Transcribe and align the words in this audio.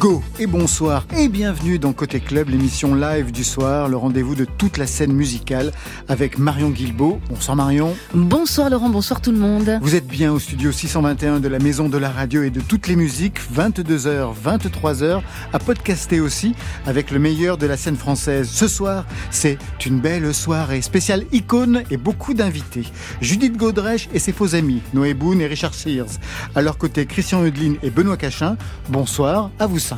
Go 0.00 0.22
et 0.38 0.46
bonsoir 0.46 1.04
et 1.14 1.28
bienvenue 1.28 1.78
dans 1.78 1.92
Côté 1.92 2.20
Club, 2.20 2.48
l'émission 2.48 2.94
live 2.94 3.32
du 3.32 3.44
soir, 3.44 3.86
le 3.86 3.98
rendez-vous 3.98 4.34
de 4.34 4.46
toute 4.46 4.78
la 4.78 4.86
scène 4.86 5.12
musicale 5.12 5.72
avec 6.08 6.38
Marion 6.38 6.70
Guilbeault. 6.70 7.20
Bonsoir 7.28 7.54
Marion. 7.54 7.94
Bonsoir 8.14 8.70
Laurent, 8.70 8.88
bonsoir 8.88 9.20
tout 9.20 9.30
le 9.30 9.36
monde. 9.36 9.78
Vous 9.82 9.94
êtes 9.94 10.06
bien 10.06 10.32
au 10.32 10.38
studio 10.38 10.72
621 10.72 11.40
de 11.40 11.48
la 11.48 11.58
Maison 11.58 11.90
de 11.90 11.98
la 11.98 12.08
Radio 12.08 12.42
et 12.42 12.48
de 12.48 12.62
toutes 12.62 12.88
les 12.88 12.96
musiques, 12.96 13.40
22h, 13.54 14.32
23h, 14.42 15.20
à 15.52 15.58
podcaster 15.58 16.20
aussi 16.20 16.54
avec 16.86 17.10
le 17.10 17.18
meilleur 17.18 17.58
de 17.58 17.66
la 17.66 17.76
scène 17.76 17.96
française. 17.96 18.48
Ce 18.50 18.68
soir, 18.68 19.04
c'est 19.30 19.58
une 19.84 20.00
belle 20.00 20.32
soirée 20.32 20.80
spéciale 20.80 21.26
icône 21.30 21.82
et 21.90 21.98
beaucoup 21.98 22.32
d'invités. 22.32 22.86
Judith 23.20 23.58
Godrèche 23.58 24.08
et 24.14 24.18
ses 24.18 24.32
faux 24.32 24.54
amis, 24.54 24.80
Noé 24.94 25.12
Boone 25.12 25.42
et 25.42 25.46
Richard 25.46 25.74
Sears. 25.74 26.18
À 26.54 26.62
leur 26.62 26.78
côté, 26.78 27.04
Christian 27.04 27.44
Eudeline 27.44 27.76
et 27.82 27.90
Benoît 27.90 28.16
Cachin. 28.16 28.56
Bonsoir 28.88 29.50
à 29.58 29.66
vous 29.66 29.89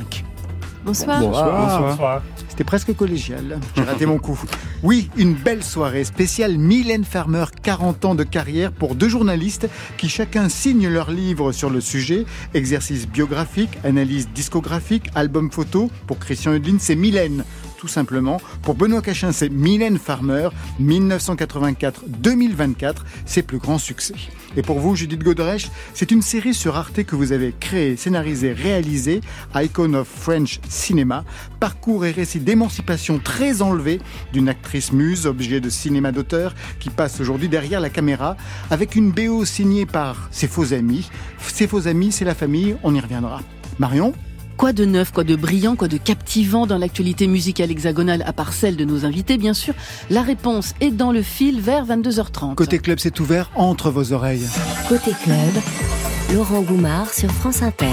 Bonsoir. 0.85 1.21
Bonsoir. 1.21 2.23
C'était 2.49 2.65
presque 2.65 2.95
collégial. 2.95 3.61
J'ai 3.77 3.83
raté 3.83 4.05
mon 4.05 4.19
coup. 4.19 4.39
Oui, 4.83 5.09
une 5.17 5.35
belle 5.35 5.63
soirée 5.63 6.05
spéciale 6.05 6.59
Mylène 6.59 7.05
Farmer, 7.05 7.45
40 7.63 8.05
ans 8.05 8.17
de 8.17 8.25
carrière 8.25 8.73
pour 8.73 8.97
deux 8.97 9.09
journalistes 9.09 9.69
qui 9.97 10.09
chacun 10.09 10.49
signent 10.49 10.89
leur 10.89 11.11
livre 11.11 11.53
sur 11.53 11.71
le 11.71 11.81
sujet. 11.81 12.27
Exercice 12.53 13.07
biographique, 13.07 13.79
analyse 13.85 14.29
discographique, 14.31 15.09
album 15.15 15.53
photo. 15.53 15.89
Pour 16.07 16.19
Christian 16.19 16.55
Hudlin, 16.55 16.77
c'est 16.79 16.97
Mylène 16.97 17.45
tout 17.79 17.89
simplement. 17.89 18.41
Pour 18.63 18.77
Benoît 18.77 19.03
Cachin, 19.03 19.33
c'est 19.33 19.49
Mylène 19.49 19.99
Farmer, 19.99 20.51
1984-2024, 20.81 22.95
ses 23.27 23.43
plus 23.43 23.59
grands 23.59 23.79
succès. 23.79 24.15
Et 24.57 24.63
pour 24.63 24.81
vous, 24.81 24.95
Judith 24.95 25.23
Godrèche, 25.23 25.71
c'est 25.95 26.11
une 26.11 26.23
série 26.23 26.55
sur 26.55 26.77
Arte 26.77 27.05
que 27.05 27.17
vous 27.17 27.33
avez 27.33 27.55
créée, 27.59 27.97
scénarisée, 27.97 28.53
réalisée, 28.53 29.21
Icon 29.55 29.95
of 29.95 30.09
French 30.09 30.61
Cinema, 30.69 31.25
parcours 31.61 32.05
et 32.05 32.11
récit 32.11 32.41
d'émancipation 32.41 33.19
très 33.19 33.63
enlevé 33.63 34.01
d'une 34.33 34.49
actrice 34.49 34.93
muse, 34.93 35.27
objet 35.27 35.61
de 35.61 35.71
cinéma 35.71 36.13
d'auteur, 36.13 36.55
qui 36.81 36.91
passe 36.91 37.21
aujourd'hui 37.21 37.49
derrière 37.49 37.81
la 37.81 37.91
caméra, 37.91 38.37
avec 38.71 38.95
une 38.95 39.11
BO 39.11 39.45
signée 39.45 39.87
par 39.87 40.29
ses 40.31 40.49
faux 40.49 40.73
amis. 40.73 41.09
Ses 41.39 41.67
faux 41.67 41.89
amis, 41.89 42.13
c'est 42.13 42.25
la 42.25 42.35
famille, 42.35 42.77
on 42.83 42.95
y 42.95 43.01
reviendra. 43.01 43.41
Marion? 43.79 44.13
Quoi 44.57 44.73
de 44.73 44.85
neuf, 44.85 45.13
quoi 45.13 45.25
de 45.25 45.37
brillant, 45.37 45.77
quoi 45.77 45.89
de 45.89 45.97
captivant 45.97 46.67
dans 46.67 46.79
l'actualité 46.79 47.27
musicale 47.27 47.71
hexagonale, 47.71 48.23
à 48.27 48.33
part 48.33 48.53
celle 48.53 48.77
de 48.77 48.85
nos 48.85 49.05
invités, 49.05 49.39
bien 49.39 49.55
sûr 49.55 49.75
La 50.11 50.23
réponse 50.23 50.75
est 50.81 50.91
dans 50.91 51.13
le 51.13 51.23
fil 51.23 51.61
vers 51.61 51.87
22h30. 51.87 52.55
Côté 52.55 52.79
club, 52.79 52.99
c'est 52.99 53.19
ouvert 53.21 53.51
entre 53.55 53.91
vos 53.91 54.13
oreilles. 54.13 54.47
Côté 54.89 55.13
club, 55.23 55.63
Laurent 56.35 56.63
Goumard 56.63 57.13
sur 57.13 57.31
France 57.31 57.63
Inter. 57.63 57.87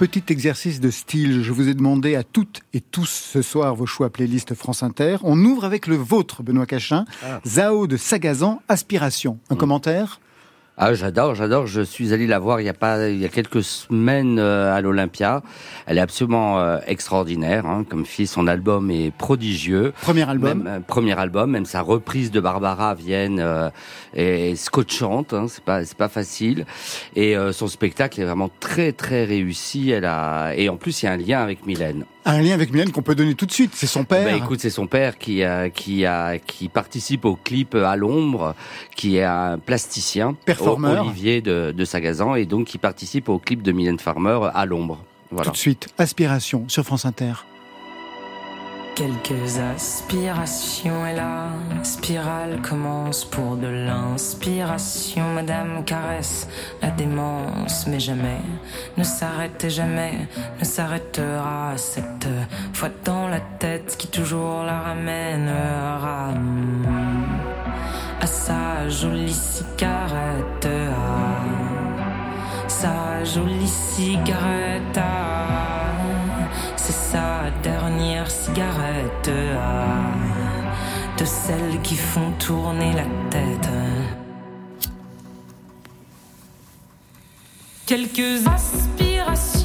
Petit 0.00 0.24
exercice 0.30 0.80
de 0.80 0.90
style, 0.90 1.42
je 1.42 1.52
vous 1.52 1.68
ai 1.68 1.74
demandé 1.74 2.14
à 2.14 2.22
toutes 2.22 2.62
et 2.72 2.80
tous 2.80 3.04
ce 3.04 3.42
soir 3.42 3.74
vos 3.74 3.84
choix 3.84 4.08
playlist 4.08 4.54
France 4.54 4.82
Inter. 4.82 5.18
On 5.24 5.38
ouvre 5.44 5.66
avec 5.66 5.86
le 5.86 5.96
vôtre, 5.96 6.42
Benoît 6.42 6.64
Cachin. 6.64 7.04
Ah. 7.22 7.40
Zao 7.46 7.86
de 7.86 7.98
Sagazan, 7.98 8.62
Aspiration. 8.68 9.38
Un 9.50 9.56
mmh. 9.56 9.58
commentaire? 9.58 10.20
Ah, 10.82 10.94
j'adore, 10.94 11.34
j'adore. 11.34 11.66
Je 11.66 11.82
suis 11.82 12.14
allé 12.14 12.26
la 12.26 12.38
voir 12.38 12.60
il 12.60 12.64
y 12.64 12.68
a 12.70 12.74
pas, 12.74 13.08
il 13.08 13.18
y 13.18 13.26
a 13.26 13.28
quelques 13.28 13.62
semaines 13.62 14.38
euh, 14.38 14.74
à 14.74 14.80
l'Olympia. 14.80 15.42
Elle 15.86 15.98
est 15.98 16.00
absolument 16.00 16.58
euh, 16.58 16.78
extraordinaire, 16.86 17.66
hein, 17.66 17.84
comme 17.86 18.06
fille. 18.06 18.26
Son 18.26 18.46
album 18.46 18.90
est 18.90 19.10
prodigieux. 19.10 19.92
Premier 20.00 20.26
album. 20.26 20.64
Euh, 20.66 20.80
premier 20.80 21.18
album. 21.18 21.50
Même 21.50 21.66
sa 21.66 21.82
reprise 21.82 22.30
de 22.30 22.40
Barbara 22.40 22.94
Vienne 22.94 23.70
est 24.14 24.54
scotchante. 24.56 25.34
Hein, 25.34 25.46
c'est 25.48 25.64
pas, 25.64 25.84
c'est 25.84 25.98
pas 25.98 26.08
facile. 26.08 26.64
Et 27.14 27.36
son 27.52 27.68
spectacle 27.68 28.18
est 28.20 28.24
vraiment 28.24 28.50
très, 28.60 28.92
très 28.92 29.24
réussi. 29.24 29.90
Elle 29.90 30.06
a, 30.06 30.54
et 30.56 30.70
en 30.70 30.76
plus, 30.76 31.02
il 31.02 31.06
y 31.06 31.08
a 31.08 31.12
un 31.12 31.16
lien 31.18 31.42
avec 31.42 31.66
Mylène. 31.66 32.06
Un 32.24 32.42
lien 32.42 32.52
avec 32.52 32.72
Mylène 32.72 32.92
qu'on 32.92 33.02
peut 33.02 33.14
donner 33.14 33.34
tout 33.34 33.46
de 33.46 33.52
suite, 33.52 33.72
c'est 33.74 33.86
son 33.86 34.04
père. 34.04 34.24
Bah, 34.24 34.36
écoute, 34.36 34.60
c'est 34.60 34.70
son 34.70 34.86
père 34.86 35.18
qui 35.18 35.42
qui 35.74 36.04
a, 36.04 36.38
qui 36.38 36.68
participe 36.68 37.24
au 37.24 37.36
clip 37.36 37.74
à 37.74 37.96
l'ombre, 37.96 38.54
qui 38.94 39.16
est 39.16 39.24
un 39.24 39.58
plasticien, 39.58 40.34
performeur, 40.44 41.04
Olivier 41.04 41.40
de, 41.40 41.72
de 41.76 41.84
Sagazan, 41.84 42.34
et 42.34 42.44
donc 42.46 42.66
qui 42.66 42.78
participe 42.78 43.28
au 43.28 43.38
clip 43.38 43.62
de 43.62 43.72
Mylène 43.72 43.98
Farmer 43.98 44.38
à 44.54 44.66
l'ombre. 44.66 44.98
Voilà. 45.30 45.46
Tout 45.46 45.52
de 45.52 45.56
suite, 45.56 45.88
Aspiration 45.98 46.64
sur 46.68 46.84
France 46.84 47.04
Inter. 47.04 47.32
Quelques 49.00 49.56
aspirations 49.56 51.06
et 51.06 51.14
la 51.14 51.48
spirale 51.82 52.60
commence 52.60 53.24
pour 53.24 53.56
de 53.56 53.66
l'inspiration. 53.66 55.24
Madame 55.32 55.86
caresse 55.86 56.46
la 56.82 56.90
démence, 56.90 57.86
mais 57.86 57.98
jamais 57.98 58.42
ne 58.98 59.02
s'arrête 59.02 59.70
jamais, 59.70 60.28
ne 60.58 60.64
s'arrêtera 60.66 61.78
cette 61.78 62.28
fois 62.74 62.90
dans 63.02 63.28
la 63.28 63.40
tête 63.40 63.96
qui 63.96 64.06
toujours 64.08 64.64
la 64.64 64.80
ramènera 64.80 66.34
à 68.20 68.26
sa 68.26 68.86
jolie 68.90 69.32
cigarette, 69.32 70.68
sa 72.68 73.24
jolie 73.24 73.66
cigarette. 73.66 75.00
Sa 77.12 77.50
dernière 77.62 78.30
cigarette 78.30 79.30
de 81.18 81.24
celles 81.24 81.80
qui 81.82 81.96
font 81.96 82.30
tourner 82.38 82.92
la 82.92 83.04
tête. 83.30 83.68
Quelques 87.86 88.46
aspirations 88.46 89.59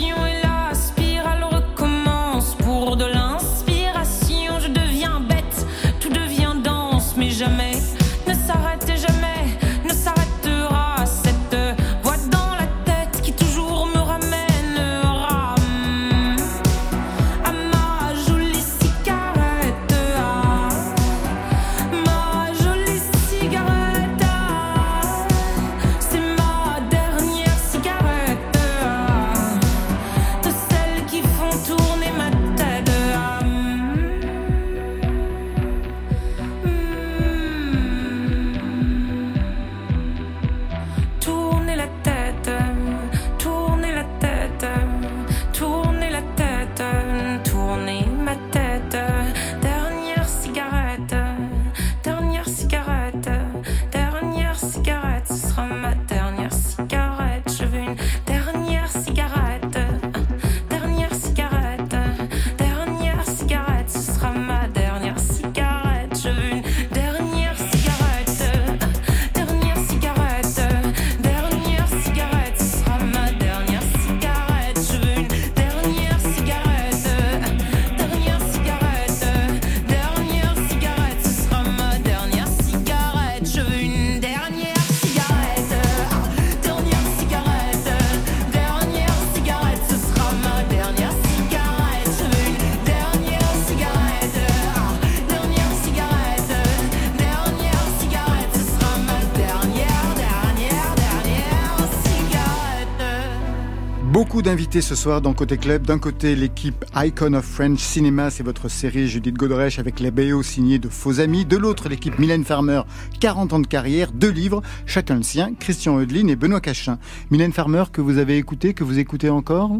d'invités 104.46 104.82
ce 104.82 104.94
soir 104.94 105.22
dans 105.22 105.34
Côté 105.34 105.58
Club. 105.58 105.88
D'un 105.88 105.98
côté, 105.98 106.36
l'équipe 106.36 106.86
Icon 106.96 107.34
of 107.34 107.44
French 107.44 107.80
Cinema, 107.80 108.30
c'est 108.30 108.44
votre 108.44 108.70
série 108.70 109.08
Judith 109.08 109.36
Godrèche 109.36 109.80
avec 109.80 110.00
les 110.00 110.12
BO 110.12 110.44
signés 110.44 110.78
de 110.78 110.88
faux 110.88 111.20
amis. 111.20 111.46
De 111.46 111.58
l'autre, 111.58 111.90
l'équipe 111.90 112.20
Mylène 112.20 112.44
Farmer, 112.46 112.82
40 113.20 113.54
ans 113.54 113.60
de 113.60 113.66
carrière, 113.66 114.12
deux 114.12 114.30
livres, 114.30 114.62
chacun 114.86 115.16
le 115.16 115.24
sien, 115.24 115.56
Christian 115.60 116.00
Eudeline 116.00 116.30
et 116.30 116.36
Benoît 116.36 116.62
Cachin. 116.62 117.00
Mylène 117.32 117.54
Farmer, 117.54 117.86
que 117.92 118.02
vous 118.02 118.20
avez 118.20 118.38
écouté, 118.38 118.76
que 118.76 118.84
vous 118.84 119.00
écoutez 119.00 119.30
encore 119.30 119.72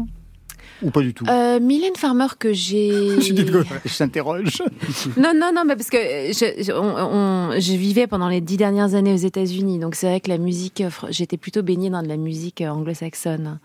ou 0.82 0.90
pas 0.90 1.00
du 1.00 1.14
tout? 1.14 1.24
Euh, 1.28 1.60
Mylène 1.60 1.94
Farmer 1.96 2.26
que 2.36 2.52
j'ai. 2.52 3.20
Judith 3.20 3.52
Godrèche, 3.52 3.82
je 3.84 3.92
s'interroge. 3.92 4.62
non, 5.16 5.32
non, 5.32 5.52
non, 5.54 5.62
mais 5.64 5.76
parce 5.76 5.90
que 5.90 5.96
je, 5.96 6.72
on, 6.72 7.52
on, 7.52 7.60
je 7.60 7.72
vivais 7.74 8.08
pendant 8.08 8.28
les 8.28 8.40
dix 8.40 8.56
dernières 8.56 8.94
années 8.94 9.12
aux 9.12 9.16
États-Unis, 9.16 9.78
donc 9.78 9.94
c'est 9.94 10.08
vrai 10.08 10.20
que 10.20 10.28
la 10.28 10.38
musique, 10.38 10.82
j'étais 11.10 11.36
plutôt 11.36 11.62
baignée 11.62 11.88
dans 11.88 12.02
de 12.02 12.08
la 12.08 12.16
musique 12.16 12.62
anglo-saxonne. 12.66 13.60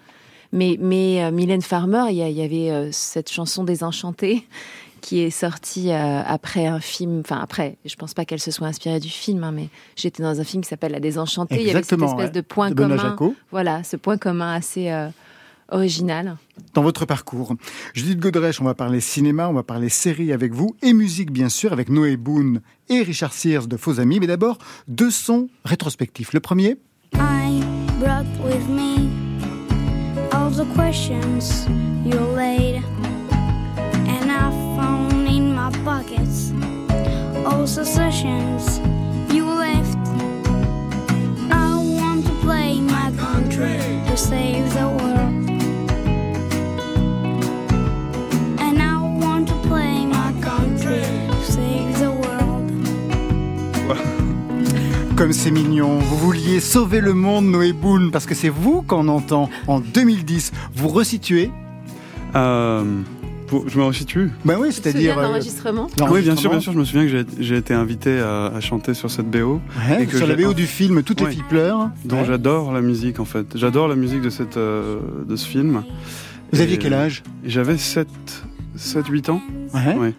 Mais, 0.52 0.78
mais 0.80 1.24
euh, 1.24 1.32
Mylène 1.32 1.62
Farmer, 1.62 2.06
il 2.10 2.16
y, 2.16 2.32
y, 2.32 2.42
avait 2.42 2.72
euh, 2.72 2.90
cette 2.92 3.32
chanson 3.32 3.64
Désenchantée 3.64 4.46
qui 5.02 5.20
est 5.20 5.32
sortie 5.32 5.92
euh, 5.92 6.22
après 6.26 6.68
un 6.68 6.80
film. 6.80 7.20
Enfin, 7.20 7.40
après, 7.42 7.78
je 7.84 7.96
pense 7.96 8.14
pas 8.14 8.24
qu'elle 8.24 8.40
se 8.40 8.52
soit 8.52 8.68
inspirée 8.68 9.00
du 9.00 9.10
film, 9.10 9.44
hein, 9.44 9.52
mais 9.52 9.70
j'étais 9.96 10.24
dans 10.24 10.40
un 10.40 10.44
film 10.44 10.64
qui 10.64 10.70
s'appelle 10.70 10.94
La 10.94 11.00
Désenchantée. 11.00 11.56
Exactement, 11.56 11.66
il 11.66 11.68
y 11.68 11.76
avait 11.76 11.84
cette 11.84 12.02
espèce 12.02 12.26
ouais. 12.26 12.32
de 12.32 12.42
point 12.42 12.70
de 12.70 12.76
commun. 12.76 13.18
Voilà, 13.52 13.84
ce 13.84 13.98
point 13.98 14.18
commun 14.18 14.54
assez 14.54 14.90
euh, 14.90 15.10
original. 15.70 16.38
Dans 16.74 16.84
votre 16.84 17.06
parcours, 17.06 17.56
Judith 17.94 18.20
Godrèche, 18.20 18.62
on 18.62 18.66
va 18.66 18.76
parler 18.76 19.02
cinéma, 19.02 19.50
on 19.50 19.54
va 19.54 19.64
parler 19.64 19.90
série 19.90 20.32
avec 20.32 20.54
vous, 20.54 20.76
et 20.82 20.94
musique 20.94 21.32
bien 21.32 21.50
sûr, 21.50 21.74
avec 21.74 21.90
Noé 21.90 22.16
Boone 22.16 22.62
et 22.88 23.02
Richard 23.02 23.34
Sears 23.34 23.68
de 23.68 23.78
Faux 23.78 24.00
Amis. 24.00 24.20
Mais 24.20 24.28
d'abord, 24.28 24.60
deux 24.88 25.12
sons 25.12 25.50
rétrospectifs. 25.66 26.34
Le 26.34 26.40
premier, 26.40 26.78
I 27.16 27.62
brought 28.00 28.26
with 28.44 28.68
me 28.70 29.21
the 30.66 30.74
questions 30.76 31.68
you 32.06 32.20
laid, 32.20 32.84
and 34.14 34.32
I 34.32 34.52
found 34.78 35.28
in 35.28 35.56
my 35.56 35.72
pockets 35.84 36.52
all 37.44 37.66
the 37.66 37.84
you 39.34 39.46
left. 39.46 39.98
I 41.52 41.82
want 41.98 42.28
to 42.28 42.34
play 42.46 42.80
my 42.80 43.12
country 43.18 43.80
to 44.08 44.16
save 44.16 44.72
the 44.76 44.88
world, 44.88 45.11
comme 55.22 55.34
c'est 55.34 55.52
mignon, 55.52 56.00
vous 56.00 56.18
vouliez 56.18 56.60
sauver 56.60 57.00
le 57.00 57.14
monde, 57.14 57.46
Noé 57.46 57.74
Boone, 57.74 58.10
parce 58.10 58.26
que 58.26 58.34
c'est 58.34 58.50
vous 58.50 58.82
qu'on 58.82 59.08
entend 59.08 59.52
en 59.68 59.80
2010. 59.80 60.52
Vous 60.76 60.88
resituez 60.88 61.52
Euh, 62.34 62.84
pour- 63.46 63.70
je 63.70 63.78
me 63.78 63.84
resitue. 63.84 64.32
Ben 64.46 64.56
oui, 64.60 64.70
c'est-à-dire. 64.72 65.20
euh, 65.20 65.22
l'enregistrement 65.22 65.88
Oui, 66.10 66.22
bien 66.24 66.36
sûr, 66.36 66.50
bien 66.50 66.60
sûr. 66.60 66.74
Je 66.74 66.80
me 66.80 66.86
souviens 66.86 67.06
que 67.08 67.24
j'ai- 67.40 67.56
été 67.58 67.76
invité 67.76 68.18
à, 68.20 68.48
à 68.48 68.60
chanter 68.62 68.96
sur 68.96 69.12
cette 69.12 69.30
BO, 69.30 69.62
Ouais, 69.88 70.04
Et 70.04 70.06
que 70.08 70.18
sur 70.18 70.26
la 70.26 70.36
BO 70.36 70.56
du 70.56 70.66
film 70.66 71.04
Toutes 71.04 71.20
les 71.20 71.28
Ouais. 71.28 71.32
filles 71.34 71.44
pleurent. 71.48 71.92
dont 72.04 72.22
Ouais. 72.22 72.26
j'adore 72.26 72.72
la 72.72 72.82
musique 72.82 73.20
en 73.20 73.26
fait. 73.26 73.46
J'adore 73.54 73.88
la 73.90 73.96
musique 73.96 74.22
de 74.22 74.32
cette 74.32 74.58
euh, 74.58 74.98
de 75.30 75.36
ce 75.36 75.46
film. 75.48 75.84
Vous 76.52 76.60
Et- 76.60 76.64
aviez 76.64 76.78
quel 76.80 76.96
âge? 76.96 77.22
J'avais 77.46 77.78
7 77.78 78.08
7 78.76 79.06
8 79.08 79.30
ans. 79.30 79.42
Ouais. 79.76 80.16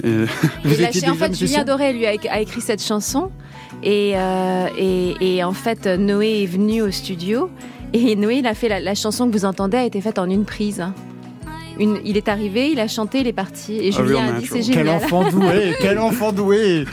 Et 0.04 0.24
Vous 0.64 0.82
étiez 0.82 1.08
en 1.10 1.14
fait, 1.14 1.36
Julien 1.36 1.64
Doré 1.64 1.92
lui 1.92 2.06
a, 2.06 2.12
a 2.30 2.40
écrit 2.40 2.60
cette 2.60 2.82
chanson 2.82 3.30
et, 3.82 4.12
euh, 4.16 4.66
et, 4.78 5.36
et 5.36 5.44
en 5.44 5.52
fait 5.52 5.86
Noé 5.86 6.42
est 6.42 6.46
venu 6.46 6.82
au 6.82 6.90
studio 6.90 7.50
et 7.92 8.16
Noé 8.16 8.36
il 8.36 8.46
a 8.46 8.54
fait 8.54 8.68
la, 8.68 8.80
la 8.80 8.94
chanson 8.94 9.28
que 9.28 9.32
vous 9.32 9.44
entendez 9.44 9.76
a 9.76 9.84
été 9.84 10.00
faite 10.00 10.18
en 10.18 10.28
une 10.28 10.44
prise. 10.44 10.82
Une, 11.78 11.98
il 12.06 12.16
est 12.16 12.28
arrivé, 12.28 12.70
il 12.70 12.80
a 12.80 12.88
chanté, 12.88 13.20
il 13.20 13.26
est 13.26 13.34
parti 13.34 13.74
et 13.76 13.88
A 13.88 13.90
Julien 13.90 14.34
a 14.36 14.40
dit 14.40 14.46
c'est 14.46 14.60
natural. 14.60 14.74
Quel 14.74 14.86
génial. 14.86 14.96
enfant 14.96 15.30
doué, 15.30 15.74
quel 15.80 15.98
enfant 15.98 16.32
doué 16.32 16.84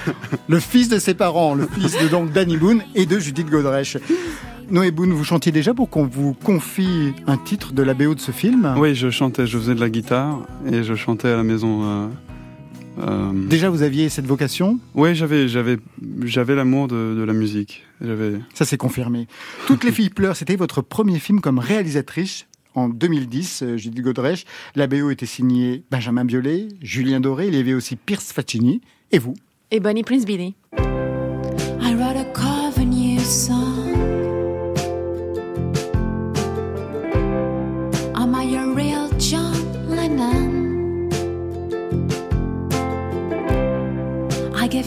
Le 0.50 0.60
fils 0.60 0.90
de 0.90 1.00
ses 1.00 1.14
parents, 1.14 1.56
le 1.56 1.68
fils 1.68 1.98
de 2.02 2.10
donc 2.10 2.34
Danny 2.34 2.58
Boone 2.58 2.82
et 2.94 3.06
de 3.06 3.18
Judith 3.18 3.50
Godrèche. 3.50 3.98
Noé 4.70 4.92
Boone, 4.92 5.12
vous 5.14 5.24
chantiez 5.24 5.52
déjà 5.54 5.74
pour 5.74 5.90
qu'on 5.90 6.06
vous 6.06 6.34
confie 6.34 7.14
un 7.28 7.38
titre 7.38 7.72
de 7.74 7.82
la 7.84 7.94
BO 7.94 8.14
de 8.16 8.20
ce 8.20 8.32
film? 8.32 8.74
Oui, 8.78 8.94
je 8.96 9.10
chantais, 9.10 9.46
je 9.48 9.58
faisais 9.58 9.76
de 9.76 9.80
la 9.80 9.90
guitare 9.90 10.40
et 10.70 10.84
je 10.84 10.96
chantais 10.96 11.30
à 11.30 11.38
la 11.38 11.44
maison. 11.44 11.82
euh, 11.84 12.08
euh, 13.00 13.32
Déjà, 13.48 13.70
vous 13.70 13.82
aviez 13.82 14.10
cette 14.10 14.26
vocation 14.26 14.80
Ouais, 14.96 15.16
j'avais 15.16 15.48
j'avais 15.48 15.78
j'avais 16.24 16.56
l'amour 16.56 16.88
de, 16.88 17.16
de 17.18 17.24
la 17.24 17.34
musique. 17.34 17.84
J'avais 18.02 18.34
Ça, 18.54 18.66
c'est 18.66 18.78
confirmé. 18.78 19.28
Toutes 19.68 19.84
les 19.84 19.92
filles 19.92 20.10
pleurent, 20.10 20.36
c'était 20.36 20.56
votre 20.56 20.82
premier 20.82 21.20
film 21.20 21.42
comme 21.42 21.60
réalisatrice. 21.60 22.46
En 22.76 22.90
2010, 22.90 23.62
euh, 23.64 23.78
Judith 23.78 24.02
Godrèche, 24.04 24.46
la 24.76 24.88
BO 24.88 25.12
était 25.12 25.28
signée 25.28 25.84
Benjamin 25.92 26.26
Biolay, 26.26 26.70
Julien 26.82 27.20
Doré, 27.20 27.48
il 27.48 27.56
y 27.56 27.60
avait 27.60 27.76
aussi 27.76 27.96
Pierce 27.96 28.34
Faccini, 28.34 28.82
et 29.12 29.20
vous? 29.20 29.36
Et 29.70 29.80
Bonnie 29.80 30.04
Prince 30.04 30.26
Billy. 30.26 30.56
I 30.76 31.94
wrote 31.96 32.18
a 32.18 33.20
song. 33.24 33.83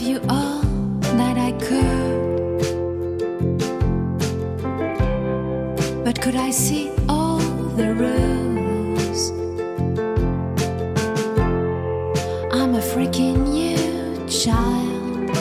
You 0.07 0.19
all 0.29 0.61
that 1.17 1.37
I 1.37 1.51
could. 1.59 2.17
But 6.05 6.21
could 6.21 6.35
I 6.35 6.51
see 6.51 6.89
all 7.09 7.39
the 7.75 7.93
rules? 7.93 9.31
I'm 12.53 12.75
a 12.75 12.81
freaking 12.81 13.43
new 13.43 14.27
child. 14.27 15.31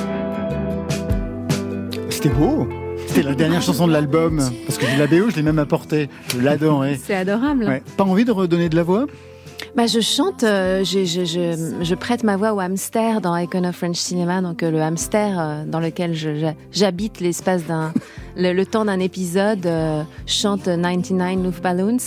C'était 2.10 2.30
beau 2.30 2.66
C'était 3.06 3.22
la 3.22 3.34
dernière 3.34 3.62
chanson 3.62 3.86
de 3.86 3.92
l'album, 3.92 4.42
parce 4.66 4.78
que 4.78 4.86
la 4.98 5.06
BO, 5.06 5.30
je 5.30 5.36
l'ai 5.36 5.42
même 5.42 5.60
apportée. 5.60 6.08
Je 6.32 6.40
l'adorais. 6.40 6.98
C'est 7.00 7.14
adorable. 7.14 7.64
Ouais. 7.64 7.82
Pas 7.96 8.04
envie 8.04 8.24
de 8.24 8.32
redonner 8.32 8.69
de 8.69 8.74
la 8.76 8.82
voix? 8.82 9.06
Bah, 9.76 9.87
je 9.87 10.00
chante, 10.00 10.43
euh, 10.43 10.84
je, 10.84 11.94
prête 11.96 12.25
ma 12.25 12.38
voix 12.38 12.55
au 12.55 12.61
hamster 12.61 13.20
dans 13.20 13.37
Icon 13.37 13.62
of 13.64 13.76
French 13.76 13.96
Cinema, 13.96 14.40
donc 14.40 14.62
euh, 14.62 14.70
le 14.70 14.81
hamster 14.81 15.38
euh, 15.38 15.64
dans 15.67 15.81
lequel 15.81 16.14
j'habite 16.73 17.20
l'espace 17.20 17.67
d'un, 17.67 17.93
le, 18.38 18.64
temps 18.64 18.87
d'un 18.87 19.00
épisode, 19.00 19.69
chante 20.25 20.64
99 20.64 21.44
Love 21.44 21.61
Balloons, 21.61 21.99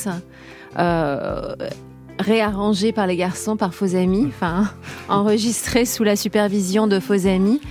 réarrangé 2.18 2.92
par 2.92 3.06
les 3.06 3.18
garçons, 3.18 3.56
par 3.56 3.76
Faux 3.76 3.96
Amis, 3.96 4.30
enregistré 5.08 5.86
sous 5.86 6.04
la 6.04 6.16
supervision 6.16 6.88
de 6.88 7.00
Faux 7.00 7.28
Amis. 7.28 7.62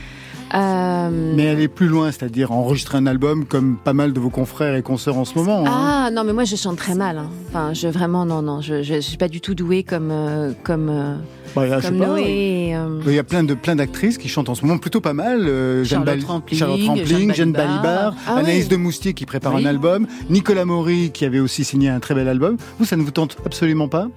Euh, 0.55 1.33
Mais 1.37 1.49
aller 1.49 1.69
plus 1.69 1.89
loin, 1.89 2.11
c'est-à-dire 2.11 2.53
enregistrer 2.53 2.99
un 2.99 3.07
album 3.07 3.45
comme 3.45 3.77
pas 3.77 3.93
mal 3.93 4.13
de 4.13 4.21
vos 4.21 4.31
confrères 4.31 4.75
et 4.75 4.83
consoeurs 4.83 5.17
en 5.19 5.25
ce 5.25 5.35
moment. 5.37 5.65
hein. 5.67 5.71
Ah 5.71 6.11
non 6.13 6.25
mais 6.25 6.33
moi 6.33 6.45
je 6.45 6.57
chante 6.57 6.77
très 6.77 6.95
mal. 6.95 7.19
hein. 7.19 7.29
Enfin 7.49 7.73
je 7.75 7.89
vraiment 7.89 8.25
non 8.25 8.41
non 8.43 8.61
je 8.61 8.83
je, 8.83 8.95
je 8.95 9.01
suis 9.01 9.17
pas 9.19 9.29
du 9.29 9.41
tout 9.41 9.55
douée 9.55 9.83
comme 9.83 10.09
euh, 10.11 10.53
comme 10.65 10.89
euh, 10.89 11.15
Bah, 11.55 11.81
comme 11.83 11.97
Noé. 11.97 12.23
et, 12.23 12.77
Il 13.07 13.13
y 13.15 13.19
a 13.19 13.25
plein 13.25 13.45
de 13.45 13.55
plein 13.55 13.77
d'actrices 13.77 14.17
qui 14.19 14.29
chantent 14.29 14.49
en 14.49 14.55
ce 14.55 14.63
moment 14.65 14.79
plutôt 14.79 15.01
pas 15.01 15.13
mal. 15.13 15.43
Jeanne 15.85 15.85
Charlotte 15.85 16.25
Rampling, 16.25 16.59
Charlotte 16.59 16.81
Rampling, 16.87 17.35
Jeanne 17.35 17.53
Balibar. 17.53 17.83
Balibar, 17.83 18.15
Ah 18.27 18.37
Anaïs 18.37 18.65
oui. 18.65 18.69
de 18.71 18.77
Moustier 18.77 19.13
qui 19.15 19.27
prépare 19.27 19.55
Oui. 19.55 19.63
un 19.67 19.69
album, 19.69 20.07
Nicolas 20.31 20.65
Maury 20.65 21.11
qui 21.13 21.25
avait 21.25 21.41
aussi 21.41 21.65
signé 21.65 21.89
un 21.91 22.01
très 22.01 22.15
bel 22.15 22.29
album. 22.29 22.57
Vous, 22.79 22.85
ça 22.87 22.97
ne 22.97 23.03
vous 23.03 23.11
tente 23.11 23.37
absolument 23.45 23.89
pas? 23.89 24.09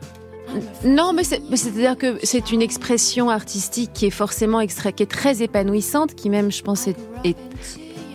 Non, 0.84 1.14
mais 1.14 1.24
c'est- 1.24 1.42
mais 1.50 1.58
c'est-à-dire 1.58 1.98
que 1.98 2.18
c'est 2.24 2.52
une 2.52 2.62
expression 2.62 3.30
artistique 3.30 3.92
qui 3.94 4.06
est 4.08 4.10
forcément 4.12 4.60
extra- 4.60 4.92
qui 4.92 5.04
est 5.04 5.12
très 5.12 5.42
épanouissante, 5.42 6.16
qui 6.16 6.30
même, 6.30 6.52
je 6.52 6.62
pense, 6.64 6.88
est 6.88 6.96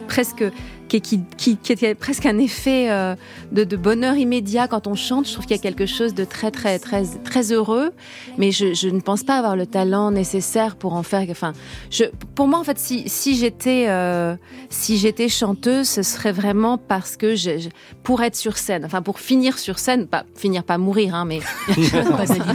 presque 0.08 0.44
qui, 0.88 1.00
qui, 1.00 1.20
qui, 1.36 1.56
qui 1.56 1.72
est 1.84 1.94
presque 1.94 2.26
un 2.26 2.38
effet 2.38 2.90
euh, 2.90 3.14
de, 3.52 3.64
de 3.64 3.76
bonheur 3.76 4.16
immédiat 4.16 4.68
quand 4.68 4.86
on 4.86 4.94
chante. 4.94 5.26
Je 5.26 5.32
trouve 5.32 5.46
qu'il 5.46 5.56
y 5.56 5.58
a 5.58 5.62
quelque 5.62 5.86
chose 5.86 6.14
de 6.14 6.24
très 6.24 6.50
très 6.50 6.78
très 6.78 7.04
très 7.24 7.52
heureux, 7.52 7.92
mais 8.38 8.52
je, 8.52 8.74
je 8.74 8.88
ne 8.88 9.00
pense 9.00 9.22
pas 9.24 9.36
avoir 9.38 9.56
le 9.56 9.66
talent 9.66 10.10
nécessaire 10.10 10.76
pour 10.76 10.94
en 10.94 11.02
faire. 11.02 11.26
Enfin, 11.30 11.52
je, 11.90 12.04
pour 12.34 12.46
moi, 12.48 12.58
en 12.58 12.64
fait, 12.64 12.78
si, 12.78 13.08
si 13.08 13.36
j'étais 13.36 13.86
euh, 13.88 14.36
si 14.70 14.96
j'étais 14.96 15.28
chanteuse, 15.28 15.88
ce 15.88 16.02
serait 16.02 16.32
vraiment 16.32 16.78
parce 16.78 17.16
que 17.16 17.34
je, 17.34 17.58
je- 17.58 17.68
pour 18.02 18.22
être 18.22 18.36
sur 18.36 18.56
scène, 18.56 18.84
enfin 18.84 19.02
pour 19.02 19.18
finir 19.20 19.58
sur 19.58 19.78
scène, 19.78 20.06
pas 20.06 20.24
finir 20.36 20.62
pas 20.64 20.78
mourir, 20.78 21.14
hein, 21.14 21.24
mais 21.24 21.40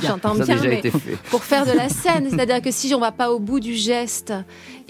j'entends 0.04 0.36
bien, 0.36 0.58
pour 1.30 1.44
faire 1.44 1.66
de 1.66 1.72
la 1.72 1.90
scène. 1.90 2.28
C'est-à-dire 2.30 2.62
que 2.62 2.72
si 2.72 2.94
on 2.96 3.00
va 3.00 3.12
pas 3.12 3.32
au 3.32 3.40
bout 3.40 3.60
du 3.60 3.76
geste 3.76 4.34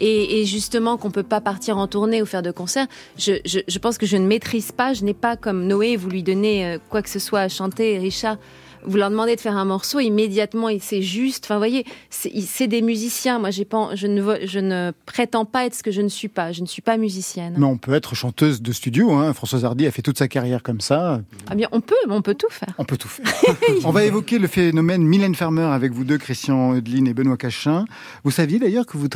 et, 0.02 0.46
justement 0.46 0.98
qu'on 0.98 1.12
peut 1.12 1.24
pas 1.24 1.42
partir 1.42 1.78
en 1.78 1.88
tournée 1.88 2.22
ou 2.22 2.26
faire 2.26 2.42
de 2.42 2.52
concerts, 2.52 2.88
je, 3.18 3.34
je, 3.46 3.60
je 3.68 3.80
pense 3.80 3.98
que 3.98 4.06
je 4.06 4.18
ne 4.18 4.26
maîtrise 4.26 4.72
pas. 4.72 4.94
Je 4.94 5.04
n'ai 5.04 5.14
pas 5.14 5.38
comme 5.38 5.68
Noé, 5.68 5.96
vous 5.96 6.10
lui 6.10 6.24
donnez 6.24 6.66
euh, 6.66 6.78
quoi 6.90 7.02
que 7.02 7.10
ce 7.10 7.20
soit 7.20 7.42
à 7.42 7.50
chanter, 7.50 7.98
Richard. 7.98 8.38
Vous 8.86 8.98
leur 8.98 9.10
demandez 9.10 9.36
de 9.36 9.42
faire 9.42 9.56
un 9.58 9.66
morceau, 9.66 10.00
immédiatement, 10.00 10.70
et 10.70 10.80
c'est 10.80 11.02
juste. 11.02 11.46
Enfin, 11.46 11.56
vous 11.56 11.60
voyez, 11.60 11.86
c'est 12.10 12.68
des 12.68 12.82
musiciens. 12.82 13.40
Moi, 13.40 13.52
j'ai 13.52 13.66
pas, 13.66 13.90
je 13.96 14.08
ne, 14.08 14.22
vo- 14.22 14.46
je 14.46 14.60
ne 14.60 14.92
prétends 15.06 15.46
pas 15.46 15.66
être 15.66 15.76
ce 15.76 15.84
que 15.84 15.92
je 15.92 16.02
ne 16.02 16.10
suis 16.10 16.28
pas. 16.28 16.52
Je 16.52 16.62
ne 16.62 16.68
suis 16.68 16.82
pas 16.82 16.98
musicienne. 16.98 17.56
Mais 17.58 17.66
on 17.66 17.78
peut 17.78 17.94
être 17.94 18.16
chanteuse 18.16 18.62
de 18.62 18.72
studio. 18.72 19.12
Hein. 19.12 19.34
Françoise 19.34 19.66
Hardy 19.66 19.88
a 19.88 19.92
fait 19.92 20.02
toute 20.02 20.18
sa 20.18 20.28
carrière 20.28 20.64
comme 20.64 20.82
ça. 20.82 21.22
Ah 21.50 21.56
bien, 21.56 21.68
on 21.72 21.82
peut, 21.82 21.96
on 22.10 22.22
peut 22.22 22.36
tout 22.36 22.50
faire. 22.50 22.74
On 22.78 22.86
peut 22.86 22.98
tout 22.98 23.08
faire. 23.08 23.34
on 23.86 23.92
va 23.92 24.04
évoquer 24.04 24.40
le 24.40 24.48
phénomène 24.48 25.04
Mylène 25.04 25.36
Farmer 25.36 25.64
avec 25.64 25.92
vous 25.92 26.04
deux, 26.04 26.18
Christian 26.18 26.76
Eudeline 26.76 27.08
et 27.08 27.14
Benoît 27.14 27.38
Cachin. 27.38 27.86
Vous 28.24 28.32
saviez 28.32 28.60
d'ailleurs 28.60 28.86
que 28.86 28.98
vous 28.98 29.08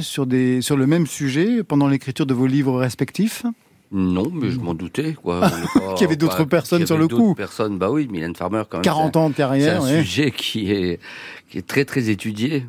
sur, 0.00 0.26
des, 0.26 0.62
sur 0.62 0.76
le 0.76 0.86
même 0.86 1.06
sujet 1.06 1.62
pendant 1.62 1.88
l'écriture 1.88 2.26
de 2.26 2.34
vos 2.34 2.46
livres 2.46 2.78
respectifs? 2.78 3.44
Non, 3.92 4.30
mais 4.32 4.50
je 4.50 4.58
m'en 4.58 4.74
doutais. 4.74 5.14
Quoi. 5.14 5.48
Qu'il 5.94 6.02
y 6.02 6.04
avait 6.04 6.16
d'autres 6.16 6.44
personnes 6.44 6.78
qu'il 6.78 6.84
y 6.84 6.86
sur 6.86 6.96
avait 6.96 7.04
le 7.04 7.08
d'autres 7.08 7.22
coup. 7.22 7.34
Personnes, 7.34 7.78
bah 7.78 7.90
oui, 7.90 8.08
Mylène 8.10 8.34
Farmer 8.34 8.62
quand 8.68 8.78
même. 8.78 8.84
40 8.84 9.12
c'est 9.14 9.18
un- 9.18 9.22
ans 9.22 9.30
de 9.30 9.34
carrière. 9.34 9.82
C'est 9.82 9.88
un 9.90 9.96
ouais. 9.98 10.02
sujet 10.04 10.30
qui 10.32 10.72
est, 10.72 11.00
qui 11.48 11.58
est 11.58 11.66
très 11.66 11.84
très 11.84 12.08
étudié 12.10 12.66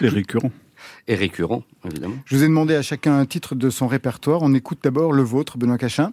Les 0.00 0.08
récurrents. 0.08 0.52
et 1.08 1.14
récurrent, 1.16 1.64
évidemment. 1.84 2.14
Je 2.24 2.36
vous 2.36 2.42
ai 2.44 2.46
demandé 2.46 2.74
à 2.74 2.82
chacun 2.82 3.18
un 3.18 3.26
titre 3.26 3.54
de 3.54 3.68
son 3.70 3.86
répertoire. 3.88 4.40
On 4.42 4.54
écoute 4.54 4.78
d'abord 4.84 5.12
le 5.12 5.22
vôtre, 5.22 5.58
Benoît 5.58 5.76
Cachin. 5.78 6.12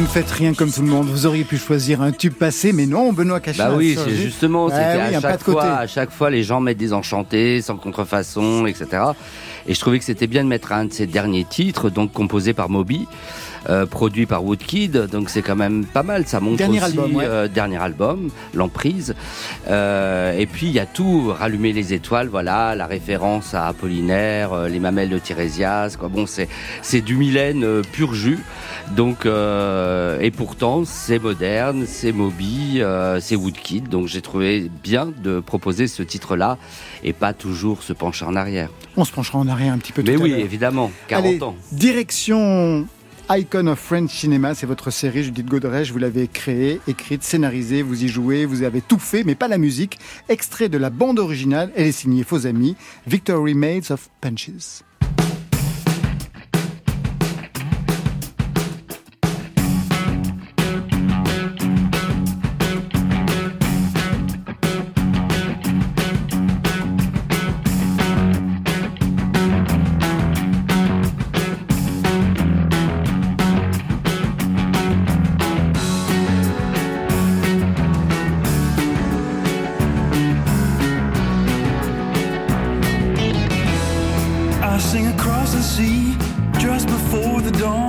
Ne 0.00 0.06
faites 0.06 0.30
rien 0.30 0.54
comme 0.54 0.70
tout 0.72 0.80
le 0.82 0.88
monde. 0.88 1.06
Vous 1.08 1.26
auriez 1.26 1.44
pu 1.44 1.58
choisir 1.58 2.00
un 2.00 2.12
tube 2.12 2.32
passé, 2.34 2.72
mais 2.72 2.86
non, 2.86 3.12
Benoît 3.12 3.40
Cachin. 3.40 3.68
Bah 3.70 3.74
oui, 3.76 3.98
c'est 4.02 4.14
justement, 4.14 4.68
Ah 4.70 4.74
c'était 4.76 5.02
oui, 5.08 5.14
un 5.14 5.18
à 5.18 5.20
pas 5.20 5.30
chaque 5.32 5.42
côté. 5.42 5.52
fois, 5.60 5.72
à 5.76 5.86
chaque 5.86 6.10
fois, 6.10 6.30
les 6.30 6.42
gens 6.42 6.60
mettent 6.60 6.78
des 6.78 6.92
enchantés, 6.92 7.60
sans 7.60 7.76
contrefaçon, 7.76 8.66
etc. 8.66 9.02
Et 9.66 9.74
je 9.74 9.80
trouvais 9.80 9.98
que 9.98 10.04
c'était 10.04 10.26
bien 10.26 10.42
de 10.42 10.48
mettre 10.48 10.72
un 10.72 10.86
de 10.86 10.92
ces 10.92 11.06
derniers 11.06 11.44
titres, 11.44 11.90
donc 11.90 12.12
composé 12.12 12.54
par 12.54 12.70
Moby, 12.70 13.06
euh, 13.68 13.84
produit 13.86 14.26
par 14.26 14.44
Woodkid, 14.44 14.96
donc 15.06 15.28
c'est 15.28 15.42
quand 15.42 15.56
même 15.56 15.84
pas 15.84 16.02
mal. 16.02 16.26
Ça 16.26 16.40
montre 16.40 16.56
Dernier 16.56 16.78
aussi 16.78 16.86
album, 16.86 17.14
ouais. 17.16 17.24
euh, 17.26 17.48
dernier 17.48 17.76
album, 17.76 18.30
l'emprise. 18.54 19.14
Euh, 19.68 20.38
et 20.38 20.46
puis 20.46 20.66
il 20.66 20.72
y 20.72 20.78
a 20.78 20.86
tout, 20.86 21.32
rallumer 21.36 21.72
les 21.72 21.92
étoiles, 21.92 22.28
voilà, 22.28 22.74
la 22.74 22.86
référence 22.86 23.54
à 23.54 23.66
Apollinaire, 23.66 24.68
les 24.68 24.78
mamelles 24.78 25.10
de 25.10 25.18
Tirésias, 25.18 25.96
quoi. 25.98 26.08
Bon, 26.08 26.26
c'est 26.26 26.48
c'est 26.82 27.02
du 27.02 27.16
Mylène 27.16 27.82
pur 27.92 28.14
jus. 28.14 28.38
Donc 28.96 29.26
et 29.26 30.30
pourtant 30.30 30.84
c'est 30.84 31.18
moderne, 31.18 31.84
c'est 31.86 32.12
Moby, 32.12 32.82
c'est 33.20 33.36
Woodkid. 33.36 33.88
Donc 33.88 34.06
j'ai 34.08 34.22
trouvé 34.22 34.70
bien 34.82 35.12
de 35.22 35.40
proposer 35.40 35.86
ce 35.86 36.02
titre-là 36.02 36.58
et 37.04 37.12
pas 37.12 37.32
toujours 37.32 37.82
se 37.82 37.92
pencher 37.92 38.24
en 38.24 38.36
arrière. 38.36 38.70
On 38.96 39.04
se 39.04 39.12
penchera 39.12 39.38
en 39.38 39.48
arrière 39.48 39.72
un 39.72 39.78
petit 39.78 39.92
peu 39.92 40.02
Mais 40.02 40.14
tout 40.14 40.22
oui, 40.22 40.32
évidemment, 40.32 40.90
40 41.08 41.26
Allez, 41.26 41.42
ans. 41.42 41.56
Direction 41.72 42.86
Icon 43.32 43.68
of 43.68 43.78
French 43.78 44.10
Cinema, 44.10 44.56
c'est 44.56 44.66
votre 44.66 44.90
série, 44.90 45.22
Judith 45.22 45.46
Godrèche, 45.46 45.92
vous 45.92 46.00
l'avez 46.00 46.26
créée, 46.26 46.80
écrite, 46.88 47.22
scénarisée, 47.22 47.80
vous 47.80 48.02
y 48.02 48.08
jouez, 48.08 48.44
vous 48.44 48.64
avez 48.64 48.80
tout 48.80 48.98
fait, 48.98 49.22
mais 49.22 49.36
pas 49.36 49.46
la 49.46 49.56
musique. 49.56 50.00
Extrait 50.28 50.68
de 50.68 50.78
la 50.78 50.90
bande 50.90 51.20
originale, 51.20 51.70
elle 51.76 51.86
est 51.86 51.92
signée 51.92 52.24
Faux 52.24 52.44
Amis, 52.44 52.74
Victory 53.06 53.54
Maids 53.54 53.92
of 53.92 54.10
Punches. 54.20 54.82
Sing 85.50 85.50
across 85.50 85.54
the 85.54 85.62
sea 85.62 86.16
just 86.58 86.86
before 86.86 87.40
the 87.40 87.50
dawn. 87.52 87.79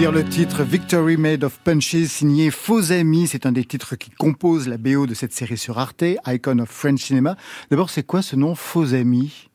Dire 0.00 0.12
le 0.12 0.24
titre 0.24 0.62
Victory 0.62 1.18
Made 1.18 1.44
of 1.44 1.58
Punches, 1.62 2.06
signé 2.06 2.50
Faux 2.50 2.90
Amis. 2.90 3.26
C'est 3.26 3.44
un 3.44 3.52
des 3.52 3.66
titres 3.66 3.96
qui 3.96 4.08
compose 4.08 4.66
la 4.66 4.78
BO 4.78 5.06
de 5.06 5.12
cette 5.12 5.34
série 5.34 5.58
sur 5.58 5.78
Arte, 5.78 6.02
Icon 6.26 6.60
of 6.60 6.70
French 6.70 7.00
Cinema. 7.02 7.36
D'abord, 7.70 7.90
c'est 7.90 8.02
quoi 8.02 8.22
ce 8.22 8.34
nom 8.34 8.54
Faux 8.54 8.94
Amis? 8.94 9.50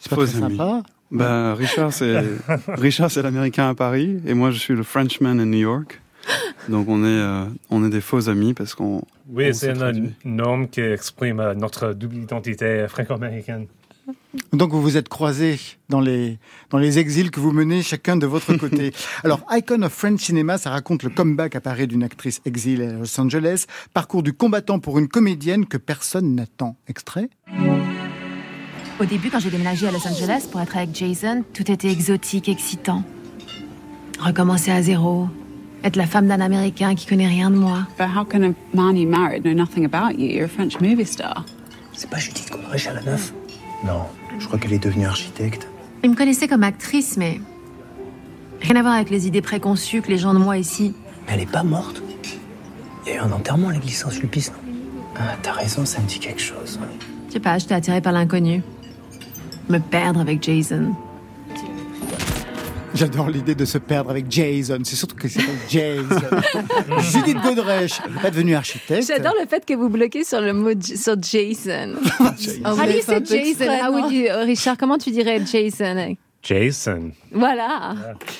C'est 0.00 0.08
pas 0.10 0.16
Faux 0.16 0.26
très 0.26 0.42
Amis. 0.42 0.56
sympa? 0.56 0.82
Bah, 1.12 1.54
Richard, 1.54 1.92
c'est 1.92 2.24
Richard, 2.66 3.12
c'est 3.12 3.22
l'américain 3.22 3.68
à 3.68 3.74
Paris, 3.76 4.18
et 4.26 4.34
moi, 4.34 4.50
je 4.50 4.58
suis 4.58 4.74
le 4.74 4.82
Frenchman 4.82 5.38
à 5.38 5.44
New 5.44 5.58
York. 5.58 6.00
Donc, 6.68 6.88
on 6.88 7.04
est, 7.04 7.06
euh, 7.06 7.44
on 7.70 7.84
est 7.86 7.90
des 7.90 8.00
faux 8.00 8.28
amis 8.28 8.54
parce 8.54 8.74
qu'on. 8.74 8.96
on 8.98 9.02
Oui, 9.30 9.54
c'est 9.54 9.70
un 9.70 9.74
traduit. 9.74 10.10
nom 10.24 10.66
qui 10.66 10.80
exprime 10.80 11.38
euh, 11.38 11.54
notre 11.54 11.92
double 11.92 12.16
identité 12.16 12.84
franco-américaine. 12.88 13.66
Donc 14.52 14.72
vous 14.72 14.82
vous 14.82 14.96
êtes 14.96 15.08
croisés 15.08 15.58
dans 15.88 16.00
les, 16.00 16.38
dans 16.70 16.78
les 16.78 16.98
exils 16.98 17.30
que 17.30 17.40
vous 17.40 17.52
menez 17.52 17.82
chacun 17.82 18.16
de 18.16 18.26
votre 18.26 18.54
côté. 18.58 18.92
Alors, 19.24 19.40
Icon 19.50 19.82
of 19.82 19.92
French 19.92 20.20
Cinema, 20.20 20.58
ça 20.58 20.70
raconte 20.70 21.02
le 21.02 21.10
comeback 21.10 21.56
à 21.56 21.60
Paris 21.60 21.86
d'une 21.86 22.02
actrice 22.02 22.40
exilée 22.44 22.86
à 22.86 22.92
Los 22.92 23.20
Angeles, 23.20 23.66
parcours 23.94 24.22
du 24.22 24.32
combattant 24.32 24.78
pour 24.78 24.98
une 24.98 25.08
comédienne 25.08 25.66
que 25.66 25.76
personne 25.76 26.34
n'attend. 26.34 26.76
Extrait 26.88 27.28
Au 29.00 29.04
début, 29.04 29.30
quand 29.30 29.40
j'ai 29.40 29.50
déménagé 29.50 29.86
à 29.86 29.92
Los 29.92 30.06
Angeles 30.06 30.46
pour 30.50 30.60
être 30.60 30.76
avec 30.76 30.94
Jason, 30.94 31.44
tout 31.54 31.70
était 31.70 31.90
exotique, 31.90 32.48
excitant. 32.48 33.04
Recommencer 34.18 34.70
à 34.70 34.82
zéro, 34.82 35.28
être 35.84 35.96
la 35.96 36.06
femme 36.06 36.28
d'un 36.28 36.40
Américain 36.40 36.94
qui 36.94 37.06
connaît 37.06 37.26
rien 37.26 37.50
de 37.50 37.56
moi. 37.56 37.86
But 37.98 38.08
how 38.14 38.24
can 38.24 38.42
a 38.42 38.54
man 38.74 38.96
you 38.96 39.08
married 39.08 39.44
know 39.44 39.54
nothing 39.54 39.84
about 39.84 40.18
you? 40.18 40.28
You're 40.28 40.44
a 40.44 40.48
French 40.48 40.80
movie 40.80 41.06
star. 41.06 41.44
C'est 41.92 42.08
pas 42.08 42.18
Judith 42.18 42.50
Godrèche 42.50 42.86
à 42.86 42.94
la 42.94 43.02
neuf 43.02 43.32
Non, 43.84 44.02
je 44.38 44.46
crois 44.46 44.58
qu'elle 44.58 44.72
est 44.72 44.82
devenue 44.82 45.06
architecte. 45.06 45.68
Il 46.04 46.10
me 46.10 46.16
connaissait 46.16 46.48
comme 46.48 46.62
actrice, 46.62 47.16
mais 47.16 47.40
rien 48.60 48.76
à 48.76 48.82
voir 48.82 48.94
avec 48.94 49.10
les 49.10 49.26
idées 49.26 49.42
préconçues 49.42 50.02
que 50.02 50.08
les 50.08 50.18
gens 50.18 50.34
de 50.34 50.38
moi 50.38 50.58
ici. 50.58 50.94
Mais 51.26 51.34
elle 51.34 51.40
est 51.40 51.50
pas 51.50 51.62
morte. 51.62 52.02
Il 53.04 53.10
y 53.10 53.12
a 53.12 53.16
eu 53.16 53.18
un 53.18 53.32
enterrement 53.32 53.68
à 53.68 53.72
l'église 53.72 53.98
Saint-Sulpice, 53.98 54.52
non 54.52 54.72
Ah, 55.16 55.36
t'as 55.42 55.52
raison, 55.52 55.84
ça 55.84 56.00
me 56.00 56.06
dit 56.06 56.18
quelque 56.20 56.40
chose. 56.40 56.78
Je 57.28 57.32
sais 57.32 57.40
pas, 57.40 57.58
j'étais 57.58 57.74
attirée 57.74 58.00
par 58.00 58.12
l'inconnu. 58.12 58.62
Me 59.68 59.78
perdre 59.78 60.20
avec 60.20 60.42
Jason. 60.42 60.94
J'adore 62.94 63.30
l'idée 63.30 63.54
de 63.54 63.64
se 63.64 63.78
perdre 63.78 64.10
avec 64.10 64.30
Jason. 64.30 64.78
C'est 64.84 64.96
surtout 64.96 65.16
que 65.16 65.28
c'est 65.28 65.40
Jason. 65.68 66.04
Judith 67.12 67.38
Godrèche 67.42 68.00
est 68.24 68.30
devenue 68.30 68.54
architecte. 68.54 69.06
J'adore 69.08 69.34
le 69.40 69.46
fait 69.46 69.64
que 69.64 69.74
vous 69.74 69.88
bloquez 69.88 70.24
sur 70.24 70.40
le 70.40 70.52
mot 70.52 70.70
sur 70.80 71.16
Jason. 71.20 71.94
How 72.20 72.76
do 72.76 72.92
you 72.92 73.02
say 73.02 73.20
Jason? 73.24 73.66
How 73.82 73.92
would 73.92 74.12
you- 74.12 74.28
Richard, 74.44 74.76
comment 74.76 74.98
tu 74.98 75.10
dirais 75.10 75.40
Jason? 75.50 76.16
Jason. 76.42 77.12
Voilà. 77.34 77.94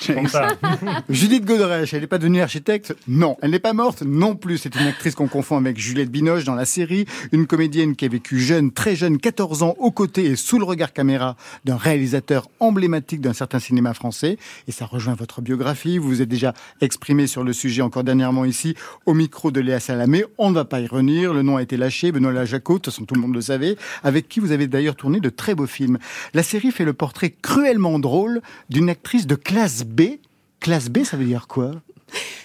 Comme 0.07 0.27
ça. 0.27 0.49
Judith 1.09 1.45
Godrèche, 1.45 1.93
elle 1.93 2.01
n'est 2.01 2.07
pas 2.07 2.17
devenue 2.17 2.41
architecte 2.41 2.95
Non. 3.07 3.37
Elle 3.41 3.51
n'est 3.51 3.59
pas 3.59 3.73
morte 3.73 4.03
Non 4.03 4.35
plus. 4.35 4.57
C'est 4.57 4.75
une 4.75 4.87
actrice 4.87 5.15
qu'on 5.15 5.27
confond 5.27 5.57
avec 5.57 5.77
Juliette 5.77 6.11
Binoche 6.11 6.43
dans 6.43 6.55
la 6.55 6.65
série. 6.65 7.05
Une 7.31 7.47
comédienne 7.47 7.95
qui 7.95 8.05
a 8.05 8.07
vécu 8.07 8.39
jeune, 8.39 8.71
très 8.71 8.95
jeune, 8.95 9.17
14 9.17 9.63
ans, 9.63 9.75
aux 9.79 9.91
côtés 9.91 10.25
et 10.25 10.35
sous 10.35 10.59
le 10.59 10.65
regard 10.65 10.93
caméra 10.93 11.35
d'un 11.65 11.77
réalisateur 11.77 12.49
emblématique 12.59 13.21
d'un 13.21 13.33
certain 13.33 13.59
cinéma 13.59 13.93
français. 13.93 14.37
Et 14.67 14.71
ça 14.71 14.85
rejoint 14.85 15.15
votre 15.15 15.41
biographie. 15.41 15.97
Vous 15.97 16.09
vous 16.09 16.21
êtes 16.21 16.29
déjà 16.29 16.53
exprimé 16.81 17.27
sur 17.27 17.43
le 17.43 17.53
sujet 17.53 17.81
encore 17.81 18.03
dernièrement 18.03 18.45
ici, 18.45 18.75
au 19.05 19.13
micro 19.13 19.51
de 19.51 19.59
Léa 19.59 19.79
Salamé. 19.79 20.25
On 20.37 20.49
ne 20.49 20.55
va 20.55 20.65
pas 20.65 20.79
y 20.79 20.87
revenir. 20.87 21.33
Le 21.33 21.41
nom 21.41 21.57
a 21.57 21.61
été 21.61 21.77
lâché. 21.77 22.11
Benoît 22.11 22.31
Lajaco, 22.31 22.73
de 22.73 22.77
toute 22.79 22.93
façon 22.93 23.05
tout 23.05 23.15
le 23.15 23.21
monde 23.21 23.33
le 23.33 23.41
savait, 23.41 23.75
avec 24.03 24.27
qui 24.27 24.39
vous 24.39 24.51
avez 24.51 24.67
d'ailleurs 24.67 24.95
tourné 24.95 25.19
de 25.19 25.29
très 25.29 25.55
beaux 25.55 25.67
films. 25.67 25.97
La 26.33 26.43
série 26.43 26.71
fait 26.71 26.85
le 26.85 26.93
portrait 26.93 27.33
cruellement 27.41 27.99
drôle 27.99 28.41
d'une 28.69 28.82
actrice 28.89 29.27
de 29.27 29.35
classe 29.35 29.83
B. 29.83 30.01
Classe 30.59 30.89
B, 30.89 31.03
ça 31.03 31.17
veut 31.17 31.25
dire 31.25 31.47
quoi? 31.47 31.71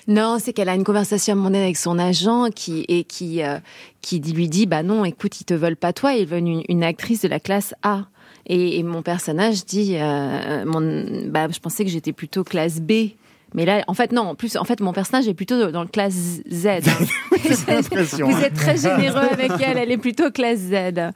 Non, 0.07 0.38
c'est 0.40 0.52
qu'elle 0.52 0.71
a 0.71 0.75
une 0.75 0.85
conversation 0.85 1.37
mondaine 1.37 1.62
avec 1.62 1.76
son 1.76 1.99
agent 1.99 2.49
qui 2.54 2.85
et 2.88 3.04
qui 3.04 3.42
euh, 3.42 3.59
qui 4.00 4.21
lui 4.21 4.49
dit 4.49 4.66
bah 4.66 4.83
non, 4.83 5.04
écoute, 5.04 5.40
ils 5.40 5.45
te 5.45 5.54
veulent 5.54 5.76
pas 5.76 5.92
toi, 5.92 6.14
ils 6.14 6.26
veulent 6.26 6.47
une, 6.47 6.62
une 6.68 6.83
actrice 6.83 7.21
de 7.21 7.28
la 7.28 7.40
classe 7.40 7.75
A. 7.83 8.07
Et, 8.47 8.78
et 8.78 8.83
mon 8.83 9.02
personnage 9.02 9.66
dit 9.66 9.97
euh, 9.97 10.64
mon 10.64 11.28
bah 11.28 11.49
je 11.50 11.59
pensais 11.61 11.85
que 11.85 11.90
j'étais 11.90 12.12
plutôt 12.12 12.45
classe 12.45 12.80
B. 12.80 13.11
Mais 13.54 13.64
là, 13.64 13.83
en 13.87 13.95
fait, 13.95 14.12
non. 14.12 14.23
En 14.23 14.35
plus, 14.35 14.57
en 14.57 14.64
fait, 14.64 14.80
mon 14.80 14.92
personnage 14.92 15.26
est 15.26 15.35
plutôt 15.35 15.71
dans 15.71 15.83
le 15.83 15.88
classe 15.88 16.40
Z. 16.50 16.66
Vous 17.30 18.40
êtes 18.42 18.54
très 18.54 18.76
généreux 18.76 19.26
avec 19.33 19.52
elle. 19.62 19.78
Elle 19.78 19.90
est 19.90 19.99
plutôt 19.99 20.30
classe 20.30 20.59
Z. 20.59 21.12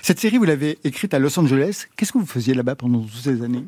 Cette 0.00 0.20
série, 0.20 0.38
vous 0.38 0.44
l'avez 0.44 0.78
écrite 0.84 1.12
à 1.12 1.18
Los 1.18 1.36
Angeles. 1.38 1.86
Qu'est-ce 1.96 2.12
que 2.12 2.18
vous 2.18 2.26
faisiez 2.26 2.54
là-bas 2.54 2.76
pendant 2.76 3.00
toutes 3.00 3.22
ces 3.22 3.42
années? 3.42 3.64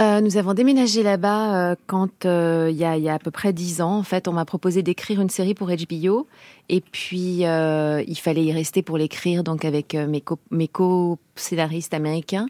Euh, 0.00 0.20
nous 0.20 0.36
avons 0.36 0.54
déménagé 0.54 1.02
là-bas 1.02 1.72
euh, 1.72 1.74
quand 1.88 2.24
euh, 2.24 2.68
il 2.70 2.76
y, 2.76 2.84
a, 2.84 2.96
y 2.96 3.08
a 3.08 3.14
à 3.14 3.18
peu 3.18 3.32
près 3.32 3.52
dix 3.52 3.80
ans. 3.80 3.98
En 3.98 4.04
fait, 4.04 4.28
on 4.28 4.32
m'a 4.32 4.44
proposé 4.44 4.82
d'écrire 4.84 5.20
une 5.20 5.28
série 5.28 5.54
pour 5.54 5.68
HBO, 5.68 6.28
et 6.68 6.80
puis 6.80 7.44
euh, 7.44 8.04
il 8.06 8.16
fallait 8.16 8.44
y 8.44 8.52
rester 8.52 8.82
pour 8.82 8.96
l'écrire, 8.96 9.42
donc 9.42 9.64
avec 9.64 9.94
mes 9.94 10.20
co- 10.20 10.38
mes 10.52 10.68
co-scénaristes 10.68 11.94
américains. 11.94 12.46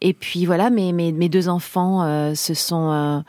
Et 0.00 0.12
puis 0.14 0.46
voilà, 0.46 0.70
mes 0.70 0.92
mes, 0.92 1.10
mes 1.10 1.28
deux 1.28 1.48
enfants 1.48 2.34
se 2.36 2.54
sont 2.54 3.24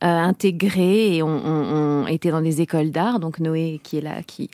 intégrés 0.00 1.16
et 1.16 1.22
ont, 1.22 1.28
ont, 1.28 2.04
ont 2.04 2.06
été 2.06 2.30
dans 2.30 2.40
des 2.40 2.62
écoles 2.62 2.90
d'art. 2.90 3.20
Donc 3.20 3.38
Noé, 3.38 3.80
qui 3.82 3.98
est 3.98 4.00
là, 4.00 4.22
qui 4.22 4.48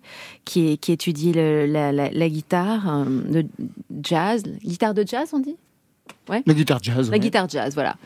qui, 0.45 0.77
qui 0.79 0.91
étudie 0.93 1.33
la, 1.33 1.93
la, 1.93 2.11
la 2.11 2.29
guitare, 2.29 3.05
le 3.31 3.45
jazz, 4.03 4.43
guitare 4.65 4.95
de 4.95 5.05
jazz, 5.07 5.31
on 5.33 5.39
dit? 5.39 5.57
Ouais. 6.29 6.43
La 6.47 6.55
guitare 6.55 6.79
jazz. 6.83 7.07
La 7.09 7.13
ouais. 7.13 7.21
guitare 7.21 7.49
jazz, 7.49 7.75
voilà. 7.75 7.97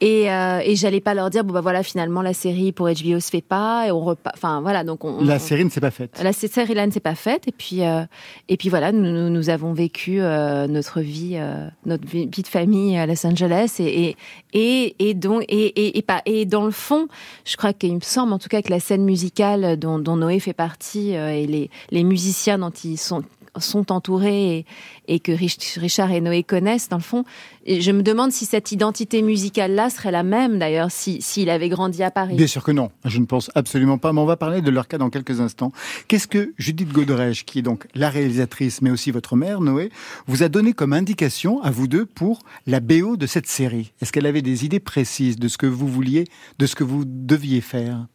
Et, 0.00 0.30
euh, 0.30 0.60
et 0.64 0.76
j'allais 0.76 1.00
pas 1.00 1.14
leur 1.14 1.30
dire 1.30 1.42
bon 1.44 1.54
bah 1.54 1.60
voilà 1.60 1.82
finalement 1.82 2.20
la 2.22 2.34
série 2.34 2.72
pour 2.72 2.88
HBO 2.88 3.18
se 3.20 3.30
fait 3.30 3.40
pas 3.40 3.86
et 3.86 3.90
on 3.92 4.00
repart. 4.00 4.34
Enfin 4.36 4.60
voilà 4.60 4.84
donc 4.84 5.04
on. 5.04 5.24
La 5.24 5.36
on- 5.36 5.38
série 5.38 5.64
ne 5.64 5.70
s'est 5.70 5.80
pas 5.80 5.90
faite. 5.90 6.20
La 6.22 6.32
série 6.32 6.74
là 6.74 6.86
ne 6.86 6.90
s'est 6.92 7.00
pas 7.00 7.14
faite 7.14 7.48
et 7.48 7.52
puis 7.52 7.82
euh, 7.82 8.02
et 8.48 8.56
puis 8.56 8.68
voilà 8.68 8.92
nous, 8.92 9.30
nous, 9.30 9.48
avons 9.48 9.72
vécu 9.72 10.20
euh, 10.20 10.66
notre 10.66 11.00
vie 11.00 11.36
euh, 11.36 11.66
notre 11.86 12.06
vie 12.06 12.26
de 12.26 12.46
famille 12.46 12.96
à 12.98 13.06
Los 13.06 13.24
Angeles 13.26 13.76
et 13.78 14.10
et 14.10 14.16
et, 14.52 15.08
et 15.08 15.14
donc 15.14 15.44
et, 15.48 15.66
et, 15.66 15.98
et 15.98 16.02
pas 16.02 16.20
et 16.26 16.44
dans 16.46 16.64
le 16.64 16.70
fond 16.72 17.08
je 17.44 17.56
crois 17.56 17.72
qu'il 17.72 17.94
me 17.94 18.00
semble 18.00 18.32
en 18.32 18.38
tout 18.38 18.48
cas 18.48 18.60
que 18.62 18.70
la 18.70 18.80
scène 18.80 19.04
musicale 19.04 19.78
dont, 19.78 19.98
dont 19.98 20.16
Noé 20.16 20.40
fait 20.40 20.52
partie 20.52 21.16
euh, 21.16 21.30
et 21.30 21.46
les 21.46 21.70
les 21.90 22.04
musiciens 22.04 22.58
dont 22.58 22.70
ils 22.70 22.98
sont 22.98 23.22
sont 23.58 23.92
entourés 23.92 24.64
et, 25.08 25.20
que 25.20 25.32
Rich- 25.32 25.78
Richard 25.78 26.10
et 26.10 26.20
Noé 26.20 26.42
connaissent 26.42 26.88
dans 26.88 26.96
le 26.96 27.02
fond. 27.02 27.24
Et 27.64 27.80
je 27.80 27.90
me 27.92 28.02
demande 28.02 28.32
si 28.32 28.46
cette 28.46 28.72
identité 28.72 29.22
musicale-là 29.22 29.90
serait 29.90 30.10
la 30.10 30.22
même 30.22 30.58
d'ailleurs 30.58 30.90
si 30.90 31.20
s'il 31.22 31.50
avait 31.50 31.68
grandi 31.68 32.02
à 32.02 32.10
Paris. 32.10 32.34
Bien 32.36 32.46
sûr 32.46 32.64
que 32.64 32.72
non, 32.72 32.90
je 33.04 33.18
ne 33.18 33.26
pense 33.26 33.50
absolument 33.54 33.98
pas, 33.98 34.12
mais 34.12 34.20
on 34.20 34.26
va 34.26 34.36
parler 34.36 34.62
de 34.62 34.70
leur 34.70 34.88
cas 34.88 34.98
dans 34.98 35.10
quelques 35.10 35.40
instants. 35.40 35.72
Qu'est-ce 36.08 36.26
que 36.26 36.52
Judith 36.58 36.92
Godrèche, 36.92 37.44
qui 37.44 37.58
est 37.58 37.62
donc 37.62 37.86
la 37.94 38.10
réalisatrice, 38.10 38.82
mais 38.82 38.90
aussi 38.90 39.10
votre 39.10 39.36
mère, 39.36 39.60
Noé, 39.60 39.90
vous 40.26 40.42
a 40.42 40.48
donné 40.48 40.72
comme 40.72 40.92
indication 40.92 41.62
à 41.62 41.70
vous 41.70 41.88
deux 41.88 42.06
pour 42.06 42.40
la 42.66 42.80
BO 42.80 43.16
de 43.16 43.26
cette 43.26 43.46
série? 43.46 43.92
Est-ce 44.00 44.12
qu'elle 44.12 44.26
avait 44.26 44.42
des 44.42 44.64
idées 44.64 44.80
précises 44.80 45.36
de 45.36 45.48
ce 45.48 45.58
que 45.58 45.66
vous 45.66 45.86
vouliez, 45.88 46.24
de 46.58 46.66
ce 46.66 46.74
que 46.74 46.84
vous 46.84 47.04
deviez 47.06 47.60
faire? 47.60 48.06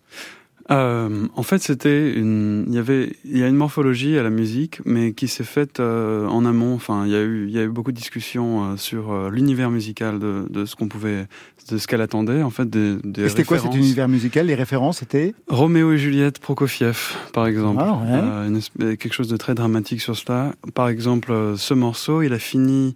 Euh, 0.70 1.28
en 1.36 1.44
fait, 1.44 1.60
c'était 1.60 2.14
une. 2.14 2.66
Il 2.68 2.74
y 2.74 2.78
avait, 2.78 3.14
il 3.24 3.38
y 3.38 3.44
a 3.44 3.48
une 3.48 3.56
morphologie 3.56 4.18
à 4.18 4.24
la 4.24 4.30
musique, 4.30 4.82
mais 4.86 5.14
qui 5.14 5.28
s'est 5.28 5.44
faite 5.44 5.80
euh, 5.80 6.28
en 6.28 6.46
amont. 6.46 6.74
Enfin, 6.74 7.06
il 7.06 7.12
y 7.12 7.16
a 7.16 7.22
eu, 7.22 7.46
il 7.48 7.54
y 7.54 7.60
a 7.60 7.64
eu 7.64 7.70
beaucoup 7.70 7.92
de 7.92 7.98
discussions 7.98 8.64
euh, 8.64 8.78
sur 8.78 9.12
euh, 9.12 9.30
l'univers 9.30 9.72
musical 9.72 10.20
de, 10.20 10.46
de 10.50 10.66
ce 10.66 10.76
qu'on 10.76 10.88
pouvait, 10.88 11.28
de 11.72 11.78
ce 11.78 11.88
qu'elle 11.88 12.02
attendait. 12.02 12.44
En 12.44 12.50
fait, 12.50 12.70
des, 12.70 12.98
des 13.04 13.26
Et 13.26 13.30
C'était 13.30 13.46
quoi 13.46 13.60
cet 13.60 13.76
univers 13.76 14.08
musical? 14.10 14.48
Les 14.48 14.56
références 14.56 15.02
étaient? 15.02 15.34
Roméo 15.48 15.94
et 15.94 15.98
Juliette, 15.98 16.40
Prokofiev, 16.40 17.16
par 17.34 17.48
exemple. 17.48 17.82
Ah, 17.86 17.94
ouais. 17.94 18.20
Euh, 18.22 18.48
une 18.48 18.98
quelque 18.98 19.14
chose 19.14 19.30
de 19.30 19.38
très 19.38 19.56
dramatique 19.56 20.02
sur 20.02 20.18
cela. 20.18 20.54
Par 20.74 20.90
exemple, 20.90 21.32
euh, 21.32 21.56
ce 21.56 21.74
morceau, 21.74 22.22
il 22.22 22.34
a 22.34 22.40
fini 22.40 22.96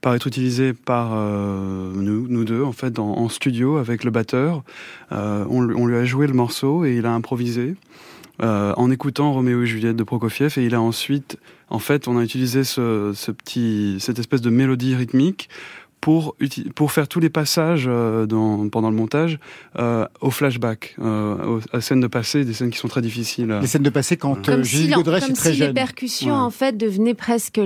par 0.00 0.14
être 0.14 0.26
utilisé 0.26 0.72
par 0.72 1.10
euh, 1.14 1.92
nous, 1.94 2.44
deux, 2.44 2.62
en 2.62 2.72
fait, 2.72 2.98
en, 2.98 3.18
en 3.18 3.28
studio 3.28 3.76
avec 3.76 4.04
le 4.04 4.10
batteur. 4.10 4.62
Euh, 5.12 5.44
on, 5.50 5.60
lui- 5.62 5.74
on 5.76 5.86
lui 5.86 5.96
a 5.96 6.04
joué 6.04 6.26
le 6.26 6.32
morceau 6.34 6.84
et 6.84 6.96
il 6.96 7.06
a 7.06 7.12
improvisé. 7.12 7.74
euh, 8.42 8.72
en 8.76 8.90
écoutant 8.90 9.32
Roméo 9.34 9.62
et 9.62 9.66
Juliette 9.66 9.96
de 9.96 10.02
Prokofiev 10.02 10.54
et 10.58 10.64
il 10.64 10.74
a 10.74 10.80
ensuite, 10.80 11.36
en 11.68 11.78
fait, 11.78 12.08
on 12.08 12.16
a 12.16 12.22
utilisé 12.22 12.64
ce, 12.64 13.12
ce 13.14 13.30
petit, 13.30 13.96
cette 14.00 14.18
espèce 14.18 14.40
de 14.40 14.48
mélodie 14.48 14.94
rythmique 14.94 15.50
pour 16.00 16.92
faire 16.92 17.08
tous 17.08 17.20
les 17.20 17.28
passages 17.30 17.84
euh, 17.86 18.24
dans, 18.26 18.68
pendant 18.68 18.90
le 18.90 18.96
montage 18.96 19.38
euh, 19.78 20.06
au 20.20 20.30
flashback, 20.30 20.96
euh, 20.98 21.36
aux, 21.44 21.60
à 21.76 21.80
scènes 21.80 22.00
de 22.00 22.06
passé, 22.06 22.44
des 22.44 22.54
scènes 22.54 22.70
qui 22.70 22.78
sont 22.78 22.88
très 22.88 23.02
difficiles. 23.02 23.58
Les 23.60 23.66
scènes 23.66 23.82
de 23.82 23.90
passé 23.90 24.16
quand 24.16 24.48
euh, 24.48 24.52
Comme 24.54 24.64
si, 24.64 24.76
Judith 24.76 24.90
l'en- 24.92 24.96
Godrèche 24.98 25.22
comme 25.24 25.32
est 25.32 25.34
très 25.34 25.52
si 25.52 25.58
jeune. 25.58 25.68
les 25.68 25.74
percussions 25.74 26.34
Ouais. 26.34 26.40
en 26.40 26.50
fait 26.50 26.76
devenaient 26.76 27.14
presque 27.14 27.60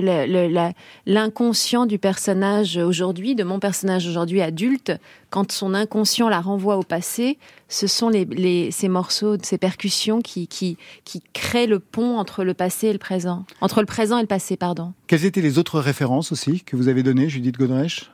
l'inconscient 1.05 1.85
du 1.85 1.97
personnage 1.99 2.77
aujourd'hui, 2.77 3.35
de 3.35 3.43
mon 3.43 3.59
personnage 3.59 4.07
aujourd'hui 4.07 4.41
adulte. 4.41 4.91
Quand 5.29 5.51
son 5.51 5.73
inconscient 5.73 6.29
la 6.29 6.39
renvoie 6.39 6.77
au 6.77 6.83
passé, 6.83 7.37
ce 7.67 7.87
sont 7.87 8.09
les, 8.09 8.25
les- 8.25 8.71
ces 8.71 8.87
morceaux, 8.87 9.35
ces 9.41 9.57
percussions 9.57 10.21
qui, 10.21 10.47
qui, 10.47 10.77
qui 11.03 11.21
créent 11.33 11.67
le 11.67 11.79
pont 11.79 12.17
entre 12.17 12.43
le 12.43 12.53
passé 12.53 12.87
et 12.87 12.93
le 12.93 12.99
présent, 12.99 13.45
entre 13.61 13.81
le 13.81 13.85
présent 13.85 14.17
et 14.17 14.21
le 14.21 14.27
passé, 14.27 14.55
pardon. 14.55 14.93
Quelles 15.07 15.25
étaient 15.25 15.41
les 15.41 15.57
autres 15.57 15.79
références 15.79 16.31
aussi 16.31 16.61
que 16.61 16.75
vous 16.75 16.87
avez 16.87 17.03
données, 17.03 17.27
Judith 17.27 17.57
Godrèche, 17.57 18.11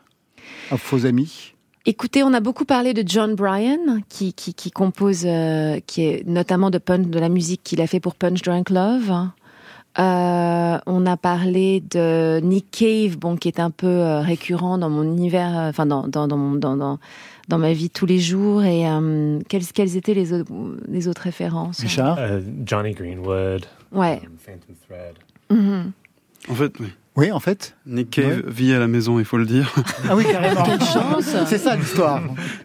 à 0.71 0.75
vos 0.75 1.05
amis 1.05 1.53
Écoutez, 1.85 2.21
on 2.23 2.31
a 2.33 2.41
beaucoup 2.41 2.65
parlé 2.65 2.93
de 2.93 3.03
John 3.03 3.33
Bryan, 3.33 4.01
qui, 4.07 4.33
qui, 4.33 4.53
qui 4.53 4.69
compose, 4.69 5.23
euh, 5.25 5.79
qui 5.87 6.03
est 6.03 6.27
notamment 6.27 6.69
de, 6.69 6.77
Punch, 6.77 7.07
de 7.07 7.19
la 7.19 7.27
musique 7.27 7.61
qu'il 7.63 7.81
a 7.81 7.87
fait 7.87 7.99
pour 7.99 8.13
Punch 8.13 8.43
Drunk 8.43 8.69
Love. 8.69 9.11
Euh, 9.99 10.77
on 10.85 11.05
a 11.05 11.17
parlé 11.17 11.81
de 11.81 12.39
Nick 12.41 12.69
Cave, 12.69 13.17
bon, 13.17 13.35
qui 13.35 13.47
est 13.47 13.59
un 13.59 13.71
peu 13.71 13.87
euh, 13.87 14.21
récurrent 14.21 14.77
dans 14.77 14.91
mon 14.91 15.03
univers, 15.03 15.57
euh, 15.57 15.69
enfin 15.69 15.87
dans 15.87 16.07
dans 16.07 16.27
dans, 16.27 16.37
dans 16.55 16.77
dans 16.77 16.99
dans 17.49 17.57
ma 17.57 17.73
vie 17.73 17.89
tous 17.89 18.05
les 18.05 18.19
jours. 18.19 18.63
Et 18.63 18.87
euh, 18.87 19.39
quelles 19.49 19.65
quelles 19.65 19.97
étaient 19.97 20.13
les 20.13 20.33
autres 20.33 20.51
les 20.87 21.07
autres 21.07 21.23
références? 21.23 21.79
Richard? 21.81 22.19
Johnny 22.63 22.93
Greenwood. 22.93 23.65
Ouais. 23.91 24.21
um, 24.23 24.37
Phantom 24.37 24.75
Thread. 24.87 25.15
Mhm. 25.49 25.91
En 26.49 26.55
fait, 26.55 26.73
oui. 26.79 26.87
Oui, 27.17 27.29
en 27.29 27.41
fait. 27.41 27.75
Nick 27.85 28.09
Cave 28.11 28.41
vit 28.47 28.71
à 28.71 28.79
la 28.79 28.87
maison, 28.87 29.19
il 29.19 29.25
faut 29.25 29.35
le 29.37 29.45
dire. 29.45 29.75
Ah 30.09 30.15
oui, 30.15 30.23
carrément. 30.23 30.63
Quelle 30.63 30.79
chance 30.79 31.25
C'est 31.45 31.57
ça 31.57 31.75
l'histoire. 31.75 32.21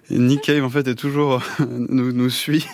Nick 0.08 0.42
Cave, 0.42 0.62
en 0.62 0.70
fait, 0.70 0.86
est 0.86 0.94
toujours 0.94 1.42
nous, 1.58 2.12
nous 2.12 2.30
suit. 2.30 2.64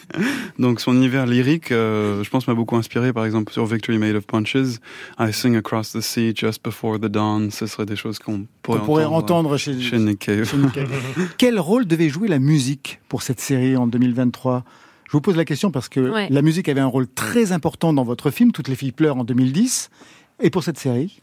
Donc, 0.59 0.81
son 0.83 0.95
univers 0.95 1.25
lyrique, 1.25 1.73
euh, 1.73 2.23
je 2.23 2.29
pense, 2.29 2.47
m'a 2.47 2.53
beaucoup 2.53 2.77
inspiré. 2.77 3.15
Par 3.15 3.25
exemple, 3.25 3.51
sur 3.55 3.65
Victory 3.65 3.97
Made 3.97 4.15
of 4.17 4.27
Punches, 4.27 4.81
I 5.19 5.33
sing 5.33 5.57
across 5.57 5.93
the 5.93 6.03
sea 6.03 6.35
just 6.37 6.63
before 6.63 6.99
the 7.01 7.07
dawn. 7.07 7.51
Ce 7.51 7.67
serait 7.67 7.87
des 7.87 7.97
choses 7.97 8.19
qu'on 8.19 8.47
pourrait, 8.63 8.81
On 8.81 8.85
pourrait 8.85 9.05
entendre, 9.07 9.23
entendre 9.49 9.57
chez, 9.57 9.81
chez 9.81 9.99
Nick 9.99 10.19
Cave. 10.19 10.45
chez 10.45 10.59
Nick 10.59 10.73
Cave. 10.73 10.91
Quel 11.39 11.59
rôle 11.59 11.87
devait 11.87 12.11
jouer 12.11 12.29
la 12.29 12.39
musique 12.39 13.01
pour 13.09 13.23
cette 13.23 13.41
série 13.41 13.79
en 13.79 13.87
2023 13.87 14.63
Je 15.07 15.13
vous 15.13 15.23
pose 15.23 15.37
la 15.37 15.47
question 15.47 15.71
parce 15.71 15.89
que 15.89 16.01
Ouais. 16.01 16.29
la 16.31 16.43
musique 16.43 16.69
avait 16.69 16.83
un 16.83 16.87
rôle 16.87 17.09
très 17.09 17.53
important 17.53 17.95
dans 17.95 18.05
votre 18.05 18.31
film, 18.31 18.53
Toutes 18.53 18.69
les 18.69 18.77
filles 18.77 18.93
pleurent 18.93 19.17
en 19.17 19.25
2010. 19.25 19.89
Et 20.43 20.51
pour 20.51 20.65
cette 20.65 20.79
série 20.79 21.23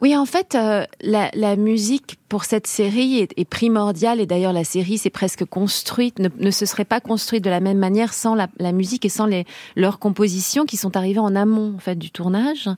Oui, 0.00 0.16
en 0.16 0.24
fait, 0.24 0.54
euh, 0.54 0.84
la, 1.02 1.56
musique 1.56 2.16
pour 2.28 2.44
cette 2.44 2.68
série 2.68 3.18
est, 3.18 3.44
primordiale 3.44 4.20
et 4.20 4.26
d'ailleurs 4.26 4.52
la 4.52 4.62
série 4.62 4.98
s'est 4.98 5.10
presque 5.10 5.44
construite, 5.44 6.20
ne, 6.20 6.50
se 6.52 6.64
serait 6.64 6.84
pas 6.84 7.00
construite 7.00 7.42
de 7.42 7.50
la 7.50 7.58
même 7.58 7.78
manière 7.78 8.14
sans 8.14 8.36
la, 8.36 8.72
musique 8.72 9.04
et 9.04 9.08
sans 9.08 9.28
leurs 9.74 9.98
compositions 9.98 10.64
qui 10.64 10.76
sont 10.76 10.96
arrivées 10.96 11.18
en 11.18 11.34
amont 11.34 11.74
en 11.74 11.78
fait 11.78 11.96
du 11.96 12.12
tournage. 12.12 12.70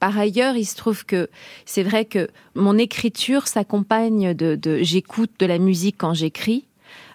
Par 0.00 0.18
ailleurs, 0.18 0.56
il 0.56 0.64
se 0.64 0.74
trouve 0.74 1.06
que 1.06 1.28
c'est 1.64 1.84
vrai 1.84 2.06
que 2.06 2.28
mon 2.56 2.76
écriture 2.76 3.46
s'accompagne 3.46 4.34
de, 4.34 4.58
j'écoute 4.82 5.30
de 5.38 5.46
la 5.46 5.58
musique 5.58 5.96
quand 5.96 6.14
j'écris. 6.14 6.64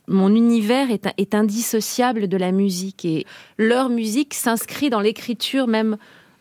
Mon 0.08 0.34
univers 0.34 0.88
est 0.90 1.36
indissociable 1.36 2.30
de 2.30 2.38
la 2.38 2.52
musique 2.52 3.06
et 3.06 3.28
leur 3.58 3.90
musique 3.90 4.34
s'inscrit 4.34 4.90
dans 4.90 5.02
l'écriture 5.02 5.68
même 5.68 5.98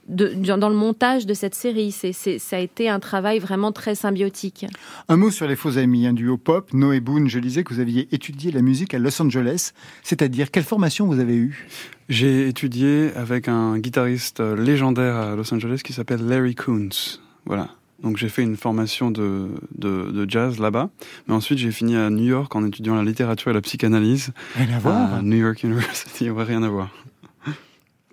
de, 0.09 0.35
dans 0.57 0.69
le 0.69 0.75
montage 0.75 1.27
de 1.27 1.35
cette 1.35 1.55
série. 1.55 1.93
C'est, 1.93 2.13
ça 2.13 2.57
a 2.57 2.59
été 2.59 2.89
un 2.89 3.01
travail 3.01 3.39
vraiment 3.39 3.73
très 3.73 3.95
symbiotique. 3.95 4.67
Un 5.09 5.17
mot 5.17 5.31
sur 5.31 5.47
les 5.47 5.57
faux 5.57 5.79
amis, 5.79 6.07
un 6.07 6.13
duo 6.13 6.37
pop. 6.37 6.73
Noé 6.73 7.01
Boone, 7.01 7.29
je 7.29 7.39
disais 7.39 7.65
que 7.65 7.73
vous 7.73 7.81
aviez 7.81 8.09
étudié 8.13 8.51
la 8.51 8.63
musique 8.63 8.95
à 8.95 8.99
Los 8.99 9.21
Angeles. 9.21 9.73
C'est-à-dire, 10.03 10.51
quelle 10.51 10.65
formation 10.65 11.07
vous 11.07 11.21
avez 11.21 11.37
eue? 11.37 11.67
J'ai 12.09 12.49
étudié 12.49 13.11
avec 13.15 13.49
un 13.49 13.79
guitariste 13.79 14.41
légendaire 14.41 15.17
à 15.17 15.37
Los 15.37 15.53
Angeles 15.53 15.83
qui 15.85 15.93
s'appelle 15.93 16.27
Larry 16.27 16.55
Coons. 16.55 17.19
Voilà. 17.45 17.69
Donc 18.03 18.17
j'ai 18.17 18.29
fait 18.29 18.43
une 18.43 18.57
formation 18.57 19.11
de, 19.11 19.49
de, 19.77 20.11
de 20.13 20.31
jazz 20.31 20.61
là-bas, 20.61 20.91
mais 21.27 21.35
ensuite 21.35 21.59
j'ai 21.59 21.73
fini 21.73 21.97
à 21.97 22.11
New 22.11 22.25
York 22.25 22.55
en 22.55 22.65
étudiant 22.65 22.95
la 22.95 23.03
littérature 23.03 23.51
et 23.51 23.55
la 23.55 23.61
psychanalyse. 23.61 24.31
Rien 24.55 24.77
à 24.77 24.79
voir. 24.79 25.15
À 25.15 25.23
New 25.23 25.37
York 25.37 25.65
University, 25.65 26.31
ouais, 26.31 26.45
rien 26.45 26.63
à 26.63 26.69
voir. 26.69 26.91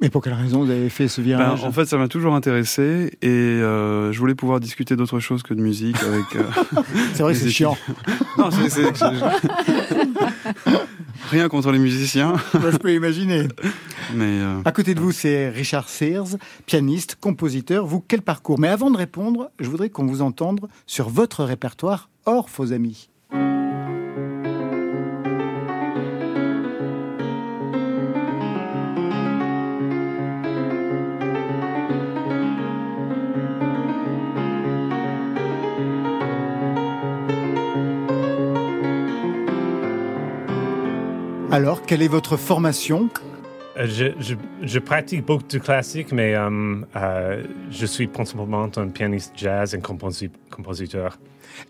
Mais 0.02 0.10
pour 0.10 0.22
quelle 0.22 0.34
raison 0.34 0.66
vous 0.66 0.70
avez 0.72 0.90
fait 0.90 1.08
ce 1.08 1.22
Ben, 1.22 1.28
virage 1.28 1.64
en 1.64 1.72
fait, 1.72 1.86
ça 1.86 1.98
m'a 1.98 2.10
toujours 2.10 2.36
intéressé 2.36 3.18
et 3.22 3.28
euh, 3.30 4.12
je 4.12 4.20
voulais 4.20 4.36
pouvoir 4.36 4.60
discuter 4.60 4.96
d'autre 4.98 5.20
chose 5.22 5.42
que 5.42 5.54
de 5.54 5.62
musique 5.62 5.96
avec. 6.04 6.36
euh, 6.36 6.82
C'est 7.14 7.24
vrai 7.24 7.34
que 7.34 7.40
c'est 7.40 7.50
chiant. 7.50 7.78
non, 8.38 8.50
c'est- 8.52 8.92
rien 11.30 11.48
contre 11.50 11.72
les 11.72 11.80
musiciens, 11.80 12.34
Moi, 12.60 12.72
je 12.72 12.78
peux 12.78 12.94
imaginer. 12.94 13.48
mais 14.14 14.42
euh, 14.42 14.60
À 14.66 14.72
côté 14.72 14.96
de 14.96 15.00
vous, 15.00 15.12
c'est 15.14 15.50
Richard 15.50 15.88
Sears, 15.90 16.38
pianiste, 16.66 17.18
compositeur. 17.20 17.86
Vous, 17.86 18.04
quel 18.06 18.22
parcours? 18.22 18.60
Mais 18.60 18.68
avant 18.68 18.92
de 18.92 18.98
répondre, 18.98 19.50
je 19.60 19.70
voudrais 19.70 19.90
qu'on 19.90 20.06
vous 20.06 20.22
entende 20.22 20.68
sur 20.88 21.10
votre 21.10 21.44
répertoire 21.46 22.10
hors 22.26 22.50
faux 22.50 22.74
amis. 22.74 23.10
Alors, 41.56 41.84
quelle 41.84 42.02
est 42.02 42.10
votre 42.10 42.36
formation 42.36 43.08
Euh, 43.78 43.88
Je, 43.88 44.08
je, 44.20 44.36
je 44.62 44.78
pratique 44.80 45.26
beaucoup 45.26 45.46
de 45.50 45.58
classique, 45.58 46.12
mais 46.12 46.36
euh, 46.36 46.82
euh, 46.98 47.44
je 47.72 47.86
suis 47.86 48.08
principalement 48.08 48.70
un 48.76 48.88
pianiste 48.90 49.32
jazz 49.38 49.74
et 49.74 49.78
composi- 49.78 50.32
compositeur. 50.52 51.18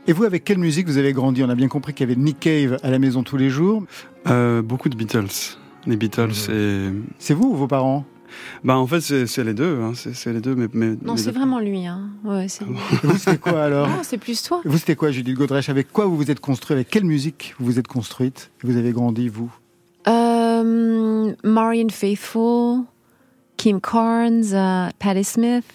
Et 0.08 0.14
vous, 0.14 0.24
avec 0.24 0.44
quelle 0.44 0.58
musique 0.58 0.88
vous 0.88 0.98
avez 0.98 1.14
grandi? 1.14 1.44
On 1.44 1.50
a 1.52 1.54
bien 1.56 1.68
compris 1.68 1.94
qu'il 1.94 2.10
y 2.10 2.12
avait 2.12 2.20
Nick 2.20 2.40
Cave 2.40 2.80
à 2.82 2.90
la 2.90 2.98
maison 2.98 3.22
tous 3.22 3.38
les 3.38 3.52
jours. 3.52 3.84
euh, 4.26 4.64
beaucoup 4.64 4.90
de 4.90 4.96
Beatles. 4.96 5.28
Les 5.86 5.98
Beatles 5.98 6.32
et. 6.52 6.90
C'est 7.20 7.36
vous 7.36 7.52
ou 7.52 7.56
vos 7.56 7.68
parents? 7.68 8.06
Bah 8.64 8.76
en 8.78 8.88
fait 8.88 9.02
c'est, 9.02 9.44
les 9.44 9.54
deux, 9.54 9.80
hein. 9.84 9.92
c'est, 9.94 10.34
les 10.34 10.42
deux, 10.42 10.56
mais, 10.56 10.66
mais 10.74 10.96
Non, 11.04 11.16
c'est 11.16 11.30
vraiment 11.30 11.60
lui. 11.60 11.86
Hein. 11.86 12.10
Ouais, 12.24 12.48
c'est 12.48 12.66
lui. 12.66 12.74
Et 12.74 13.08
Vous, 13.08 13.18
c'était 13.20 13.38
quoi 13.38 13.64
alors? 13.66 13.88
Non, 13.88 14.00
c'est 14.02 14.18
plus 14.18 14.42
toi. 14.42 14.62
Vous, 14.66 14.80
c'était 14.80 14.96
quoi, 14.96 15.12
Judith 15.12 15.38
Godrèche? 15.38 15.70
Avec 15.70 15.92
quoi 15.92 16.08
vous 16.08 16.18
vous 16.18 16.32
êtes 16.32 16.40
construit? 16.40 16.74
Avec 16.74 16.90
quelle 16.90 17.06
musique 17.06 17.54
vous 17.60 17.68
vous 17.68 17.78
êtes 17.78 17.88
construite? 17.88 18.50
Vous 18.64 18.78
avez 18.78 18.92
grandi, 18.92 19.30
vous? 19.30 19.52
Euh, 20.66 21.34
Marion 21.44 21.90
Faithfull, 21.90 22.84
Kim 23.58 23.80
Carnes, 23.80 24.54
euh, 24.54 24.90
Patti 25.00 25.24
Smith. 25.24 25.66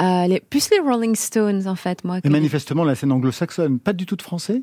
Euh, 0.00 0.26
les, 0.28 0.40
plus 0.40 0.70
les 0.70 0.78
Rolling 0.78 1.16
Stones, 1.16 1.66
en 1.66 1.74
fait, 1.74 2.04
moi. 2.04 2.18
Et 2.22 2.28
manifestement, 2.28 2.84
la 2.84 2.94
scène 2.94 3.10
anglo-saxonne, 3.12 3.80
pas 3.80 3.92
du 3.92 4.06
tout 4.06 4.14
de 4.14 4.22
français 4.22 4.62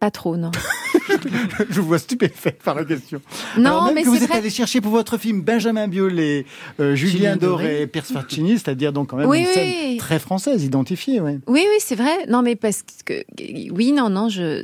Pas 0.00 0.10
trop, 0.10 0.36
non. 0.36 0.50
Je 1.70 1.80
vous 1.80 1.88
vois 1.88 1.98
stupéfait 1.98 2.56
par 2.62 2.74
la 2.74 2.84
question. 2.84 3.20
Non, 3.56 3.70
Alors 3.70 3.84
même 3.86 3.94
mais 3.94 4.02
que 4.02 4.08
vous 4.08 4.16
êtes 4.22 4.28
vrai. 4.28 4.38
allé 4.38 4.50
chercher 4.50 4.80
pour 4.80 4.92
votre 4.92 5.16
film 5.18 5.40
Benjamin 5.42 5.88
Biolay, 5.88 6.44
euh, 6.78 6.94
Julien 6.94 7.12
Julien 7.34 7.36
Doré, 7.36 7.82
et 7.82 7.86
Pierre 7.86 8.06
Sfarcini, 8.06 8.52
c'est-à-dire 8.52 8.92
donc 8.92 9.08
quand 9.08 9.16
même 9.16 9.28
Oui, 9.28 9.40
une 9.40 9.46
oui. 9.46 9.52
scène 9.54 9.96
très 9.98 10.18
française, 10.18 10.62
identifiée. 10.62 11.20
Ouais. 11.20 11.38
Oui, 11.46 11.64
oui, 11.68 11.76
c'est 11.80 11.96
vrai. 11.96 12.26
Non, 12.28 12.42
mais 12.42 12.54
parce 12.54 12.84
que 13.04 13.24
oui, 13.72 13.92
non, 13.92 14.08
non, 14.10 14.28
je. 14.28 14.62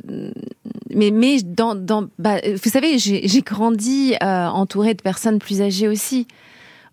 Mais 0.93 1.11
mais 1.11 1.41
dans 1.41 1.75
dans 1.75 2.07
bah, 2.17 2.37
vous 2.43 2.69
savez, 2.69 2.97
j'ai 2.97 3.41
grandi 3.41 4.15
euh, 4.23 4.47
entourée 4.47 4.93
de 4.93 5.01
personnes 5.01 5.39
plus 5.39 5.61
âgées 5.61 5.87
aussi. 5.87 6.27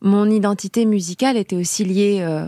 Mon 0.01 0.29
identité 0.31 0.85
musicale 0.85 1.37
était 1.37 1.57
aussi 1.57 1.85
liée 1.85 2.19
euh, 2.21 2.47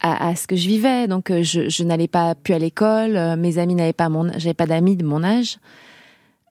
à, 0.00 0.28
à 0.28 0.36
ce 0.36 0.46
que 0.46 0.56
je 0.56 0.68
vivais. 0.68 1.06
Donc 1.06 1.30
euh, 1.30 1.42
je, 1.42 1.68
je 1.68 1.84
n'allais 1.84 2.08
pas 2.08 2.34
plus 2.34 2.54
à 2.54 2.58
l'école. 2.58 3.16
euh, 3.16 3.36
mes 3.36 3.58
amis 3.58 3.74
n'avaient 3.74 3.92
pas 3.92 4.08
mon, 4.08 4.30
j'avais 4.36 4.54
pas 4.54 4.66
d'amis 4.66 4.96
de 4.96 5.04
mon 5.04 5.22
âge. 5.24 5.58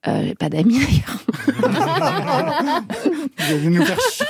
Euh, 0.06 0.20
j'avais 0.20 0.34
pas 0.34 0.48
d'amis 0.48 0.78
d'ailleurs. 0.78 1.18
Vous 3.38 3.54
allez 3.54 3.68
nous 3.68 3.84
faire 3.84 4.00
chier. 4.00 4.26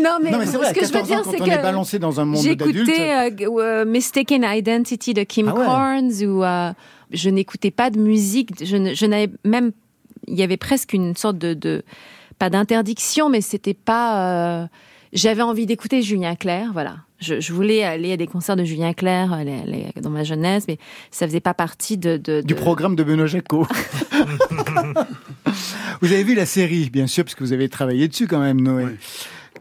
non, 0.00 0.18
mais, 0.22 0.30
non, 0.30 0.38
mais 0.38 0.46
c'est 0.46 0.56
vrai, 0.56 0.68
ce 0.68 0.74
que 0.74 0.80
je 0.80 0.86
veux 0.86 0.92
14 0.92 1.02
ans, 1.02 1.06
dire, 1.06 1.24
c'est 1.24 1.40
on 1.40 1.44
que 1.44 1.50
est 1.50 1.62
balancé 1.62 1.98
dans 1.98 2.20
un 2.20 2.24
monde 2.24 2.44
d'adultes. 2.44 2.86
J'écoutais 2.86 3.44
euh, 3.44 3.60
euh, 3.60 3.84
Mistaken 3.84 4.44
Identity 4.44 5.12
de 5.14 5.24
Kim 5.24 5.48
Ah 5.48 5.54
ouais. 5.54 5.64
Carnes 5.64 6.12
ou 6.22 6.44
euh, 6.44 6.72
je 7.10 7.30
n'écoutais 7.30 7.72
pas 7.72 7.90
de 7.90 7.98
musique. 7.98 8.64
Je 8.64 9.06
n'avais 9.06 9.30
même, 9.44 9.72
il 10.28 10.38
y 10.38 10.42
avait 10.42 10.56
presque 10.56 10.92
une 10.92 11.16
sorte 11.16 11.38
de, 11.38 11.54
de 11.54 11.82
pas 12.38 12.48
d'interdiction, 12.48 13.28
mais 13.28 13.40
c'était 13.40 13.74
pas. 13.74 14.68
J'avais 15.14 15.42
envie 15.42 15.64
d'écouter 15.66 16.02
Julien 16.02 16.34
Clerc, 16.34 16.72
voilà. 16.72 16.96
Je, 17.20 17.40
je 17.40 17.52
voulais 17.52 17.84
aller 17.84 18.12
à 18.12 18.16
des 18.16 18.26
concerts 18.26 18.56
de 18.56 18.64
Julien 18.64 18.92
Clerc 18.92 19.32
euh, 19.32 19.44
les- 19.44 19.62
les- 19.94 20.00
dans 20.02 20.10
ma 20.10 20.24
jeunesse, 20.24 20.64
mais 20.68 20.78
ça 21.10 21.26
faisait 21.26 21.40
pas 21.40 21.54
partie 21.54 21.96
de, 21.96 22.16
de- 22.18 22.42
Du 22.42 22.54
de- 22.54 22.58
programme 22.58 22.96
de 22.96 23.02
Benoît 23.04 23.26
Jacot. 23.26 23.66
vous 26.00 26.12
avez 26.12 26.24
vu 26.24 26.34
la 26.34 26.46
série, 26.46 26.90
bien 26.90 27.06
sûr, 27.06 27.24
parce 27.24 27.34
que 27.34 27.44
vous 27.44 27.52
avez 27.52 27.68
travaillé 27.68 28.08
dessus 28.08 28.26
quand 28.26 28.40
même, 28.40 28.60
Noé. 28.60 28.86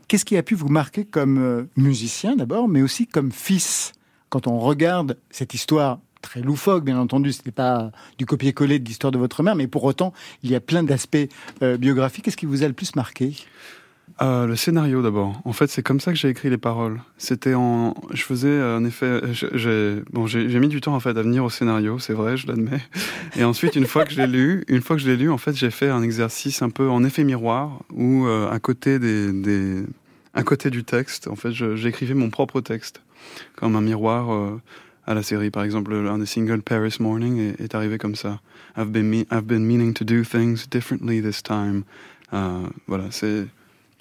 Qu'est-ce 0.07 0.25
qui 0.25 0.37
a 0.37 0.43
pu 0.43 0.55
vous 0.55 0.67
marquer 0.67 1.05
comme 1.05 1.37
euh, 1.41 1.63
musicien 1.77 2.35
d'abord, 2.35 2.67
mais 2.67 2.81
aussi 2.81 3.07
comme 3.07 3.31
fils? 3.31 3.93
Quand 4.29 4.47
on 4.47 4.59
regarde 4.59 5.17
cette 5.29 5.53
histoire 5.53 5.99
très 6.21 6.41
loufoque, 6.41 6.83
bien 6.83 6.97
entendu, 6.97 7.31
ce 7.33 7.41
n'est 7.45 7.51
pas 7.51 7.91
du 8.17 8.25
copier-coller 8.25 8.79
de 8.79 8.85
l'histoire 8.85 9.11
de 9.11 9.17
votre 9.17 9.43
mère, 9.43 9.55
mais 9.55 9.67
pour 9.67 9.83
autant, 9.83 10.13
il 10.41 10.51
y 10.51 10.55
a 10.55 10.59
plein 10.59 10.83
d'aspects 10.83 11.17
euh, 11.61 11.77
biographiques. 11.77 12.25
Qu'est-ce 12.25 12.37
qui 12.37 12.45
vous 12.45 12.63
a 12.63 12.67
le 12.67 12.73
plus 12.73 12.95
marqué? 12.95 13.33
Euh, 14.21 14.45
le 14.45 14.55
scénario 14.55 15.01
d'abord. 15.01 15.41
En 15.43 15.53
fait, 15.53 15.67
c'est 15.67 15.81
comme 15.81 15.99
ça 15.99 16.11
que 16.11 16.17
j'ai 16.19 16.29
écrit 16.29 16.49
les 16.51 16.59
paroles. 16.59 17.01
C'était 17.17 17.55
en, 17.55 17.95
je 18.13 18.21
faisais 18.21 18.47
euh, 18.47 18.77
en 18.77 18.85
effet, 18.85 19.21
je- 19.33 19.47
j'ai 19.53 20.03
bon, 20.11 20.27
j'ai 20.27 20.59
mis 20.59 20.67
du 20.67 20.81
temps 20.81 20.93
en 20.93 20.99
fait 20.99 21.09
à 21.17 21.21
venir 21.23 21.43
au 21.43 21.49
scénario, 21.49 21.97
c'est 21.97 22.13
vrai, 22.13 22.37
je 22.37 22.45
l'admets. 22.45 22.81
Et 23.35 23.43
ensuite, 23.43 23.75
une 23.75 23.87
fois 23.87 24.05
que 24.05 24.11
je 24.13 24.21
l'ai 24.21 24.27
lu, 24.27 24.63
une 24.67 24.81
fois 24.81 24.95
que 24.97 25.01
je 25.01 25.09
lu, 25.09 25.31
en 25.31 25.39
fait, 25.39 25.55
j'ai 25.55 25.71
fait 25.71 25.89
un 25.89 26.03
exercice 26.03 26.61
un 26.61 26.69
peu 26.69 26.89
en 26.89 27.03
effet 27.03 27.23
miroir 27.23 27.79
où 27.91 28.27
euh, 28.27 28.51
à 28.51 28.59
côté 28.59 28.99
des, 28.99 29.31
côté 30.43 30.69
du 30.69 30.83
texte, 30.83 31.27
en 31.27 31.35
fait, 31.35 31.51
j'écrivais 31.51 32.13
mon 32.13 32.29
propre 32.29 32.61
texte 32.61 33.01
comme 33.55 33.75
un 33.75 33.81
miroir 33.81 34.31
euh, 34.31 34.61
à 35.07 35.15
la 35.15 35.23
série. 35.23 35.49
Par 35.49 35.63
exemple, 35.63 35.91
un 35.93 36.19
des 36.19 36.27
singles 36.27 36.61
Paris 36.61 36.95
Morning 36.99 37.39
est, 37.39 37.61
est 37.61 37.73
arrivé 37.73 37.97
comme 37.97 38.15
ça. 38.15 38.39
I've 38.77 38.91
been, 38.91 39.25
I've 39.31 39.45
been 39.47 39.65
meaning 39.65 39.93
to 39.95 40.05
do 40.05 40.23
things 40.23 40.67
differently 40.69 41.19
this 41.21 41.41
time. 41.41 41.83
Euh, 42.31 42.59
voilà, 42.87 43.05
c'est 43.09 43.47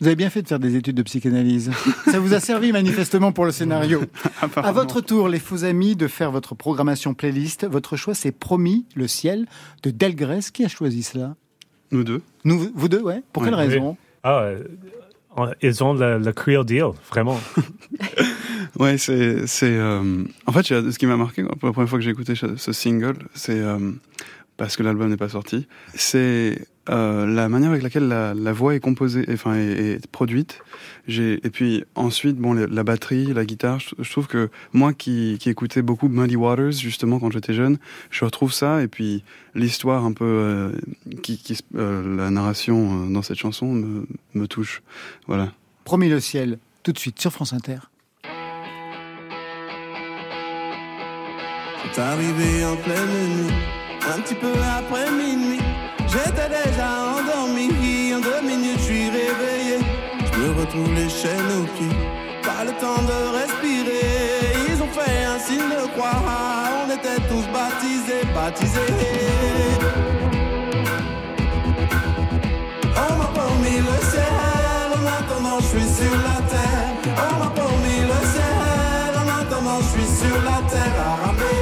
Vous 0.03 0.09
avez 0.09 0.17
bien 0.17 0.31
fait 0.31 0.43
de 0.43 0.49
faire 0.49 0.59
des 0.59 0.75
études 0.75 0.97
de 0.97 1.03
psychanalyse. 1.05 1.71
Ça 2.11 2.19
vous 2.19 2.35
a 2.35 2.41
servi 2.41 2.73
manifestement 2.73 3.31
pour 3.31 3.45
le 3.45 3.53
scénario. 3.53 4.03
À 4.57 4.73
votre 4.73 5.01
tour, 5.01 5.29
les 5.29 5.39
faux 5.39 5.63
amis, 5.63 5.95
de 5.95 6.09
faire 6.09 6.33
votre 6.33 6.57
programmation 6.57 7.15
playlist. 7.15 7.65
Votre 7.71 7.97
choix, 7.97 8.13
c'est 8.13 8.33
Promis, 8.33 8.85
le 8.97 9.07
ciel, 9.07 9.47
de 9.85 9.91
Delgrès. 9.91 10.41
Qui 10.53 10.65
a 10.65 10.69
choisi 10.69 11.05
cela? 11.05 11.37
Nous 11.93 12.03
deux. 12.03 12.21
Nous, 12.45 12.69
vous 12.75 12.89
deux, 12.89 13.01
ouais. 13.01 13.23
Pour 13.33 13.45
quelle 13.45 13.55
Oui. 13.55 13.61
raison? 13.61 13.97
Ah, 14.25 14.41
euh, 14.41 14.65
ils 15.63 15.85
ont 15.85 15.95
le, 15.95 16.19
le 16.19 16.33
Creole 16.33 16.67
Deal, 16.67 16.87
vraiment. 17.09 17.39
Ouais, 18.81 18.97
c'est, 18.99 19.47
c'est, 19.47 19.67
euh, 19.77 20.25
en 20.47 20.53
fait, 20.53 20.63
ce 20.67 20.99
qui 20.99 21.05
m'a 21.07 21.17
marqué 21.19 21.45
pour 21.45 21.69
la 21.69 21.73
première 21.73 21.89
fois 21.89 21.99
que 21.99 22.05
j'ai 22.05 22.11
écouté 22.11 22.35
ce 22.35 22.57
ce 22.57 22.73
single, 22.73 23.19
c'est 23.35 23.59
euh, 23.61 23.79
parce 24.63 24.77
que 24.77 24.85
l'album 24.85 25.09
n'est 25.11 25.17
pas 25.17 25.29
sorti, 25.29 25.67
c'est 25.93 26.57
euh, 26.89 27.27
la 27.27 27.49
manière 27.49 27.71
avec 27.71 27.83
laquelle 27.83 28.07
la, 28.07 28.33
la 28.33 28.53
voix 28.53 28.77
est 28.77 28.79
composée, 28.79 29.25
enfin, 29.29 29.57
est, 29.57 29.95
est 29.95 30.07
produite. 30.07 30.61
J'ai, 31.09 31.45
et 31.45 31.51
puis 31.51 31.83
ensuite, 31.97 32.37
bon, 32.37 32.53
la, 32.53 32.69
la 32.69 32.85
batterie, 32.85 33.35
la 33.35 33.45
guitare, 33.45 33.81
je, 33.81 33.97
je 33.99 34.09
trouve 34.13 34.29
que 34.29 34.51
moi 34.73 34.93
qui, 34.93 35.37
qui 35.41 35.51
écoutais 35.51 35.83
beaucoup 35.83 36.07
Muddy 36.07 36.37
Waters 36.37 36.71
justement 36.71 37.19
quand 37.19 37.33
j'étais 37.33 37.55
jeune, 37.55 37.79
je 38.13 38.25
retrouve 38.25 38.53
ça 38.53 38.85
et 38.85 38.87
puis 38.87 39.25
l'histoire 39.57 40.05
un 40.05 40.13
peu, 40.13 40.25
euh, 40.25 40.71
qui, 41.25 41.39
qui, 41.39 41.57
se- 41.57 41.63
euh, 41.75 42.17
la 42.17 42.31
narration 42.31 43.07
dans 43.07 43.23
cette 43.23 43.39
chanson 43.39 43.73
me, 43.73 44.07
me 44.35 44.47
touche. 44.47 44.81
Voilà. 45.27 45.51
Promis 45.83 46.09
le 46.09 46.21
ciel, 46.21 46.61
tout 46.85 46.93
de 46.93 46.99
suite 47.01 47.21
sur 47.21 47.33
France 47.33 47.53
Inter. 47.53 47.79
C'est 51.95 52.01
arrivé 52.01 52.65
en 52.65 52.77
pleine 52.77 53.09
nuit, 53.09 53.53
un 54.11 54.21
petit 54.21 54.35
peu 54.35 54.53
après 54.79 55.11
minuit. 55.11 55.61
J'étais 56.09 56.49
déjà 56.49 56.89
endormi, 57.17 58.15
en 58.15 58.21
deux 58.21 58.43
minutes 58.47 58.79
je 58.79 58.85
suis 58.85 59.11
réveillé. 59.11 59.79
Je 60.33 60.39
me 60.39 60.61
retrouve 60.61 60.93
les 60.95 61.09
chaînes 61.09 61.53
aux 61.59 61.67
pieds, 61.77 61.97
pas 62.43 62.65
le 62.65 62.73
temps 62.73 63.03
de 63.03 63.19
respirer. 63.39 64.01
Ils 64.69 64.83
ont 64.83 64.89
fait 64.89 65.25
un 65.25 65.39
signe 65.39 65.71
de 65.71 65.87
croix, 65.95 66.23
on 66.85 66.91
était 66.91 67.21
tous 67.29 67.47
baptisés, 67.53 68.25
baptisés. 68.35 68.81
On 72.97 73.17
m'a 73.17 73.27
promis 73.27 73.79
le 73.79 73.97
ciel, 74.11 74.89
en 74.99 75.07
attendant 75.07 75.59
je 75.61 75.67
suis 75.67 75.89
sur 75.99 76.15
la 76.29 76.39
terre. 76.51 77.15
On 77.31 77.39
m'a 77.39 77.51
promis 77.51 78.01
le 78.01 78.19
ciel, 78.33 79.13
en 79.23 79.41
attendant 79.41 79.81
je 79.81 80.01
suis 80.01 80.27
sur 80.27 80.37
la 80.43 80.59
terre 80.69 81.62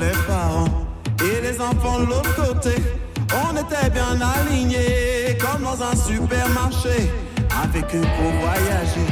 les 0.00 0.16
parents 0.26 0.64
et 1.22 1.40
les 1.42 1.60
enfants 1.60 2.00
de 2.00 2.06
l'autre 2.06 2.34
côté. 2.34 2.74
On 3.44 3.54
était 3.54 3.90
bien 3.90 4.18
alignés 4.20 5.36
comme 5.38 5.62
dans 5.62 5.80
un 5.82 5.94
supermarché. 5.94 7.10
Avec 7.62 7.84
eux 7.94 8.08
pour 8.16 8.30
voyager, 8.40 9.08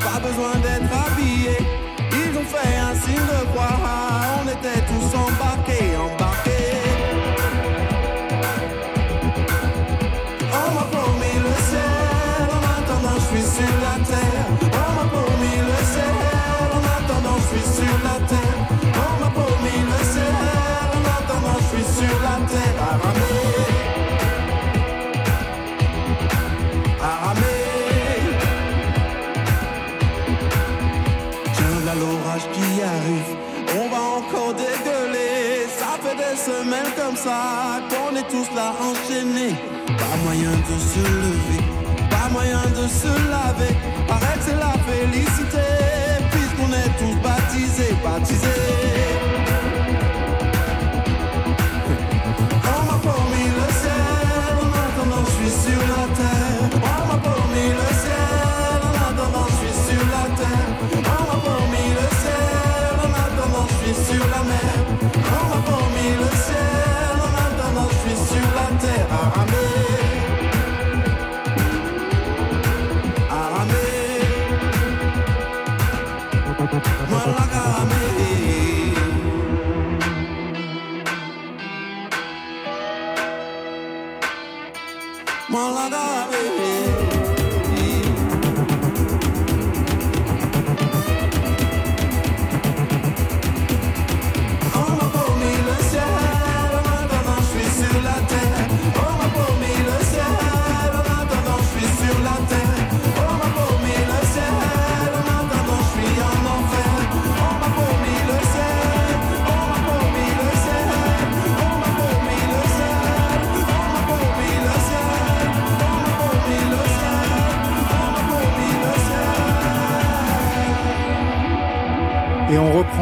pas 0.00 0.18
besoin 0.20 0.54
d'être 0.64 0.90
habillés. 1.04 1.62
Ils 2.12 2.38
ont 2.38 2.48
fait 2.54 2.76
un 2.78 2.94
signe 2.94 3.26
de 3.34 3.46
croix, 3.52 3.76
on 4.38 4.48
était 4.48 4.80
tous 4.88 5.16
embarqués. 5.16 5.89
Ça 37.24 37.80
qu'on 37.90 38.16
est 38.16 38.28
tous 38.28 38.48
là 38.54 38.72
enchaînés. 38.88 39.54
Pas 39.86 40.16
moyen 40.24 40.54
de 40.68 40.76
se 40.92 41.04
lever, 41.22 41.62
pas 42.08 42.28
moyen 42.30 42.64
de 42.78 42.86
se 42.88 43.12
laver. 43.30 43.74
Que 44.40 44.46
c'est 44.46 44.56
la 44.56 44.74
félicité, 44.88 45.66
puisqu'on 46.30 46.72
est 46.72 46.92
tous 46.98 47.16
baptisés, 47.22 47.94
baptisés. 48.02 48.89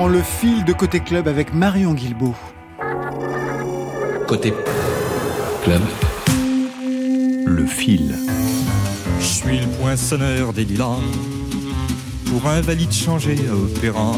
Le 0.07 0.23
fil 0.23 0.65
de 0.65 0.73
Côté 0.73 1.01
Club 1.01 1.29
avec 1.29 1.53
Marion 1.53 1.93
Guilbault. 1.93 2.35
Côté 4.27 4.55
club. 5.63 5.83
Le 7.47 7.67
fil. 7.67 8.15
Je 9.21 9.25
suis 9.25 9.59
le 9.59 9.67
poinçonneur 9.67 10.55
des 10.55 10.65
lilas 10.65 11.01
pour 12.25 12.47
un 12.47 12.63
valide 12.63 12.93
changé 12.93 13.37
à 13.51 13.55
opéra. 13.55 14.13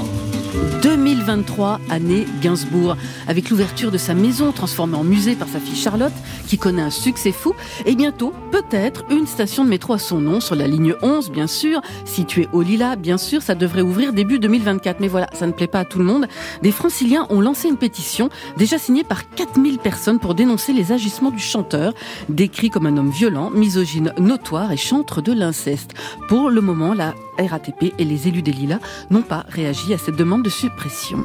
2023, 0.82 1.80
année 1.90 2.26
Gainsbourg, 2.40 2.96
avec 3.26 3.50
l'ouverture 3.50 3.90
de 3.90 3.98
sa 3.98 4.14
maison 4.14 4.52
transformée 4.52 4.96
en 4.96 5.04
musée 5.04 5.34
par 5.34 5.48
sa 5.48 5.58
fille 5.58 5.76
Charlotte, 5.76 6.12
qui 6.50 6.58
connaît 6.58 6.82
un 6.82 6.90
succès 6.90 7.30
fou, 7.30 7.54
et 7.86 7.94
bientôt, 7.94 8.32
peut-être, 8.50 9.04
une 9.08 9.28
station 9.28 9.64
de 9.64 9.70
métro 9.70 9.92
à 9.92 10.00
son 10.00 10.20
nom, 10.20 10.40
sur 10.40 10.56
la 10.56 10.66
ligne 10.66 10.96
11, 11.00 11.30
bien 11.30 11.46
sûr, 11.46 11.80
située 12.04 12.48
au 12.52 12.62
Lila, 12.62 12.96
bien 12.96 13.18
sûr, 13.18 13.40
ça 13.40 13.54
devrait 13.54 13.82
ouvrir 13.82 14.12
début 14.12 14.40
2024, 14.40 14.98
mais 14.98 15.06
voilà, 15.06 15.28
ça 15.32 15.46
ne 15.46 15.52
plaît 15.52 15.68
pas 15.68 15.78
à 15.78 15.84
tout 15.84 16.00
le 16.00 16.04
monde. 16.04 16.26
Des 16.60 16.72
franciliens 16.72 17.28
ont 17.30 17.40
lancé 17.40 17.68
une 17.68 17.76
pétition, 17.76 18.30
déjà 18.56 18.78
signée 18.78 19.04
par 19.04 19.30
4000 19.30 19.78
personnes 19.78 20.18
pour 20.18 20.34
dénoncer 20.34 20.72
les 20.72 20.90
agissements 20.90 21.30
du 21.30 21.38
chanteur, 21.38 21.92
décrit 22.28 22.68
comme 22.68 22.86
un 22.86 22.96
homme 22.96 23.10
violent, 23.10 23.50
misogyne 23.50 24.12
notoire 24.18 24.72
et 24.72 24.76
chantre 24.76 25.22
de 25.22 25.32
l'inceste. 25.32 25.94
Pour 26.28 26.50
le 26.50 26.60
moment, 26.60 26.94
la 26.94 27.14
RATP 27.38 27.94
et 27.96 28.04
les 28.04 28.26
élus 28.26 28.42
des 28.42 28.50
Lilas 28.52 28.80
n'ont 29.10 29.22
pas 29.22 29.44
réagi 29.48 29.94
à 29.94 29.98
cette 29.98 30.16
demande 30.16 30.42
de 30.42 30.50
suppression. 30.50 31.22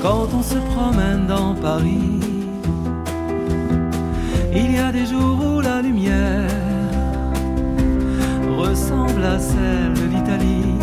Quand 0.00 0.30
on 0.32 0.42
se 0.42 0.56
promène 0.74 1.26
dans 1.26 1.54
Paris, 1.56 2.39
il 4.52 4.74
y 4.74 4.78
a 4.78 4.90
des 4.92 5.06
jours 5.06 5.38
où 5.44 5.60
la 5.60 5.80
lumière 5.82 6.48
ressemble 8.56 9.24
à 9.24 9.38
celle 9.38 9.94
de 9.94 10.06
l'Italie. 10.14 10.79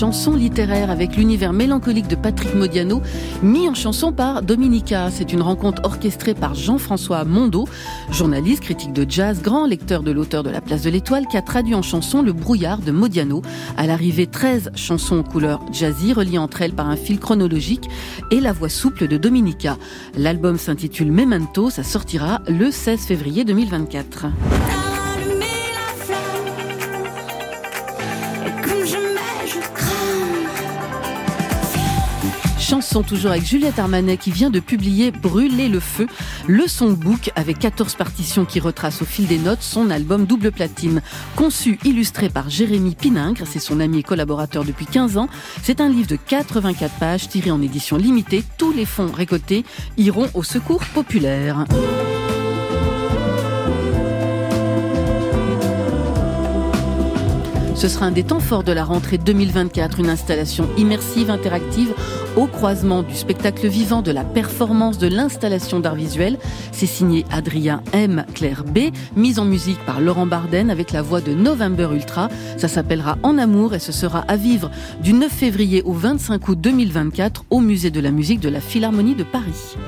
Chanson 0.00 0.34
littéraire 0.34 0.90
avec 0.90 1.14
l'univers 1.14 1.52
mélancolique 1.52 2.08
de 2.08 2.16
Patrick 2.16 2.54
Modiano, 2.54 3.02
mis 3.42 3.68
en 3.68 3.74
chanson 3.74 4.12
par 4.12 4.40
Dominica. 4.40 5.10
C'est 5.10 5.30
une 5.30 5.42
rencontre 5.42 5.82
orchestrée 5.84 6.32
par 6.32 6.54
Jean-François 6.54 7.26
Mondo, 7.26 7.68
journaliste, 8.10 8.62
critique 8.62 8.94
de 8.94 9.04
jazz, 9.06 9.42
grand 9.42 9.66
lecteur 9.66 10.02
de 10.02 10.10
l'auteur 10.10 10.42
de 10.42 10.48
La 10.48 10.62
Place 10.62 10.80
de 10.80 10.88
l'Étoile, 10.88 11.26
qui 11.26 11.36
a 11.36 11.42
traduit 11.42 11.74
en 11.74 11.82
chanson 11.82 12.22
le 12.22 12.32
brouillard 12.32 12.78
de 12.78 12.92
Modiano. 12.92 13.42
À 13.76 13.86
l'arrivée, 13.86 14.26
13 14.26 14.70
chansons 14.74 15.18
aux 15.18 15.22
couleurs 15.22 15.60
jazzy, 15.70 16.14
reliées 16.14 16.38
entre 16.38 16.62
elles 16.62 16.72
par 16.72 16.88
un 16.88 16.96
fil 16.96 17.20
chronologique 17.20 17.86
et 18.30 18.40
la 18.40 18.54
voix 18.54 18.70
souple 18.70 19.06
de 19.06 19.18
Dominica. 19.18 19.76
L'album 20.16 20.56
s'intitule 20.56 21.12
Memento, 21.12 21.68
ça 21.68 21.82
sortira 21.82 22.40
le 22.48 22.70
16 22.70 23.00
février 23.00 23.44
2024. 23.44 24.28
Et 32.90 32.96
comme 32.96 32.98
jamais 32.98 32.98
je 32.98 32.98
crains. 32.98 33.00
Chanson 33.00 33.02
son 33.02 33.02
toujours 33.02 33.30
avec 33.30 33.44
Juliette 33.44 33.78
Armanet 33.78 34.16
qui 34.16 34.30
vient 34.30 34.50
de 34.50 34.60
publier 34.60 35.10
Brûler 35.10 35.68
le 35.68 35.80
feu, 35.80 36.06
le 36.48 36.66
songbook 36.66 37.30
avec 37.36 37.58
14 37.58 37.94
partitions 37.94 38.44
qui 38.44 38.58
retracent 38.58 39.02
au 39.02 39.04
fil 39.04 39.26
des 39.26 39.38
notes 39.38 39.62
son 39.62 39.90
album 39.90 40.26
double 40.26 40.50
platine. 40.50 41.02
Conçu, 41.36 41.78
illustré 41.84 42.28
par 42.28 42.50
Jérémy 42.50 42.94
Piningre, 42.94 43.44
c'est 43.46 43.60
son 43.60 43.80
ami 43.80 43.98
et 43.98 44.02
collaborateur 44.02 44.64
depuis 44.64 44.86
15 44.86 45.18
ans. 45.18 45.28
C'est 45.62 45.80
un 45.80 45.88
livre 45.88 46.08
de 46.08 46.16
84 46.16 46.94
pages 46.98 47.28
tiré 47.28 47.50
en 47.50 47.62
édition 47.62 47.96
limitée. 47.96 48.42
Tous 48.58 48.72
les 48.72 48.86
fonds 48.86 49.12
récoltés 49.12 49.64
iront 49.96 50.28
au 50.34 50.42
secours 50.42 50.84
populaire. 50.94 51.66
Ce 57.80 57.88
sera 57.88 58.04
un 58.04 58.10
des 58.10 58.24
temps 58.24 58.40
forts 58.40 58.62
de 58.62 58.72
la 58.72 58.84
rentrée 58.84 59.16
2024, 59.16 60.00
une 60.00 60.10
installation 60.10 60.68
immersive, 60.76 61.30
interactive, 61.30 61.94
au 62.36 62.46
croisement 62.46 63.02
du 63.02 63.14
spectacle 63.14 63.68
vivant, 63.68 64.02
de 64.02 64.10
la 64.10 64.22
performance, 64.22 64.98
de 64.98 65.06
l'installation 65.06 65.80
d'art 65.80 65.94
visuel. 65.94 66.36
C'est 66.72 66.84
signé 66.84 67.24
Adrien 67.32 67.82
M. 67.94 68.26
Claire 68.34 68.64
B, 68.64 68.90
mise 69.16 69.38
en 69.38 69.46
musique 69.46 69.82
par 69.86 70.02
Laurent 70.02 70.26
Barden 70.26 70.68
avec 70.68 70.92
la 70.92 71.00
voix 71.00 71.22
de 71.22 71.32
November 71.32 71.88
Ultra. 71.94 72.28
Ça 72.58 72.68
s'appellera 72.68 73.16
En 73.22 73.38
Amour 73.38 73.72
et 73.72 73.78
ce 73.78 73.92
sera 73.92 74.26
à 74.28 74.36
vivre 74.36 74.70
du 75.02 75.14
9 75.14 75.32
février 75.32 75.80
au 75.82 75.94
25 75.94 76.48
août 76.48 76.60
2024 76.60 77.46
au 77.48 77.60
Musée 77.60 77.90
de 77.90 78.00
la 78.00 78.10
musique 78.10 78.40
de 78.40 78.50
la 78.50 78.60
Philharmonie 78.60 79.14
de 79.14 79.24
Paris. 79.24 79.78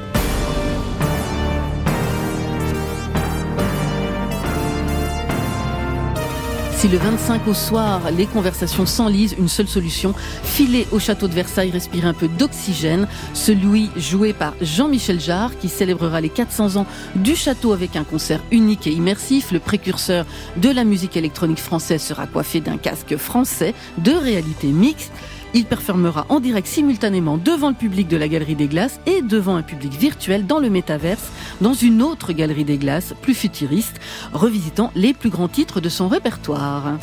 Si 6.82 6.88
le 6.88 6.98
25 6.98 7.46
au 7.46 7.54
soir, 7.54 8.10
les 8.10 8.26
conversations 8.26 8.86
s'enlisent, 8.86 9.36
une 9.38 9.46
seule 9.46 9.68
solution, 9.68 10.16
filer 10.42 10.88
au 10.90 10.98
château 10.98 11.28
de 11.28 11.32
Versailles, 11.32 11.70
respirer 11.70 12.08
un 12.08 12.12
peu 12.12 12.26
d'oxygène. 12.26 13.06
Celui 13.34 13.88
joué 13.94 14.32
par 14.32 14.54
Jean-Michel 14.60 15.20
Jarre, 15.20 15.56
qui 15.60 15.68
célébrera 15.68 16.20
les 16.20 16.28
400 16.28 16.74
ans 16.80 16.86
du 17.14 17.36
château 17.36 17.72
avec 17.72 17.94
un 17.94 18.02
concert 18.02 18.40
unique 18.50 18.88
et 18.88 18.90
immersif. 18.90 19.52
Le 19.52 19.60
précurseur 19.60 20.26
de 20.56 20.70
la 20.70 20.82
musique 20.82 21.16
électronique 21.16 21.60
française 21.60 22.02
sera 22.02 22.26
coiffé 22.26 22.58
d'un 22.58 22.78
casque 22.78 23.16
français 23.16 23.74
de 23.98 24.10
réalité 24.10 24.66
mixte. 24.66 25.12
Il 25.54 25.66
performera 25.66 26.24
en 26.30 26.40
direct 26.40 26.66
simultanément 26.66 27.36
devant 27.36 27.68
le 27.68 27.74
public 27.74 28.08
de 28.08 28.16
la 28.16 28.28
Galerie 28.28 28.54
des 28.54 28.68
Glaces 28.68 29.00
et 29.06 29.20
devant 29.20 29.56
un 29.56 29.62
public 29.62 29.92
virtuel 29.92 30.46
dans 30.46 30.58
le 30.58 30.70
métaverse, 30.70 31.30
dans 31.60 31.74
une 31.74 32.02
autre 32.02 32.32
Galerie 32.32 32.64
des 32.64 32.78
Glaces, 32.78 33.14
plus 33.20 33.34
futuriste, 33.34 34.00
revisitant 34.32 34.90
les 34.94 35.12
plus 35.12 35.30
grands 35.30 35.48
titres 35.48 35.80
de 35.80 35.90
son 35.90 36.08
répertoire. 36.08 36.94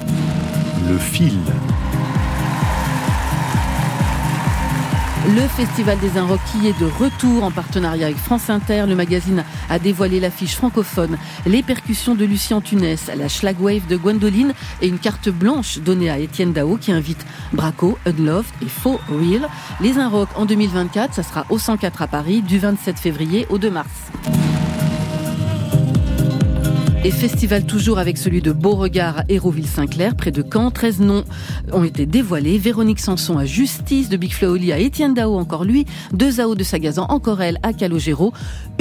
Le 0.90 0.98
fil. 0.98 1.38
Le 5.28 5.42
Festival 5.42 6.00
des 6.00 6.18
Inrocks 6.18 6.40
qui 6.52 6.68
est 6.68 6.80
de 6.80 6.86
retour 6.86 7.44
en 7.44 7.52
partenariat 7.52 8.08
avec 8.08 8.18
France 8.18 8.50
Inter. 8.50 8.86
Le 8.88 8.96
magazine 8.96 9.44
a 9.70 9.78
dévoilé 9.78 10.22
l'affiche 10.22 10.56
francophone, 10.56 11.18
les 11.46 11.62
percussions 11.62 12.16
de 12.16 12.24
Lucien 12.24 12.62
Tunès, 12.62 13.12
la 13.16 13.28
Schlagwave 13.28 13.86
de 13.88 13.98
Gwendoline 13.98 14.54
et 14.82 14.88
une 14.88 14.98
carte 14.98 15.28
blanche 15.28 15.80
donnée 15.80 16.10
à 16.10 16.20
Étienne 16.20 16.54
Dao 16.54 16.78
qui 16.78 16.94
invite 16.94 17.26
Braco, 17.52 17.98
Unloved 18.06 18.46
et 18.62 18.70
Faux 18.70 19.00
Real. 19.10 19.50
Les 19.82 19.98
Inrocks 19.98 20.30
en 20.38 20.46
2024, 20.46 21.14
ça 21.14 21.24
sera 21.24 21.46
au 21.50 21.60
104 21.60 22.02
à 22.02 22.08
Paris 22.08 22.42
du 22.42 22.58
27 22.58 22.98
février 22.98 23.46
au 23.50 23.58
2 23.58 23.70
mars. 23.70 23.90
Et 27.06 27.12
festival 27.12 27.66
toujours 27.66 27.98
avec 27.98 28.18
celui 28.18 28.42
de 28.42 28.52
Beauregard 28.52 29.20
à 29.20 29.24
Hérouville-Saint-Clair, 29.30 30.16
près 30.16 30.32
de 30.32 30.44
Caen. 30.44 30.70
13 30.70 31.00
noms 31.00 31.24
ont 31.72 31.86
été 31.86 32.06
dévoilés. 32.06 32.58
Véronique 32.58 33.00
Sanson 33.00 33.38
à 33.38 33.46
Justice, 33.46 34.10
de 34.10 34.18
Big 34.18 34.34
Flo 34.34 34.50
Oli 34.50 34.74
à 34.74 34.80
Étienne 34.80 35.14
Dao, 35.14 35.38
encore 35.38 35.64
lui, 35.64 35.86
de 36.12 36.30
Zao 36.30 36.56
de 36.56 36.64
Sagazan, 36.64 37.06
encore 37.08 37.42
elle 37.42 37.58
à 37.64 37.72
Calogero. 37.72 38.34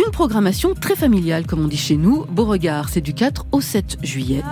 Une 0.04 0.11
programmation 0.11 0.74
très 0.74 0.96
familiale, 0.96 1.46
comme 1.46 1.64
on 1.64 1.68
dit 1.68 1.76
chez 1.76 1.96
nous. 1.96 2.24
Beauregard, 2.28 2.88
c'est 2.88 3.00
du 3.00 3.14
4 3.14 3.46
au 3.52 3.61
7 3.61 3.98
juillet. 4.02 4.42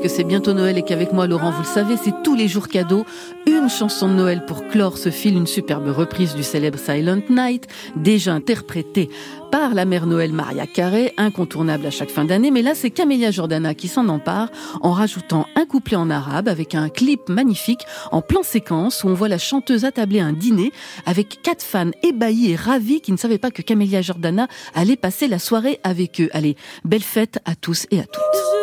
Et 0.00 0.08
parce 0.08 0.14
que 0.14 0.16
c'est 0.16 0.24
bientôt 0.24 0.54
Noël 0.54 0.78
et 0.78 0.82
qu'avec 0.82 1.12
moi, 1.12 1.26
Laurent, 1.26 1.50
vous 1.50 1.60
le 1.60 1.66
savez, 1.66 1.98
c'est 2.02 2.22
tous 2.22 2.34
les 2.34 2.48
jours 2.48 2.68
cadeaux. 2.68 3.04
Une 3.46 3.68
chanson 3.68 4.08
de 4.08 4.14
Noël 4.14 4.46
pour 4.46 4.66
clore 4.66 4.96
ce 4.96 5.10
fil, 5.10 5.36
une 5.36 5.46
superbe 5.46 5.88
reprise 5.88 6.34
du 6.34 6.42
célèbre 6.42 6.78
Silent 6.78 7.20
Night, 7.28 7.66
déjà 7.96 8.32
interprétée 8.32 9.10
par 9.50 9.74
la 9.74 9.84
mère 9.84 10.06
Noël 10.06 10.32
Maria 10.32 10.66
Carré, 10.66 11.12
incontournable 11.18 11.84
à 11.84 11.90
chaque 11.90 12.08
fin 12.08 12.24
d'année. 12.24 12.50
Mais 12.50 12.62
là, 12.62 12.74
c'est 12.74 12.88
Camélia 12.88 13.30
Jordana 13.30 13.74
qui 13.74 13.88
s'en 13.88 14.08
empare 14.08 14.48
en 14.80 14.92
rajoutant 14.92 15.46
un 15.54 15.66
couplet 15.66 15.96
en 15.96 16.08
arabe 16.08 16.48
avec 16.48 16.74
un 16.74 16.88
clip 16.88 17.28
magnifique 17.28 17.84
en 18.10 18.22
plan 18.22 18.42
séquence 18.42 19.04
où 19.04 19.08
on 19.08 19.14
voit 19.14 19.28
la 19.28 19.38
chanteuse 19.38 19.84
attabler 19.84 20.20
un 20.20 20.32
dîner 20.32 20.72
avec 21.04 21.42
quatre 21.42 21.62
fans 21.62 21.90
ébahis 22.02 22.52
et 22.52 22.56
ravis 22.56 23.02
qui 23.02 23.12
ne 23.12 23.18
savaient 23.18 23.36
pas 23.36 23.50
que 23.50 23.60
Camélia 23.60 24.00
Jordana 24.00 24.48
allait 24.74 24.96
passer 24.96 25.28
la 25.28 25.38
soirée 25.38 25.78
avec 25.84 26.22
eux. 26.22 26.30
Allez, 26.32 26.56
belle 26.86 27.02
fête 27.02 27.38
à 27.44 27.54
tous 27.54 27.86
et 27.90 28.00
à 28.00 28.04
toutes. 28.04 28.59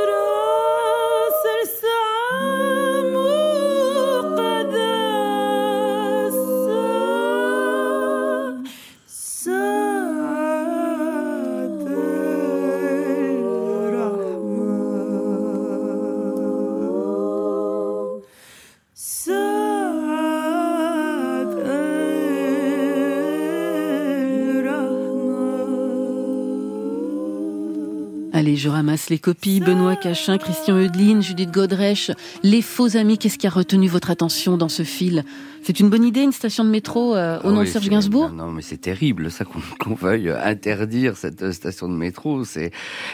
Je 28.68 28.72
ramasse 28.72 29.10
les 29.10 29.18
copies. 29.18 29.62
Benoît 29.62 29.96
Cachin, 29.96 30.38
Christian 30.38 30.76
Eudeline, 30.78 31.22
Judith 31.24 31.52
Godrèche, 31.52 32.12
les 32.44 32.62
faux 32.62 32.98
amis. 32.98 33.18
Qu'est-ce 33.18 33.38
qui 33.38 33.48
a 33.48 33.50
retenu 33.50 33.88
votre 33.88 34.10
attention 34.12 34.58
dans 34.58 34.68
ce 34.68 34.84
fil? 34.84 35.24
C'est 35.64 35.80
une 35.80 35.90
bonne 35.90 36.04
idée, 36.04 36.20
une 36.22 36.34
station 36.34 36.66
de 36.66 36.70
métro 36.70 37.16
euh, 37.16 37.40
au 37.46 37.52
nom 37.54 37.62
oui, 37.62 37.66
de 37.66 37.72
Serge 37.72 37.88
Gainsbourg? 37.88 38.30
Non, 38.30 38.52
mais 38.52 38.62
c'est 38.62 38.76
terrible, 38.82 39.32
ça, 39.32 39.46
qu'on 39.80 39.94
veuille 39.96 40.30
interdire 40.32 41.16
cette 41.16 41.54
station 41.54 41.88
de 41.88 41.94
métro. 41.94 42.44
C'est 42.44 42.72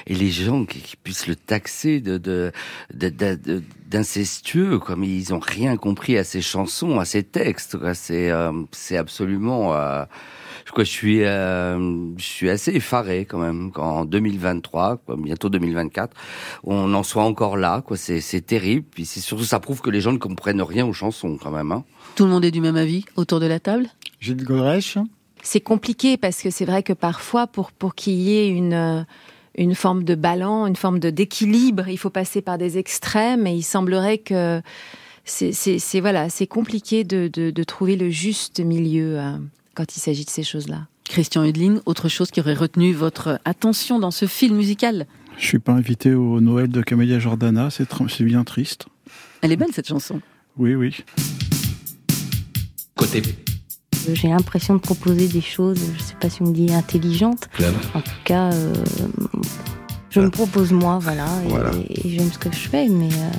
et 0.07 0.15
les 0.15 0.31
gens 0.31 0.65
qui, 0.65 0.79
qui 0.79 0.95
puissent 0.95 1.27
le 1.27 1.35
taxer 1.35 1.99
de 1.99 2.17
de 2.17 2.51
de- 2.91 3.09
de- 3.09 3.35
de- 3.35 3.63
d'incestueux, 3.91 4.79
comme 4.79 5.03
ils 5.03 5.35
ont 5.35 5.39
rien 5.39 5.77
compris 5.77 6.17
à 6.17 6.23
ses 6.23 6.41
chansons, 6.41 6.99
à 6.99 7.05
ses 7.05 7.21
textes. 7.21 7.77
C'est 7.93 8.31
euh, 8.31 8.51
c'est 8.71 8.97
absolument. 8.97 9.75
euh, 9.75 10.03
je 10.77 10.83
suis 10.83 11.23
euh, 11.23 11.77
je 12.17 12.23
suis 12.23 12.49
assez 12.49 12.71
effaré 12.71 13.25
quand 13.25 13.37
même 13.39 13.71
qu'en 13.71 14.05
2023, 14.05 14.97
quoi, 15.05 15.15
bientôt 15.17 15.49
2024, 15.49 16.15
on 16.63 16.93
en 16.93 17.03
soit 17.03 17.23
encore 17.23 17.57
là. 17.57 17.81
Quoi, 17.81 17.97
c'est 17.97 18.21
c'est 18.21 18.41
terrible. 18.41 18.85
Puis 18.89 19.05
c'est 19.05 19.19
surtout 19.19 19.43
ça 19.43 19.59
prouve 19.59 19.81
que 19.81 19.89
les 19.89 20.01
gens 20.01 20.11
ne 20.13 20.17
comprennent 20.17 20.61
rien 20.61 20.85
aux 20.85 20.93
chansons 20.93 21.37
quand 21.41 21.51
même. 21.51 21.71
Hein. 21.71 21.83
Tout 22.15 22.25
le 22.25 22.31
monde 22.31 22.45
est 22.45 22.51
du 22.51 22.61
même 22.61 22.75
avis 22.77 23.05
autour 23.15 23.39
de 23.39 23.45
la 23.45 23.59
table? 23.59 23.87
Gilles 24.19 24.43
Godrèche? 24.43 24.97
C'est 25.41 25.61
compliqué 25.61 26.15
parce 26.17 26.41
que 26.41 26.49
c'est 26.49 26.65
vrai 26.65 26.83
que 26.83 26.93
parfois, 26.93 27.47
pour, 27.47 27.71
pour 27.73 27.95
qu'il 27.95 28.13
y 28.13 28.37
ait 28.37 28.47
une, 28.47 28.73
euh, 28.73 29.01
une 29.57 29.75
forme 29.75 30.05
de 30.05 30.15
balance, 30.15 30.69
une 30.69 30.77
forme 30.77 30.99
de 30.99 31.09
d'équilibre, 31.09 31.89
il 31.89 31.97
faut 31.97 32.09
passer 32.09 32.41
par 32.41 32.57
des 32.57 32.77
extrêmes 32.77 33.45
et 33.45 33.53
il 33.53 33.63
semblerait 33.63 34.19
que 34.19 34.61
c'est 35.25 35.51
c'est- 35.51 35.79
c'est- 35.79 35.99
voilà, 35.99 36.29
c'est 36.29 36.47
compliqué 36.47 37.03
de, 37.03 37.27
de, 37.27 37.51
de 37.51 37.63
trouver 37.63 37.97
le 37.97 38.09
juste 38.09 38.61
milieu 38.61 39.19
euh, 39.19 39.37
quand 39.73 39.95
il 39.95 39.99
s'agit 39.99 40.25
de 40.25 40.29
ces 40.29 40.43
choses-là. 40.43 40.87
Christian 41.05 41.43
Eudeline, 41.45 41.81
autre 41.85 42.09
chose 42.09 42.31
qui 42.31 42.39
aurait 42.39 42.53
retenu 42.53 42.93
votre 42.93 43.39
attention 43.45 43.99
dans 43.99 44.11
ce 44.11 44.25
film 44.25 44.55
musical 44.55 45.05
Je 45.37 45.45
suis 45.45 45.59
pas 45.59 45.73
invité 45.73 46.13
au 46.13 46.39
Noël 46.41 46.69
de 46.69 46.81
Camélia 46.81 47.19
Jordana, 47.19 47.69
c'est 47.69 47.87
bien 48.23 48.43
triste. 48.43 48.85
Elle 49.41 49.51
est 49.51 49.57
belle 49.57 49.73
cette 49.73 49.87
chanson. 49.87 50.21
Oui, 50.57 50.75
oui. 50.75 51.03
Côté 52.95 53.21
J'ai 54.13 54.29
l'impression 54.29 54.75
de 54.75 54.79
proposer 54.79 55.27
des 55.27 55.41
choses, 55.41 55.79
je 55.97 56.01
sais 56.01 56.15
pas 56.19 56.29
si 56.29 56.41
on 56.41 56.51
dit 56.51 56.71
intelligentes. 56.73 57.47
club. 57.53 57.73
En 57.93 58.01
tout 58.01 58.11
cas, 58.23 58.53
euh, 58.53 58.73
je 60.13 60.19
me 60.19 60.29
propose 60.29 60.71
moi, 60.71 60.99
voilà, 61.01 61.25
et, 61.45 61.49
Voilà. 61.49 61.71
et 61.89 62.09
j'aime 62.09 62.31
ce 62.31 62.37
que 62.37 62.51
je 62.51 62.69
fais, 62.69 62.87
mais 62.87 63.07
euh, 63.07 63.29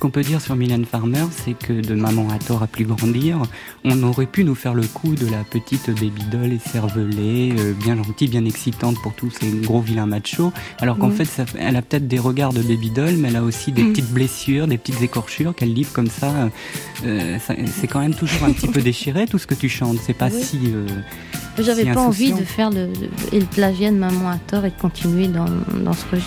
qu'on 0.00 0.10
peut 0.10 0.22
dire 0.22 0.40
sur 0.40 0.54
Mylène 0.56 0.84
Farmer, 0.84 1.24
c'est 1.30 1.54
que 1.54 1.72
de 1.72 1.94
Maman 1.94 2.28
a 2.30 2.38
tort 2.38 2.62
à 2.62 2.66
plus 2.66 2.84
grandir, 2.84 3.40
on 3.84 4.02
aurait 4.02 4.26
pu 4.26 4.44
nous 4.44 4.54
faire 4.54 4.74
le 4.74 4.82
coup 4.86 5.14
de 5.14 5.26
la 5.26 5.44
petite 5.44 5.88
baby 5.90 6.24
doll 6.30 6.52
écervelée, 6.52 7.54
euh, 7.58 7.72
bien 7.72 7.96
gentille, 7.96 8.28
bien 8.28 8.44
excitante 8.44 8.96
pour 9.02 9.14
tous 9.14 9.30
ces 9.30 9.48
gros 9.50 9.80
vilains 9.80 10.06
machos, 10.06 10.52
alors 10.80 10.98
qu'en 10.98 11.10
fait, 11.10 11.24
ça- 11.24 11.44
elle 11.58 11.76
a 11.76 11.82
peut-être 11.82 12.06
des 12.08 12.18
regards 12.18 12.52
de 12.52 12.62
baby 12.62 12.90
doll, 12.90 13.14
mais 13.16 13.28
elle 13.28 13.36
a 13.36 13.42
aussi 13.42 13.72
des 13.72 13.84
petites 13.92 14.10
blessures, 14.12 14.66
des 14.66 14.76
petites 14.78 15.00
écorchures 15.02 15.54
qu'elle 15.54 15.72
livre 15.72 15.92
comme 15.92 16.08
ça. 16.10 16.32
euh, 17.06 17.38
ça- 17.38 17.54
c'est 17.80 17.86
quand 17.86 18.00
même 18.00 18.14
toujours 18.14 18.44
un 18.44 18.52
petit 18.52 18.68
peu 18.68 18.80
déchiré 18.82 19.26
tout 19.26 19.38
ce 19.38 19.46
que 19.46 19.54
tu 19.54 19.68
chantes. 19.68 19.98
C'est 20.04 20.12
pas 20.16 20.28
Oui. 20.28 20.42
si. 20.42 20.58
euh, 20.66 20.86
J'avais 21.58 21.84
si 21.84 21.90
pas 21.90 22.00
envie 22.00 22.32
de 22.32 22.42
faire 22.44 22.70
le, 22.70 22.86
le- 22.86 22.92
et 23.36 23.38
le 23.40 23.46
plagiat 23.46 23.90
de 23.92 23.96
Maman 23.96 24.28
à 24.30 24.38
tort 24.38 24.64
et 24.64 24.70
de 24.70 24.74
continuer 24.80 25.28
dans, 25.28 25.44
dans 25.84 25.92
ce 25.92 26.04
registre. 26.10 26.23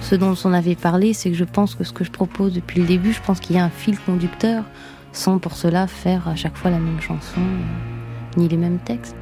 Ce 0.00 0.14
dont 0.14 0.34
on 0.44 0.52
avait 0.52 0.74
parlé, 0.74 1.12
c'est 1.12 1.30
que 1.30 1.36
je 1.36 1.44
pense 1.44 1.74
que 1.74 1.84
ce 1.84 1.92
que 1.92 2.04
je 2.04 2.10
propose 2.10 2.52
depuis 2.52 2.80
le 2.80 2.86
début, 2.86 3.12
je 3.12 3.20
pense 3.20 3.40
qu'il 3.40 3.56
y 3.56 3.58
a 3.58 3.64
un 3.64 3.70
fil 3.70 3.98
conducteur, 3.98 4.64
sans 5.12 5.38
pour 5.38 5.56
cela 5.56 5.86
faire 5.86 6.28
à 6.28 6.36
chaque 6.36 6.56
fois 6.56 6.70
la 6.70 6.78
même 6.78 7.00
chanson, 7.00 7.40
euh, 7.40 8.40
ni 8.40 8.48
les 8.48 8.56
mêmes 8.56 8.78
textes. 8.78 9.16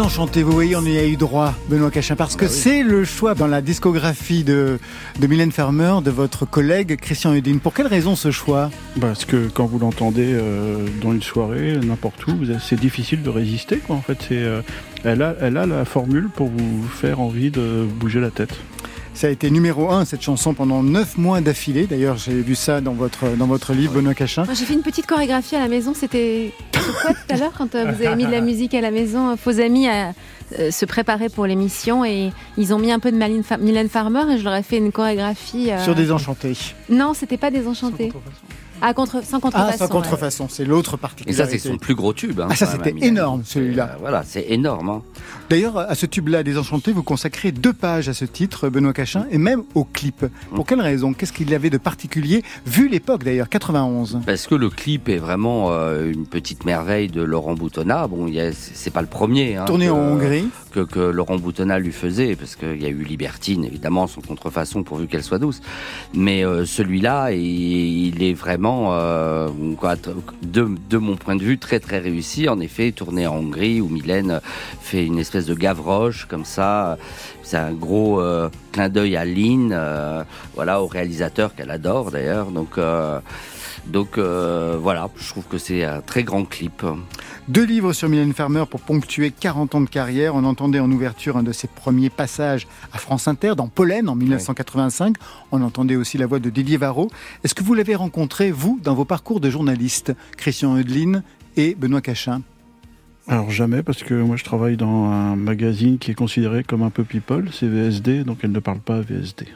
Désenchanté, 0.00 0.42
vous 0.42 0.52
voyez, 0.52 0.76
on 0.76 0.82
y 0.86 0.96
a 0.96 1.04
eu 1.04 1.18
droit, 1.18 1.52
Benoît 1.68 1.90
Cachin, 1.90 2.16
parce 2.16 2.34
que 2.34 2.48
c'est 2.48 2.82
le 2.82 3.04
choix 3.04 3.34
dans 3.34 3.46
la 3.46 3.60
discographie 3.60 4.44
de, 4.44 4.78
de 5.18 5.26
Mylène 5.26 5.52
Farmer, 5.52 5.96
de 6.02 6.10
votre 6.10 6.46
collègue 6.46 6.96
Christian 6.96 7.34
Hedin. 7.34 7.58
Pour 7.58 7.74
quelle 7.74 7.86
raison 7.86 8.16
ce 8.16 8.30
choix? 8.30 8.70
Parce 8.98 9.26
que 9.26 9.50
quand 9.52 9.66
vous 9.66 9.78
l'entendez 9.78 10.32
euh, 10.32 10.86
dans 11.02 11.12
une 11.12 11.20
soirée, 11.20 11.76
n'importe 11.84 12.26
où, 12.28 12.32
c'est 12.66 12.80
difficile 12.80 13.22
de 13.22 13.28
résister. 13.28 13.76
Quoi. 13.76 13.96
En 13.96 14.00
fait, 14.00 14.28
euh, 14.32 14.62
elle, 15.04 15.20
a, 15.20 15.34
elle 15.38 15.58
a 15.58 15.66
la 15.66 15.84
formule 15.84 16.30
pour 16.34 16.48
vous 16.48 16.82
faire 16.88 17.20
envie 17.20 17.50
de 17.50 17.84
bouger 17.84 18.20
la 18.20 18.30
tête. 18.30 18.56
Ça 19.20 19.26
a 19.26 19.30
été 19.30 19.50
numéro 19.50 19.90
un, 19.90 20.06
cette 20.06 20.22
chanson, 20.22 20.54
pendant 20.54 20.82
neuf 20.82 21.18
mois 21.18 21.42
d'affilée. 21.42 21.86
D'ailleurs, 21.86 22.16
j'ai 22.16 22.32
vu 22.40 22.54
ça 22.54 22.80
dans 22.80 22.94
votre, 22.94 23.36
dans 23.36 23.46
votre 23.46 23.74
livre, 23.74 23.92
Benoît 23.92 24.14
Cachin. 24.14 24.44
J'ai 24.54 24.64
fait 24.64 24.72
une 24.72 24.80
petite 24.80 25.06
chorégraphie 25.06 25.56
à 25.56 25.58
la 25.60 25.68
maison. 25.68 25.92
C'était 25.94 26.54
quoi 27.02 27.12
tout 27.12 27.20
à 27.28 27.36
l'heure 27.36 27.52
quand 27.58 27.74
euh, 27.74 27.92
vous 27.92 28.02
avez 28.02 28.16
mis 28.16 28.24
de 28.24 28.30
la 28.30 28.40
musique 28.40 28.72
à 28.72 28.80
la 28.80 28.90
maison 28.90 29.36
Faux 29.36 29.60
amis 29.60 29.88
à 29.88 30.14
euh, 30.58 30.70
se 30.70 30.86
préparer 30.86 31.28
pour 31.28 31.44
l'émission 31.44 32.02
et 32.02 32.30
ils 32.56 32.72
ont 32.72 32.78
mis 32.78 32.92
un 32.92 32.98
peu 32.98 33.12
de 33.12 33.18
Mylène 33.62 33.90
Farmer 33.90 34.22
et 34.32 34.38
je 34.38 34.42
leur 34.44 34.54
ai 34.54 34.62
fait 34.62 34.78
une 34.78 34.90
chorégraphie. 34.90 35.70
euh, 35.70 35.84
Sur 35.84 35.94
Désenchanté. 35.94 36.54
Non, 36.88 37.12
c'était 37.12 37.36
pas 37.36 37.50
Désenchanté. 37.50 38.10
Ah, 38.82 38.94
contre, 38.94 39.22
sans 39.24 39.40
contrefaçon. 39.40 39.70
Ah, 39.72 39.76
sans 39.76 39.84
ouais. 39.86 39.90
contrefaçon, 39.90 40.46
c'est 40.48 40.64
l'autre 40.64 40.94
Et 40.94 40.98
particularité. 40.98 41.42
ça, 41.42 41.48
c'est 41.50 41.68
son 41.70 41.76
plus 41.78 41.94
gros 41.94 42.12
tube. 42.12 42.40
hein, 42.40 42.48
Ah, 42.50 42.54
ça, 42.56 42.66
c'était 42.66 42.94
énorme, 43.06 43.42
celui-là. 43.44 43.90
Euh, 43.94 43.96
voilà, 44.00 44.22
c'est 44.26 44.46
énorme. 44.48 44.88
hein. 44.88 45.02
D'ailleurs, 45.48 45.78
à 45.78 45.94
ce 45.94 46.06
tube-là, 46.06 46.42
Désenchanté, 46.42 46.92
vous 46.92 47.02
consacrez 47.02 47.50
deux 47.52 47.72
pages 47.72 48.08
à 48.08 48.14
ce 48.14 48.24
titre, 48.24 48.68
Benoît 48.68 48.92
Cachin, 48.92 49.26
et 49.30 49.38
même 49.38 49.62
au 49.74 49.84
clip. 49.84 50.24
Pour 50.54 50.64
quelle 50.66 50.80
raison? 50.80 51.12
Qu'est-ce 51.12 51.32
qu'il 51.32 51.50
y 51.50 51.54
avait 51.54 51.70
de 51.70 51.78
particulier, 51.78 52.42
vu 52.66 52.88
l'époque 52.88 53.24
d'ailleurs, 53.24 53.48
91 53.48 54.20
Parce 54.24 54.46
que 54.46 54.54
le 54.54 54.70
clip 54.70 55.08
est 55.08 55.16
vraiment 55.18 55.72
euh, 55.72 56.10
une 56.10 56.26
petite 56.26 56.64
merveille 56.64 57.08
de 57.08 57.22
Laurent 57.22 57.54
Boutonnat. 57.54 58.06
Bon, 58.06 58.28
c'est 58.32 58.52
c'est 58.54 58.90
pas 58.90 59.00
le 59.02 59.08
premier. 59.08 59.56
hein, 59.56 59.64
Tourné 59.66 59.86
que- 59.86 59.90
en 59.92 59.96
Hongrie. 59.98 60.48
Que, 60.72 60.80
que 60.80 61.00
Laurent 61.00 61.36
Boutonnat 61.36 61.80
lui 61.80 61.90
faisait, 61.90 62.36
parce 62.36 62.54
qu'il 62.54 62.80
y 62.80 62.86
a 62.86 62.88
eu 62.88 63.02
Libertine, 63.02 63.64
évidemment, 63.64 64.06
son 64.06 64.20
contrefaçon, 64.20 64.84
pourvu 64.84 65.08
qu'elle 65.08 65.24
soit 65.24 65.40
douce. 65.40 65.60
Mais 66.14 66.44
euh, 66.46 66.64
celui-là, 66.64 67.32
il, 67.32 67.40
il 68.14 68.22
est 68.22 68.34
vraiment, 68.34 68.69
euh, 68.92 69.48
de, 70.42 70.98
mon 70.98 71.16
point 71.16 71.36
de 71.36 71.42
vue, 71.42 71.58
très 71.58 71.80
très 71.80 71.98
réussi. 71.98 72.48
En 72.48 72.60
effet, 72.60 72.92
tourné 72.92 73.26
en 73.26 73.36
Hongrie, 73.36 73.80
où 73.80 73.88
Mylène 73.88 74.40
fait 74.80 75.04
une 75.04 75.18
espèce 75.18 75.46
de 75.46 75.54
gavroche, 75.54 76.26
comme 76.26 76.44
ça. 76.44 76.98
C'est 77.42 77.56
un 77.56 77.72
gros 77.72 78.20
euh, 78.20 78.48
clin 78.72 78.88
d'œil 78.88 79.16
à 79.16 79.24
Lynn, 79.24 79.70
euh, 79.72 80.22
voilà, 80.54 80.82
au 80.82 80.86
réalisateur 80.86 81.54
qu'elle 81.54 81.70
adore 81.70 82.10
d'ailleurs. 82.10 82.46
Donc, 82.46 82.78
donc 83.86 84.18
euh, 84.18 84.78
voilà, 84.80 85.08
je 85.16 85.28
trouve 85.28 85.44
que 85.44 85.58
c'est 85.58 85.84
un 85.84 86.00
très 86.00 86.22
grand 86.22 86.44
clip. 86.44 86.84
Deux 87.48 87.64
livres 87.64 87.92
sur 87.92 88.08
Mylène 88.08 88.32
Farmer 88.32 88.64
pour 88.70 88.80
ponctuer 88.80 89.30
40 89.30 89.74
ans 89.74 89.80
de 89.80 89.88
carrière. 89.88 90.34
On 90.34 90.44
entendait 90.44 90.78
en 90.78 90.90
ouverture 90.90 91.36
un 91.36 91.42
de 91.42 91.52
ses 91.52 91.66
premiers 91.66 92.10
passages 92.10 92.68
à 92.92 92.98
France 92.98 93.26
Inter, 93.28 93.54
dans 93.56 93.68
Pollen, 93.68 94.08
en 94.08 94.14
1985. 94.14 95.16
On 95.50 95.62
entendait 95.62 95.96
aussi 95.96 96.18
la 96.18 96.26
voix 96.26 96.38
de 96.38 96.50
Didier 96.50 96.76
Varro. 96.76 97.10
Est-ce 97.42 97.54
que 97.54 97.64
vous 97.64 97.74
l'avez 97.74 97.94
rencontré, 97.94 98.52
vous, 98.52 98.78
dans 98.82 98.94
vos 98.94 99.04
parcours 99.04 99.40
de 99.40 99.50
journaliste, 99.50 100.12
Christian 100.36 100.76
Eudeline 100.76 101.22
et 101.56 101.74
Benoît 101.74 102.00
Cachin 102.00 102.42
Alors 103.26 103.50
jamais, 103.50 103.82
parce 103.82 104.02
que 104.02 104.14
moi 104.14 104.36
je 104.36 104.44
travaille 104.44 104.76
dans 104.76 105.06
un 105.06 105.36
magazine 105.36 105.98
qui 105.98 106.10
est 106.12 106.14
considéré 106.14 106.62
comme 106.62 106.82
un 106.82 106.90
peu 106.90 107.04
people, 107.04 107.48
c'est 107.52 107.66
VSD, 107.66 108.24
donc 108.24 108.38
elle 108.42 108.52
ne 108.52 108.60
parle 108.60 108.80
pas 108.80 109.00
VSD. 109.00 109.46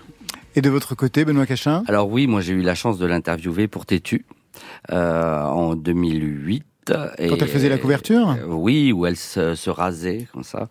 Et 0.54 0.60
de 0.60 0.70
votre 0.70 0.94
côté, 0.94 1.24
Benoît 1.24 1.46
Cachin 1.46 1.82
Alors 1.88 2.08
oui, 2.08 2.26
moi 2.26 2.40
j'ai 2.40 2.52
eu 2.52 2.62
la 2.62 2.74
chance 2.74 2.98
de 2.98 3.06
l'interviewer 3.06 3.66
pour 3.68 3.86
Tétu 3.86 4.24
euh, 4.92 5.42
en 5.42 5.74
2008. 5.74 6.64
Et- 7.18 7.28
Quand 7.28 7.36
elle 7.40 7.48
faisait 7.48 7.70
la 7.70 7.78
couverture 7.78 8.30
Euh, 8.38 8.46
Oui, 8.46 8.92
où 8.92 9.06
elle 9.06 9.16
se, 9.16 9.54
se 9.54 9.70
rasait 9.70 10.28
comme 10.32 10.44
ça. 10.44 10.68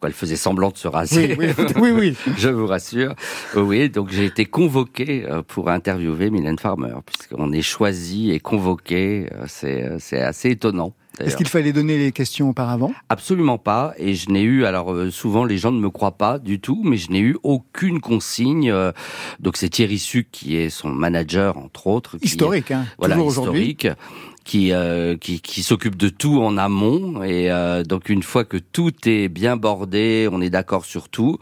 Quoi, 0.00 0.08
elle 0.08 0.12
faisait 0.14 0.34
semblant 0.36 0.70
de 0.70 0.76
se 0.76 0.88
raser. 0.88 1.36
Oui, 1.38 1.46
oui, 1.56 1.64
oui, 1.76 1.90
oui. 1.92 2.16
Je 2.36 2.48
vous 2.48 2.66
rassure. 2.66 3.14
Oui, 3.54 3.88
donc 3.88 4.10
j'ai 4.10 4.24
été 4.24 4.44
convoqué 4.44 5.24
euh, 5.30 5.42
pour 5.46 5.70
interviewer 5.70 6.30
Mylène 6.30 6.58
Farmer, 6.58 6.94
puisqu'on 7.06 7.52
est 7.52 7.62
choisi 7.62 8.32
et 8.32 8.40
convoqué. 8.40 9.28
C'est 9.46 9.84
euh, 9.84 9.96
c'est 10.00 10.20
assez 10.20 10.50
étonnant. 10.50 10.94
Est-ce 11.20 11.36
qu'il 11.36 11.46
fallait 11.48 11.72
donner 11.72 11.98
les 11.98 12.10
questions 12.12 12.48
auparavant? 12.48 12.92
Absolument 13.08 13.58
pas. 13.58 13.92
Et 13.98 14.14
je 14.14 14.30
n'ai 14.30 14.42
eu, 14.42 14.64
alors 14.64 14.92
euh, 14.92 15.10
souvent 15.10 15.44
les 15.44 15.58
gens 15.58 15.70
ne 15.70 15.78
me 15.80 15.90
croient 15.90 16.16
pas 16.16 16.38
du 16.38 16.58
tout, 16.60 16.80
mais 16.84 16.96
je 16.96 17.10
n'ai 17.10 17.20
eu 17.20 17.36
aucune 17.42 18.00
consigne. 18.00 18.70
euh, 18.70 18.92
donc 19.40 19.56
c'est 19.56 19.68
Thierry 19.68 19.98
Suc 19.98 20.28
qui 20.32 20.56
est 20.56 20.70
son 20.70 20.88
manager, 20.88 21.58
entre 21.58 21.86
autres. 21.86 22.18
qui- 22.18 22.26
Historique, 22.26 22.70
hein, 22.70 22.86
voilà, 22.98 23.14
toujours 23.14 23.28
aujourd'hui. 23.28 23.76
Qui, 24.44 24.72
euh, 24.72 25.16
qui, 25.16 25.40
qui 25.40 25.62
s'occupe 25.62 25.94
de 25.94 26.08
tout 26.08 26.42
en 26.42 26.56
amont 26.58 27.22
et 27.22 27.48
euh, 27.52 27.84
donc 27.84 28.08
une 28.08 28.24
fois 28.24 28.44
que 28.44 28.56
tout 28.56 28.90
est 29.06 29.28
bien 29.28 29.56
bordé, 29.56 30.28
on 30.32 30.40
est 30.40 30.50
d'accord 30.50 30.84
sur 30.84 31.08
tout. 31.08 31.38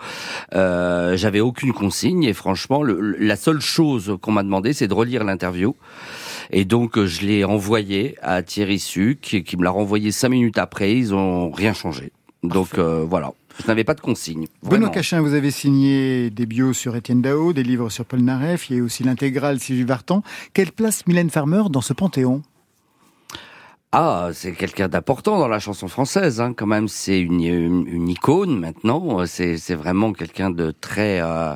Euh, 0.54 1.16
J'avais 1.16 1.40
aucune 1.40 1.72
consigne 1.72 2.24
et 2.24 2.34
franchement, 2.34 2.82
le- 2.82 3.00
le- 3.00 3.16
la 3.18 3.36
seule 3.36 3.62
chose 3.62 4.18
qu'on 4.20 4.32
m'a 4.32 4.42
demandé, 4.42 4.74
c'est 4.74 4.86
de 4.86 4.92
relire 4.92 5.24
l'interview. 5.24 5.74
Et 6.52 6.64
donc 6.64 6.98
euh, 6.98 7.06
je 7.06 7.26
l'ai 7.26 7.44
envoyé 7.44 8.16
à 8.22 8.42
Thierry 8.42 8.78
Suc, 8.78 9.20
qui 9.20 9.42
qui 9.44 9.56
me 9.56 9.64
l'a 9.64 9.70
renvoyé 9.70 10.12
cinq 10.12 10.30
minutes 10.30 10.58
après. 10.58 10.96
Ils 10.96 11.14
ont 11.14 11.50
rien 11.50 11.72
changé. 11.72 12.12
Donc 12.42 12.78
euh, 12.78 13.04
voilà, 13.08 13.32
je 13.60 13.66
n'avais 13.66 13.84
pas 13.84 13.94
de 13.94 14.00
consigne. 14.00 14.46
Benoît. 14.62 14.88
Cachin, 14.88 15.20
vous 15.20 15.34
avez 15.34 15.50
signé 15.50 16.30
des 16.30 16.46
bios 16.46 16.72
sur 16.72 16.96
Étienne 16.96 17.22
Dao, 17.22 17.52
des 17.52 17.62
livres 17.62 17.90
sur 17.90 18.04
Paul 18.04 18.20
Naref, 18.20 18.70
il 18.70 18.76
y 18.76 18.80
a 18.80 18.82
aussi 18.82 19.04
l'intégrale 19.04 19.60
Sylvie 19.60 19.84
Vartan. 19.84 20.22
Quelle 20.54 20.72
place 20.72 21.06
Mylène 21.06 21.30
Farmer 21.30 21.64
dans 21.70 21.82
ce 21.82 21.92
panthéon? 21.92 22.42
Ah, 23.92 24.28
c'est 24.32 24.52
quelqu'un 24.52 24.86
d'important 24.86 25.36
dans 25.40 25.48
la 25.48 25.58
chanson 25.58 25.88
française, 25.88 26.40
hein, 26.40 26.52
quand 26.56 26.66
même. 26.66 26.86
C'est 26.86 27.20
une, 27.20 27.40
une, 27.42 27.86
une 27.88 28.08
icône 28.08 28.56
maintenant. 28.60 29.26
C'est, 29.26 29.56
c'est 29.56 29.74
vraiment 29.74 30.12
quelqu'un 30.12 30.50
de 30.50 30.72
très 30.80 31.20
euh, 31.20 31.54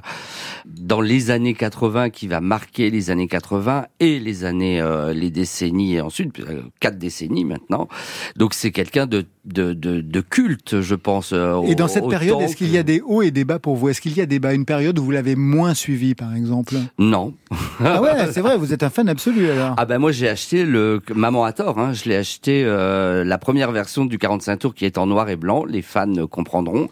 dans 0.66 1.00
les 1.00 1.30
années 1.30 1.54
80 1.54 2.10
qui 2.10 2.26
va 2.26 2.40
marquer 2.40 2.90
les 2.90 3.10
années 3.10 3.28
80 3.28 3.86
et 4.00 4.18
les 4.18 4.44
années, 4.44 4.80
euh, 4.80 5.12
les 5.12 5.30
décennies 5.30 5.94
et 5.94 6.00
ensuite 6.00 6.40
euh, 6.40 6.62
quatre 6.80 6.98
décennies 6.98 7.44
maintenant. 7.44 7.86
Donc 8.34 8.54
c'est 8.54 8.72
quelqu'un 8.72 9.06
de 9.06 9.24
de, 9.44 9.74
de, 9.74 10.00
de 10.00 10.20
culte, 10.22 10.80
je 10.80 10.94
pense. 10.94 11.32
euh, 11.34 11.60
Et 11.64 11.74
dans 11.74 11.86
cette 11.86 12.08
période, 12.08 12.40
est-ce 12.40 12.56
qu'il 12.56 12.70
y 12.70 12.78
a 12.78 12.82
des 12.82 13.02
hauts 13.02 13.20
et 13.20 13.30
des 13.30 13.44
bas 13.44 13.58
pour 13.58 13.76
vous? 13.76 13.90
Est-ce 13.90 14.00
qu'il 14.00 14.16
y 14.16 14.22
a 14.22 14.26
des 14.26 14.38
bas? 14.38 14.54
Une 14.54 14.64
période 14.64 14.98
où 14.98 15.04
vous 15.04 15.10
l'avez 15.10 15.36
moins 15.36 15.74
suivi, 15.74 16.14
par 16.14 16.34
exemple? 16.34 16.76
Non. 16.98 17.34
Ah 17.84 18.00
ouais, 18.00 18.08
c'est 18.32 18.40
vrai, 18.40 18.56
vous 18.56 18.72
êtes 18.72 18.82
un 18.82 18.88
fan 18.88 19.06
absolu 19.06 19.50
alors. 19.50 19.74
Ah 19.76 19.84
ben 19.84 19.98
moi 19.98 20.12
j'ai 20.12 20.30
acheté 20.30 20.64
le 20.64 21.00
Maman 21.14 21.44
à 21.44 21.52
tort. 21.52 21.78
Hein. 21.78 21.92
Je 21.92 22.08
l'ai 22.08 22.16
acheté 22.24 22.62
euh, 22.64 23.22
la 23.22 23.36
première 23.36 23.70
version 23.70 24.06
du 24.06 24.16
45 24.16 24.56
tours 24.56 24.74
qui 24.74 24.86
est 24.86 24.96
en 24.96 25.06
noir 25.06 25.28
et 25.28 25.36
blanc. 25.36 25.66
Les 25.66 25.82
fans 25.82 26.26
comprendront. 26.26 26.88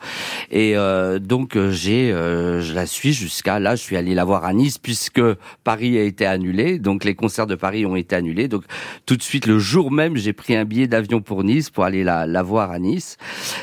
Et 0.50 0.76
euh, 0.76 1.18
donc 1.18 1.56
euh, 1.56 1.70
j'ai, 1.70 2.10
je 2.10 2.74
la 2.74 2.84
suis 2.84 3.14
jusqu'à 3.14 3.58
là. 3.58 3.74
Je 3.74 3.80
suis 3.80 3.96
allé 3.96 4.14
la 4.14 4.26
voir 4.26 4.44
à 4.44 4.52
Nice 4.52 4.76
puisque 4.76 5.22
Paris 5.64 5.96
a 5.96 6.02
été 6.02 6.26
annulé. 6.26 6.78
Donc 6.78 7.04
les 7.04 7.14
concerts 7.14 7.46
de 7.46 7.54
Paris 7.54 7.86
ont 7.86 7.96
été 7.96 8.14
annulés. 8.14 8.46
Donc 8.46 8.64
tout 9.06 9.16
de 9.16 9.22
suite 9.22 9.46
le 9.46 9.58
jour 9.58 9.90
même 9.90 10.18
j'ai 10.18 10.34
pris 10.34 10.54
un 10.54 10.66
billet 10.66 10.86
d'avion 10.86 11.22
pour 11.22 11.44
Nice 11.44 11.70
pour 11.70 11.84
aller 11.84 12.04
la, 12.04 12.26
la 12.26 12.42
voir 12.42 12.70
à 12.70 12.78
Nice. 12.78 13.16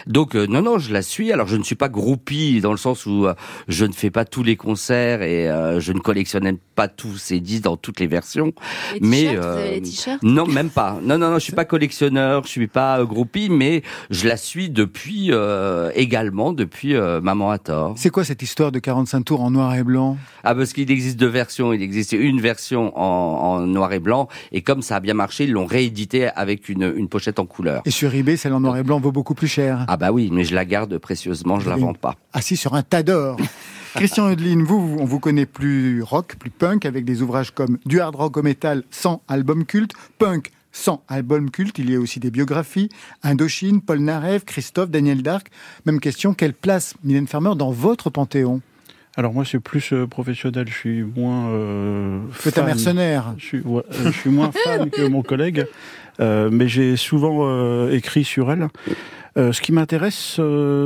Donc 0.07 0.35
euh, 0.35 0.47
non 0.47 0.63
non 0.63 0.79
je 0.79 0.91
la 0.91 1.03
suis. 1.03 1.31
Alors 1.31 1.47
je 1.47 1.55
ne 1.55 1.63
suis 1.63 1.75
pas 1.75 1.87
groupie 1.89 2.61
dans 2.61 2.71
le 2.71 2.77
sens 2.77 3.05
où 3.05 3.27
euh, 3.27 3.35
je 3.67 3.85
ne 3.85 3.93
fais 3.93 4.09
pas 4.09 4.25
tous 4.25 4.41
les 4.41 4.55
concerts 4.55 5.21
et 5.21 5.47
euh, 5.47 5.79
je 5.79 5.93
ne 5.93 5.99
collectionne 5.99 6.57
pas 6.75 6.87
tous 6.87 7.17
ces 7.17 7.39
disques 7.39 7.65
dans 7.65 7.77
toutes 7.77 7.99
les 7.99 8.07
versions. 8.07 8.53
Les 8.93 9.07
mais 9.07 9.35
vous 9.35 9.45
avez 9.45 9.79
les 9.79 9.89
non 10.23 10.47
même 10.47 10.69
pas. 10.69 10.99
Non 11.03 11.17
non 11.17 11.29
non 11.29 11.35
je 11.35 11.43
suis 11.43 11.53
pas 11.59 11.65
collectionneur, 11.65 12.43
je 12.45 12.49
suis 12.51 12.67
pas 12.67 12.99
euh, 13.01 13.05
groupie, 13.05 13.49
mais 13.49 13.83
je 14.09 14.29
la 14.29 14.37
suis 14.37 14.69
depuis 14.69 15.27
euh, 15.31 15.91
également 15.93 16.53
depuis 16.53 16.95
euh, 16.95 17.19
Maman 17.19 17.51
à 17.51 17.57
tort. 17.57 17.95
C'est 17.97 18.11
quoi 18.11 18.23
cette 18.23 18.41
histoire 18.41 18.71
de 18.71 18.79
45 18.79 19.25
tours 19.25 19.41
en 19.41 19.51
noir 19.51 19.75
et 19.75 19.83
blanc? 19.83 20.15
Ah 20.45 20.55
parce 20.55 20.71
qu'il 20.71 20.89
existe 20.89 21.19
deux 21.19 21.27
versions, 21.27 21.73
il 21.73 21.81
existe 21.81 22.13
une 22.13 22.39
version 22.39 22.97
en, 22.97 23.57
en 23.57 23.59
noir 23.67 23.91
et 23.91 23.99
blanc 23.99 24.29
et 24.53 24.61
comme 24.61 24.81
ça 24.81 24.95
a 24.95 24.99
bien 25.01 25.13
marché, 25.15 25.43
ils 25.43 25.51
l'ont 25.51 25.65
réédité 25.65 26.29
avec 26.33 26.69
une, 26.69 26.93
une 26.95 27.09
pochette 27.09 27.39
en 27.39 27.45
couleur. 27.45 27.81
Et 27.83 27.91
sur 27.91 28.15
eBay, 28.15 28.37
celle 28.37 28.53
en 28.53 28.61
noir 28.61 28.77
et 28.77 28.83
blanc 28.83 29.01
vaut 29.01 29.11
beaucoup 29.11 29.33
plus 29.35 29.49
cher. 29.49 29.83
Ah 29.89 29.97
bah 29.97 30.13
oui, 30.13 30.29
mais 30.31 30.45
je 30.45 30.55
la 30.55 30.63
garde 30.63 30.97
précieusement, 30.97 31.59
je 31.59 31.69
la 31.69 31.75
vends 31.75 31.93
pas. 31.93 32.15
Assis 32.31 32.55
sur 32.55 32.73
un 32.73 32.83
tas 32.83 33.03
d'or. 33.03 33.35
Christian 33.95 34.29
Eudeline, 34.29 34.63
vous, 34.63 34.87
vous- 34.87 34.97
on 34.99 35.05
vous 35.05 35.19
connaît 35.19 35.47
plus 35.47 36.03
rock, 36.03 36.35
plus 36.39 36.51
punk, 36.51 36.85
avec 36.85 37.03
des 37.03 37.21
ouvrages 37.21 37.51
comme 37.51 37.79
Du 37.85 37.99
hard 37.99 38.15
rock 38.15 38.37
au 38.37 38.43
métal 38.43 38.83
sans 38.91 39.23
album 39.27 39.65
culte, 39.65 39.91
punk 40.19 40.51
sans 40.71 41.03
album 41.07 41.49
culte, 41.51 41.79
il 41.79 41.89
y 41.91 41.95
a 41.95 41.99
aussi 41.99 42.19
des 42.19 42.31
biographies, 42.31 42.89
Indochine, 43.23 43.81
Paul 43.81 43.99
Narev, 43.99 44.43
Christophe, 44.45 44.89
Daniel 44.89 45.21
Dark. 45.21 45.47
Même 45.85 45.99
question, 45.99 46.33
quelle 46.33 46.53
place, 46.53 46.95
Mylène 47.03 47.27
Farmer, 47.27 47.51
dans 47.55 47.71
votre 47.71 48.09
panthéon? 48.09 48.61
Alors 49.17 49.33
moi 49.33 49.43
c'est 49.43 49.59
plus 49.59 49.91
euh, 49.91 50.07
professionnel, 50.07 50.67
je 50.69 50.73
suis 50.73 51.03
moins. 51.03 51.49
Euh, 51.49 52.21
êtes 52.45 52.57
un 52.57 52.61
fan. 52.61 52.65
mercenaire. 52.65 53.33
Je 53.37 53.45
suis, 53.45 53.59
ouais, 53.61 53.83
euh, 53.91 54.05
je 54.05 54.17
suis 54.17 54.29
moins 54.29 54.51
fan 54.51 54.89
que 54.89 55.07
mon 55.07 55.23
collègue, 55.23 55.65
euh, 56.19 56.49
mais 56.51 56.67
j'ai 56.67 56.95
souvent 56.95 57.89
écrit 57.89 58.23
sur 58.23 58.51
elle. 58.51 58.67
Ce 59.35 59.61
qui 59.61 59.71
m'intéresse, 59.71 60.39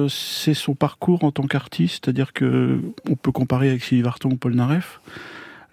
c'est 0.09 0.53
son 0.53 0.75
parcours 0.75 1.23
en 1.23 1.31
tant 1.31 1.47
qu'artiste, 1.47 2.05
c'est-à-dire 2.05 2.33
que 2.33 2.79
on 3.09 3.15
peut 3.15 3.31
comparer 3.31 3.69
avec 3.69 3.83
Sylvie 3.83 4.03
Vartan 4.03 4.29
ou 4.29 4.37
Paul 4.37 4.53
Naref. 4.53 4.99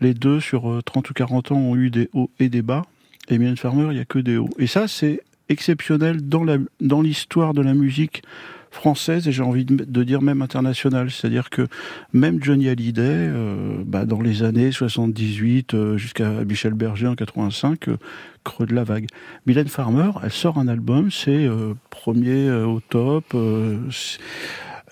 Les 0.00 0.14
deux, 0.14 0.40
sur 0.40 0.70
euh, 0.70 0.82
30 0.82 1.10
ou 1.10 1.14
40 1.14 1.52
ans, 1.52 1.56
ont 1.56 1.76
eu 1.76 1.90
des 1.90 2.08
hauts 2.14 2.30
et 2.38 2.48
des 2.48 2.62
bas. 2.62 2.86
Et 3.30 3.38
Mylène 3.38 3.56
Farmer, 3.56 3.86
il 3.90 3.94
n'y 3.94 4.00
a 4.00 4.04
que 4.04 4.18
des 4.18 4.36
hauts. 4.36 4.50
Et 4.58 4.66
ça, 4.66 4.88
c'est 4.88 5.22
exceptionnel 5.48 6.18
dans 6.28 7.02
l'histoire 7.02 7.54
de 7.54 7.62
la 7.62 7.74
musique 7.74 8.22
française 8.70 9.26
et 9.26 9.32
j'ai 9.32 9.42
envie 9.42 9.64
de, 9.64 10.02
dire 10.04 10.22
même 10.22 10.42
internationale. 10.42 11.10
C'est-à-dire 11.10 11.50
que 11.50 11.66
même 12.12 12.42
Johnny 12.42 12.68
Hallyday, 12.68 13.02
euh, 13.02 13.82
bah, 13.84 14.04
dans 14.04 14.20
les 14.20 14.42
années 14.42 14.72
78 14.72 15.74
euh, 15.74 15.96
jusqu'à 15.96 16.30
Michel 16.44 16.74
Berger 16.74 17.08
en 17.08 17.14
85, 17.14 17.88
euh, 17.88 17.96
creux 18.44 18.66
de 18.66 18.74
la 18.74 18.84
vague. 18.84 19.06
Mylène 19.46 19.68
Farmer, 19.68 20.10
elle 20.22 20.30
sort 20.30 20.58
un 20.58 20.68
album, 20.68 21.10
c'est 21.10 21.30
euh, 21.30 21.74
premier 21.90 22.50
au 22.50 22.80
top. 22.80 23.34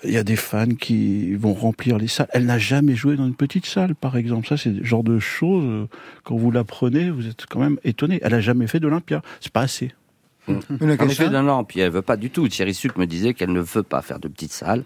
Il 0.03 0.11
y 0.11 0.17
a 0.17 0.23
des 0.23 0.35
fans 0.35 0.75
qui 0.79 1.35
vont 1.35 1.53
remplir 1.53 1.97
les 1.97 2.07
salles. 2.07 2.29
Elle 2.31 2.45
n'a 2.45 2.59
jamais 2.59 2.95
joué 2.95 3.15
dans 3.15 3.27
une 3.27 3.35
petite 3.35 3.65
salle, 3.65 3.95
par 3.95 4.17
exemple. 4.17 4.47
Ça, 4.47 4.57
c'est 4.57 4.69
le 4.69 4.83
genre 4.83 5.03
de 5.03 5.19
choses, 5.19 5.65
euh, 5.65 5.87
quand 6.23 6.37
vous 6.37 6.51
l'apprenez, 6.51 7.09
vous 7.09 7.27
êtes 7.27 7.45
quand 7.47 7.59
même 7.59 7.77
étonné. 7.83 8.19
Elle 8.21 8.33
a 8.33 8.41
jamais 8.41 8.67
fait 8.67 8.79
d'Olympia. 8.79 9.21
C'est 9.41 9.51
pas 9.51 9.61
assez. 9.61 9.91
Une 10.81 10.91
En 10.99 11.07
effet, 11.07 11.29
non, 11.29 11.43
non, 11.43 11.63
puis 11.63 11.79
elle 11.79 11.91
veut 11.91 12.01
pas 12.01 12.17
du 12.17 12.29
tout. 12.29 12.47
Thierry 12.47 12.73
Suc 12.73 12.97
me 12.97 13.05
disait 13.05 13.33
qu'elle 13.33 13.51
ne 13.51 13.61
veut 13.61 13.83
pas 13.83 14.01
faire 14.01 14.19
de 14.19 14.27
petites 14.27 14.51
salles, 14.53 14.83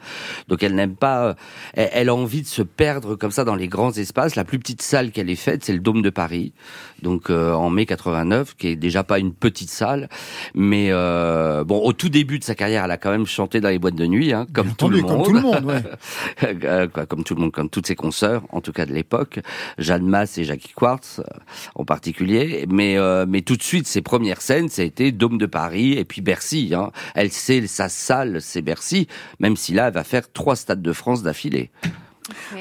donc 0.47 0.63
elle 0.63 0.75
n'aime 0.75 0.95
pas. 0.95 1.27
euh, 1.27 1.33
Elle, 1.73 1.89
elle 1.93 2.09
a 2.09 2.15
envie 2.15 2.41
de 2.41 2.47
se 2.47 2.61
perdre 2.61 3.15
comme 3.15 3.31
ça 3.31 3.43
dans 3.43 3.55
les 3.55 3.67
grands 3.67 3.91
espaces. 3.91 4.35
La 4.35 4.43
plus 4.43 4.59
petite 4.59 4.81
salle 4.81 5.11
qu'elle 5.11 5.29
ait 5.29 5.35
faite, 5.35 5.63
c'est 5.63 5.73
le 5.73 5.79
Dôme 5.79 6.01
de 6.01 6.09
Paris, 6.09 6.53
donc 7.01 7.29
euh, 7.29 7.53
en 7.53 7.69
mai 7.69 7.85
89, 7.85 8.55
qui 8.55 8.67
est 8.69 8.75
déjà 8.75 9.03
pas 9.03 9.19
une 9.19 9.33
petite 9.33 9.69
salle, 9.69 10.09
mais 10.53 10.87
euh, 10.91 11.63
bon, 11.63 11.79
au 11.79 11.93
tout 11.93 12.09
début 12.09 12.39
de 12.39 12.43
sa 12.43 12.55
carrière, 12.55 12.85
elle 12.85 12.91
a 12.91 12.97
quand 12.97 13.11
même 13.11 13.25
chanté 13.25 13.61
dans 13.61 13.69
les 13.69 13.79
boîtes 13.79 13.95
de 13.95 14.05
nuit, 14.05 14.33
hein, 14.33 14.45
comme, 14.53 14.73
tout 14.75 14.85
entendu, 14.85 15.01
comme 15.01 15.11
monde. 15.17 15.25
tout 15.25 15.33
le 15.33 15.41
monde, 15.41 15.65
ouais. 15.65 15.83
Euh, 16.63 16.87
comme 16.87 17.23
tout 17.23 17.35
le 17.35 17.41
monde, 17.41 17.51
comme 17.51 17.69
toutes 17.69 17.87
ses 17.87 17.95
consoeurs, 17.95 18.43
en 18.49 18.61
tout 18.61 18.71
cas 18.71 18.85
de 18.85 18.93
l'époque, 18.93 19.39
Jeanne 19.77 20.05
Masse 20.05 20.37
et 20.37 20.43
Jackie 20.43 20.73
Quartz 20.75 21.19
euh, 21.19 21.23
en 21.75 21.83
particulier. 21.85 22.65
Mais 22.69 22.97
euh, 22.97 23.25
mais 23.27 23.41
tout 23.41 23.55
de 23.55 23.63
suite, 23.63 23.87
ses 23.87 24.01
premières 24.01 24.41
scènes, 24.41 24.69
ça 24.69 24.81
a 24.81 24.85
été 24.85 25.11
Dôme 25.11 25.37
de 25.37 25.45
Paris 25.53 25.93
et 25.93 26.03
puis 26.03 26.21
Bercy. 26.21 26.73
Hein. 26.75 26.91
Elle 27.13 27.31
sait 27.31 27.67
sa 27.67 27.87
salle, 27.87 28.41
c'est 28.41 28.63
Bercy, 28.63 29.07
même 29.39 29.55
si 29.55 29.73
là, 29.73 29.87
elle 29.87 29.93
va 29.93 30.03
faire 30.03 30.31
trois 30.31 30.55
stades 30.55 30.81
de 30.81 30.93
France 30.93 31.21
d'affilée. 31.21 31.69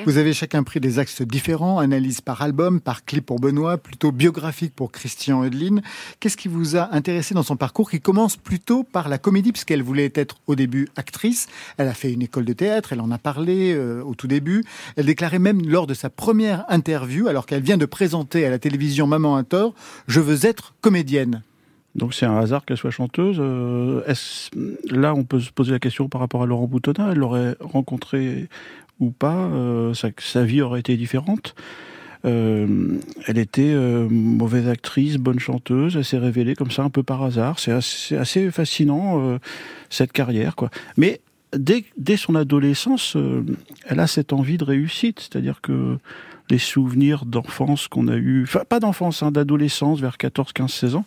Vous 0.04 0.18
avez 0.18 0.34
chacun 0.34 0.62
pris 0.62 0.80
des 0.80 0.98
axes 0.98 1.22
différents, 1.22 1.78
analyse 1.78 2.20
par 2.20 2.42
album, 2.42 2.80
par 2.80 3.04
clip 3.04 3.24
pour 3.24 3.38
Benoît, 3.38 3.78
plutôt 3.78 4.12
biographique 4.12 4.74
pour 4.74 4.90
Christian 4.92 5.44
Eudeline. 5.44 5.80
Qu'est-ce 6.20 6.36
qui 6.36 6.48
vous 6.48 6.76
a 6.76 6.94
intéressé 6.94 7.32
dans 7.32 7.42
son 7.42 7.56
parcours 7.56 7.90
qui 7.90 8.00
commence 8.00 8.36
plutôt 8.36 8.82
par 8.82 9.08
la 9.08 9.18
comédie, 9.18 9.52
puisqu'elle 9.52 9.82
voulait 9.82 10.12
être 10.14 10.36
au 10.48 10.56
début 10.56 10.88
actrice. 10.96 11.46
Elle 11.78 11.88
a 11.88 11.94
fait 11.94 12.12
une 12.12 12.22
école 12.22 12.44
de 12.44 12.52
théâtre, 12.52 12.92
elle 12.92 13.00
en 13.00 13.10
a 13.10 13.18
parlé 13.18 13.72
euh, 13.72 14.02
au 14.02 14.14
tout 14.14 14.26
début. 14.26 14.64
Elle 14.96 15.06
déclarait 15.06 15.38
même 15.38 15.62
lors 15.66 15.86
de 15.86 15.94
sa 15.94 16.10
première 16.10 16.64
interview, 16.68 17.28
alors 17.28 17.46
qu'elle 17.46 17.62
vient 17.62 17.78
de 17.78 17.86
présenter 17.86 18.44
à 18.44 18.50
la 18.50 18.58
télévision 18.58 19.06
Maman 19.06 19.36
à 19.36 19.44
tort, 19.44 19.74
Je 20.08 20.20
veux 20.20 20.44
être 20.44 20.74
comédienne. 20.80 21.42
Donc 21.94 22.14
c'est 22.14 22.26
un 22.26 22.38
hasard 22.38 22.64
qu'elle 22.64 22.76
soit 22.76 22.90
chanteuse. 22.90 23.36
Euh, 23.38 24.02
là, 24.90 25.14
on 25.14 25.24
peut 25.24 25.40
se 25.40 25.50
poser 25.50 25.72
la 25.72 25.78
question 25.78 26.08
par 26.08 26.20
rapport 26.20 26.42
à 26.42 26.46
Laurent 26.46 26.66
Boutonnat. 26.66 27.10
Elle 27.12 27.18
l'aurait 27.18 27.56
rencontré 27.60 28.48
ou 29.00 29.10
pas 29.10 29.34
euh, 29.34 29.92
sa, 29.94 30.44
vie 30.44 30.62
aurait 30.62 30.80
été 30.80 30.96
différente. 30.96 31.54
Euh, 32.24 32.98
elle 33.26 33.38
était 33.38 33.74
mauvaise 33.74 34.68
actrice, 34.68 35.16
bonne 35.16 35.40
chanteuse. 35.40 35.96
Elle 35.96 36.04
s'est 36.04 36.18
révélée 36.18 36.54
comme 36.54 36.70
ça 36.70 36.82
un 36.82 36.90
peu 36.90 37.02
par 37.02 37.22
hasard. 37.22 37.58
C'est 37.58 37.72
assez, 37.72 38.50
fascinant 38.50 39.38
cette 39.90 40.12
carrière, 40.12 40.56
quoi. 40.56 40.70
Mais 40.96 41.20
dès, 41.52 41.84
dès 41.98 42.16
son 42.16 42.36
adolescence, 42.36 43.16
elle 43.86 44.00
a 44.00 44.06
cette 44.06 44.32
envie 44.32 44.56
de 44.56 44.64
réussite, 44.64 45.20
c'est-à-dire 45.20 45.60
que 45.60 45.98
les 46.50 46.58
souvenirs 46.58 47.24
d'enfance 47.24 47.88
qu'on 47.88 48.08
a 48.08 48.16
eu, 48.16 48.44
enfin 48.44 48.62
pas 48.68 48.80
d'enfance, 48.80 49.22
hein, 49.22 49.30
d'adolescence 49.30 50.00
vers 50.00 50.18
14, 50.18 50.52
15, 50.52 50.70
16 50.70 50.94
ans, 50.96 51.04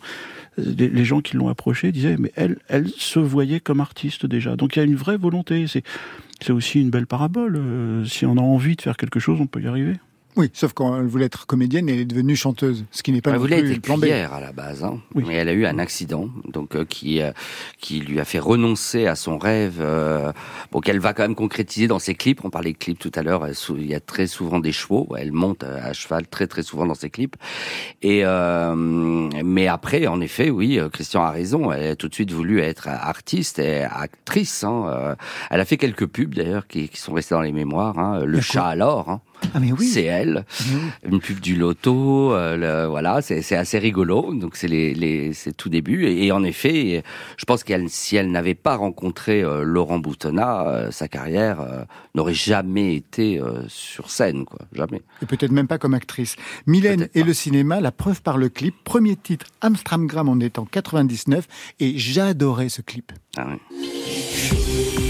les, 0.58 1.06
gens 1.06 1.22
qui 1.22 1.38
l'ont 1.38 1.49
approchée 1.49 1.91
disaient 1.91 2.18
mais 2.18 2.32
elle, 2.36 2.58
elle 2.68 2.89
se 2.89 3.20
voyait 3.20 3.60
comme 3.60 3.80
artiste 3.80 4.26
déjà. 4.26 4.56
Donc 4.56 4.76
il 4.76 4.80
y 4.80 4.82
a 4.82 4.86
une 4.86 4.95
vraie 4.95 5.18
volonté. 5.18 5.68
C'est, 5.68 5.84
c'est 6.41 6.51
aussi 6.51 6.82
une 6.82 6.89
belle 6.89 7.08
parabole. 7.08 7.56
Euh, 7.58 8.06
si 8.06 8.26
on 8.26 8.38
a 8.38 8.41
envie 8.41 8.76
de 8.76 8.82
faire 8.82 8.97
quelque 8.97 9.20
chose, 9.20 9.39
on 9.41 9.47
peut 9.47 9.62
y 9.62 9.68
arriver. 9.68 9.95
Oui, 10.38 10.50
sauf 10.54 10.74
quand 10.74 11.00
elle 11.00 11.08
voulait 11.08 11.26
être 11.26 11.46
comédienne, 11.46 11.88
elle 11.88 12.00
est 12.00 12.06
devenue 12.06 12.36
chanteuse, 12.36 12.86
ce 12.92 13.04
qui 13.04 13.12
n'est 13.12 13.22
pas 13.22 13.32
Elle 13.32 13.38
voulait 13.38 13.60
être 13.60 13.82
cuillère 13.82 14.34
à 14.34 14.42
la 14.42 14.52
base, 14.52 14.84
hein. 14.84 15.00
mais 15.14 15.36
elle 15.36 15.48
a 15.48 15.54
eu 15.54 15.66
un 15.66 15.80
accident, 15.80 16.30
donc 16.46 16.76
euh, 16.76 16.84
qui 16.84 17.22
euh, 17.22 17.32
qui 17.80 18.00
lui 18.00 18.20
a 18.20 18.26
fait 18.26 18.40
renoncer 18.40 19.08
à 19.08 19.16
son 19.16 19.38
rêve, 19.38 19.78
euh, 19.80 20.32
bon 20.72 20.80
qu'elle 20.80 21.00
va 21.00 21.14
quand 21.14 21.24
même 21.24 21.36
concrétiser 21.36 21.88
dans 21.88 22.00
ses 22.00 22.16
clips. 22.16 22.44
On 22.44 22.50
parlait 22.50 22.74
de 22.74 22.78
clips 22.78 23.00
tout 23.00 23.12
à 23.16 23.24
l'heure. 23.24 23.48
Il 23.70 23.86
y 23.86 23.96
a 23.96 24.00
très 24.00 24.28
souvent 24.28 24.60
des 24.60 24.72
chevaux. 24.72 25.08
Elle 25.18 25.32
monte 25.32 25.64
euh, 25.64 25.80
à 25.84 25.94
cheval 25.94 26.28
très 26.28 26.48
très 26.48 26.64
souvent 26.64 26.86
dans 26.86 26.96
ses 26.96 27.10
clips. 27.10 27.36
Et 28.02 28.22
euh, 28.26 28.76
mais 28.76 29.68
après, 29.68 30.08
en 30.08 30.20
effet, 30.22 30.50
oui, 30.50 30.80
Christian 30.92 31.24
a 31.24 31.32
raison. 31.32 31.72
Elle 31.72 31.92
a 31.92 31.96
tout 31.96 32.08
de 32.08 32.14
suite 32.14 32.32
voulu 32.32 32.60
être 32.60 32.88
artiste 32.88 33.60
et 33.60 33.84
actrice. 33.84 34.64
Hein. 34.64 35.16
Elle 35.50 35.60
a 35.60 35.66
fait 35.66 35.78
quelques 35.78 36.08
pubs 36.08 36.34
d'ailleurs 36.34 36.68
qui, 36.68 36.90
qui 36.90 37.00
sont 37.00 37.14
restées 37.14 37.36
dans 37.36 37.42
les 37.42 37.52
mémoires. 37.52 37.98
Hein. 38.00 38.26
Le 38.26 38.42
chat 38.42 38.66
alors. 38.66 39.10
Hein. 39.10 39.22
Ah 39.54 39.60
mais 39.60 39.72
oui. 39.72 39.86
C'est 39.88 40.04
elle. 40.04 40.46
Une 41.08 41.20
pub 41.20 41.40
du 41.40 41.56
loto, 41.56 42.34
euh, 42.34 42.58
le- 42.58 42.90
voilà, 42.90 43.22
c'est 43.22 43.56
assez 43.56 43.80
rigolo. 43.80 44.34
Donc 44.34 44.56
c'est 44.56 44.68
les, 44.68 44.94
les 44.94 45.34
c'est 45.34 45.56
tout 45.56 45.70
début. 45.70 46.06
Et, 46.06 46.26
et 46.26 46.32
en 46.32 46.44
effet, 46.44 47.04
je 47.38 47.46
pense 47.46 47.64
qu'elle, 47.64 47.90
si 47.90 48.16
elle 48.16 48.32
n'avait 48.32 48.56
pas 48.56 48.76
rencontré 48.76 49.44
euh, 49.44 49.64
Laurent 49.64 50.00
Boutonnat, 50.00 50.68
euh, 50.68 50.92
sa 50.92 51.08
carrière 51.08 51.58
n'aurait 52.16 52.34
jamais 52.34 52.96
été 52.96 53.40
sur 53.68 54.10
scène, 54.10 54.46
quoi, 54.46 54.60
jamais. 54.74 55.02
Et 55.22 55.26
peut-être 55.26 55.52
même 55.52 55.68
pas 55.68 55.78
comme 55.78 55.94
actrice. 55.94 56.36
Mylène 56.66 57.08
et 57.14 57.24
le 57.24 57.34
cinéma, 57.34 57.82
la 57.82 57.92
preuve 57.92 58.22
par 58.22 58.38
le 58.38 58.50
clip. 58.50 58.76
Premier 58.84 59.16
titre, 59.16 59.46
Amstramgram, 59.62 60.28
on 60.30 60.40
est 60.40 60.58
en 60.60 60.66
99, 60.66 61.46
et 61.80 61.98
j'adorais 61.98 62.70
ce 62.70 62.82
clip. 62.82 63.12
Ah 63.38 63.48
ouais. 63.48 65.05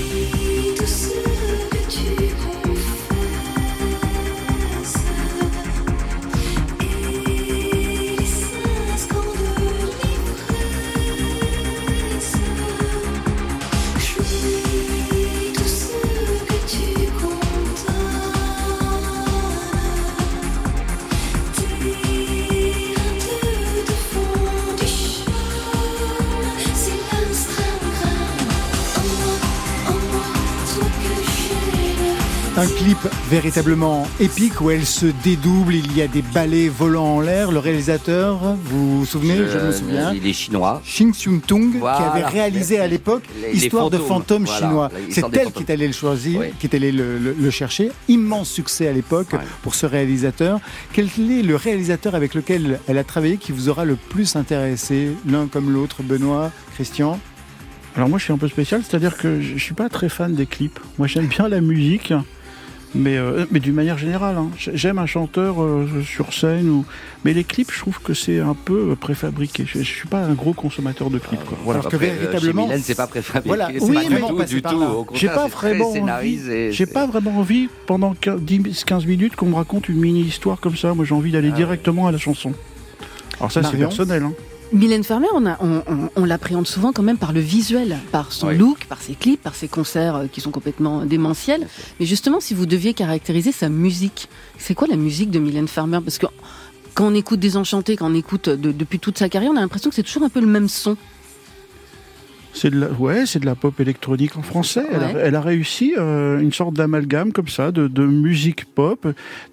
Un 32.66 32.78
clip 32.80 32.98
véritablement 33.30 34.08
épique 34.20 34.60
où 34.60 34.72
elle 34.72 34.88
se 34.88 35.06
dédouble, 35.24 35.76
il 35.76 35.96
y 35.96 36.02
a 36.02 36.08
des 36.08 36.24
balais 36.24 36.68
volants 36.68 37.18
en 37.18 37.22
l'air. 37.22 37.52
Le 37.52 37.60
réalisateur, 37.60 38.56
vous 38.64 39.00
vous 39.02 39.06
souvenez, 39.06 39.36
je, 39.36 39.58
me 39.60 39.72
souviens, 39.72 40.12
Il 40.14 40.26
est 40.26 40.34
chinois. 40.34 40.82
Xing 40.84 41.12
Xiung 41.12 41.42
Tung, 41.42 41.74
qui 41.74 41.86
avait 41.86 42.26
réalisé 42.26 42.80
à 42.80 42.88
l'époque 42.88 43.22
les 43.40 43.56
Histoire 43.66 43.92
de 43.92 44.00
fantômes, 44.00 44.46
voilà. 44.46 44.60
chinois. 44.68 44.90
C'est 45.12 45.18
elle 45.26 45.32
fantômes. 45.34 45.52
qui 45.52 45.64
est 45.64 45.72
allée 45.74 45.86
le 45.86 45.94
choisir, 45.94 46.42
qui 46.60 46.66
est 46.66 46.76
allée 46.76 46.92
le, 46.92 47.20
le- 47.20 47.36
le 47.40 47.52
chercher. 47.52 47.92
Immense 48.08 48.50
succès 48.50 48.88
à 48.88 48.94
l'époque 48.94 49.36
pour 49.62 49.76
ce 49.76 49.86
réalisateur. 49.86 50.60
Quel 50.92 51.06
est 51.06 51.44
le 51.44 51.56
réalisateur 51.56 52.16
avec 52.16 52.34
lequel 52.34 52.80
elle 52.88 52.98
a 52.98 53.04
travaillé 53.04 53.38
qui 53.38 53.52
vous 53.52 53.70
aura 53.70 53.86
le 53.86 53.96
plus 53.96 54.36
intéressé, 54.36 55.12
l'un 55.28 55.46
comme 55.46 55.72
l'autre, 55.72 56.02
Benoît, 56.02 56.50
Christian? 56.74 57.20
Alors 57.96 58.10
moi 58.10 58.18
je 58.18 58.24
suis 58.24 58.34
un 58.34 58.38
peu 58.38 58.48
spécial, 58.50 58.82
c'est-à-dire 58.88 59.18
que 59.18 59.40
je 59.40 59.54
je 59.56 59.64
suis 59.64 59.76
pas 59.76 59.88
très 59.88 60.10
fan 60.10 60.34
des 60.34 60.46
clips. 60.48 60.80
Moi 60.98 61.08
j'aime 61.08 61.28
bien 61.28 61.48
la 61.48 61.62
musique, 61.62 62.12
mais, 62.96 63.18
euh, 63.18 63.46
mais 63.52 63.60
d'une 63.60 63.76
manière 63.76 63.98
générale. 63.98 64.38
hein. 64.38 64.50
J'aime 64.58 64.98
un 64.98 65.06
chanteur 65.06 65.62
euh, 65.62 65.88
sur 66.04 66.34
scène, 66.34 66.70
ou... 66.70 66.86
mais 67.24 67.34
les 67.34 67.44
clips 67.44 67.72
je 67.72 67.80
trouve 67.80 68.00
que 68.00 68.14
c'est 68.14 68.40
un 68.40 68.54
peu 68.56 68.92
euh, 68.92 68.96
préfabriqué. 68.96 69.66
Je, 69.68 69.80
je 69.80 69.84
suis 69.84 70.08
pas 70.08 70.22
un 70.24 70.34
gros 70.34 70.54
consommateur 70.54 71.10
de 71.10 71.20
clips. 71.20 71.44
Quoi. 71.44 71.58
Voilà. 71.64 71.82
Alors 71.82 71.92
que 71.92 71.98
véritablement- 71.98 72.64
Chez 72.64 72.68
Mylène, 72.70 72.82
c'est 72.84 72.96
pas 72.96 73.08
préfabriqué. 73.08 73.48
Voilà. 73.48 73.68
c'est 73.74 73.82
Oui, 73.84 73.96
pas 73.96 74.02
mais 74.10 74.16
du 74.16 74.22
tout, 74.22 74.44
du 74.46 74.62
tout. 74.62 74.82
Au 74.84 75.08
J'ai 75.14 75.28
pas 75.28 75.48
vraiment 75.48 75.92
envie. 75.92 76.40
J'ai 76.72 76.86
pas 76.86 77.06
vraiment 77.06 77.38
envie 77.38 77.70
pendant 77.86 78.14
10-15 78.14 79.06
minutes 79.06 79.36
qu'on 79.36 79.48
me 79.48 79.56
raconte 79.56 79.90
une 79.90 79.98
mini 80.00 80.22
histoire 80.22 80.60
comme 80.60 80.76
ça. 80.78 80.94
Moi 80.94 81.06
j'ai 81.06 81.14
envie 81.16 81.32
d'aller 81.32 81.50
Ah 81.54 81.56
directement 81.58 82.08
à 82.08 82.12
la 82.12 82.18
chanson. 82.18 82.54
Alors 83.40 83.52
ça 83.52 83.62
c'est 83.64 83.78
personnel. 83.78 84.24
Hein. 84.24 84.34
Mylène 84.76 85.04
Farmer, 85.04 85.28
on, 85.34 85.46
a- 85.46 85.58
on, 85.62 85.82
on- 85.88 86.10
on 86.18 86.26
l'appréhende 86.26 86.68
souvent 86.68 86.92
quand 86.92 87.02
même 87.02 87.18
par 87.18 87.32
le 87.34 87.40
visuel, 87.40 87.98
par 88.12 88.32
son 88.34 88.48
Oui. 88.50 88.58
look, 88.58 88.86
par 88.86 89.02
ses 89.02 89.14
clips, 89.14 89.42
par 89.42 89.56
ses 89.56 89.68
concerts 89.68 90.16
euh, 90.16 90.26
qui 90.32 90.42
sont 90.42 90.52
complètement 90.52 91.06
démentiels. 91.06 91.68
Mais 92.00 92.06
justement, 92.06 92.40
si 92.42 92.54
vous 92.54 92.66
deviez 92.66 92.94
caractériser 92.94 93.52
sa 93.52 93.70
musique, 93.70 94.28
c'est 94.58 94.76
quoi 94.76 94.88
la 94.88 94.98
musique 94.98 95.32
de 95.32 95.40
Mylène 95.40 95.68
Farmer? 95.70 96.00
Parce 96.04 96.18
que 96.18 96.26
quand 96.94 97.08
on 97.08 97.16
écoute 97.16 97.40
Désenchanté, 97.40 97.96
quand 97.96 98.12
on 98.12 98.16
écoute 98.16 98.50
de- 98.50 98.72
depuis 98.72 99.00
toute 99.00 99.18
sa 99.18 99.30
carrière, 99.30 99.52
on 99.54 99.58
a 99.58 99.62
l'impression 99.62 99.90
que 99.90 99.96
c'est 99.96 100.04
toujours 100.04 100.24
un 100.24 100.30
peu 100.30 100.42
le 100.42 100.48
même 100.48 100.68
son. 100.68 100.98
C'est 102.54 102.70
de 102.70 102.80
la, 102.80 102.88
ouais, 102.90 103.26
c'est 103.26 103.40
de 103.40 103.46
la 103.46 103.56
pop 103.56 103.78
électronique 103.82 104.38
en 104.38 104.42
français. 104.42 104.86
Elle, 104.90 105.04
a, 105.04 105.08
Ouais. 105.08 105.22
elle 105.24 105.36
a 105.36 105.42
réussi 105.42 105.94
euh, 105.98 106.40
une 106.40 106.54
sorte 106.54 106.74
d'amalgame 106.74 107.34
comme 107.34 107.50
ça 107.50 107.72
de, 107.74 107.88
de 107.90 108.06
musique 108.06 108.64
pop. 108.64 109.02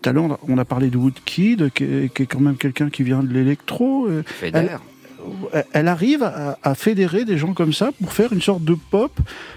Tout 0.03 0.09
à 0.09 0.13
l'heure, 0.13 0.39
on 0.49 0.57
a- 0.59 0.65
parlé 0.65 0.89
de 0.89 0.97
Woodkid, 0.97 1.71
qui 1.75 1.83
est, 1.85 2.15
qui 2.15 2.23
est 2.23 2.27
quand 2.27 2.39
même 2.41 2.57
quelqu'un 2.57 2.91
qui 2.91 3.03
vient 3.03 3.25
de 3.25 3.33
l'électro. 3.33 4.07
Euh, 4.07 4.23
Feder. 4.25 4.51
Elle, 4.59 4.79
elle 5.73 5.89
arrive 5.89 6.23
à, 6.23 6.59
à 6.63 6.75
fédérer 6.75 7.25
des 7.25 7.39
gens 7.39 7.53
comme 7.53 7.73
ça 7.73 7.91
pour 8.01 8.13
faire 8.13 8.33
une 8.33 8.43
sorte 8.43 8.65
de 8.65 8.77
pop 8.91 9.13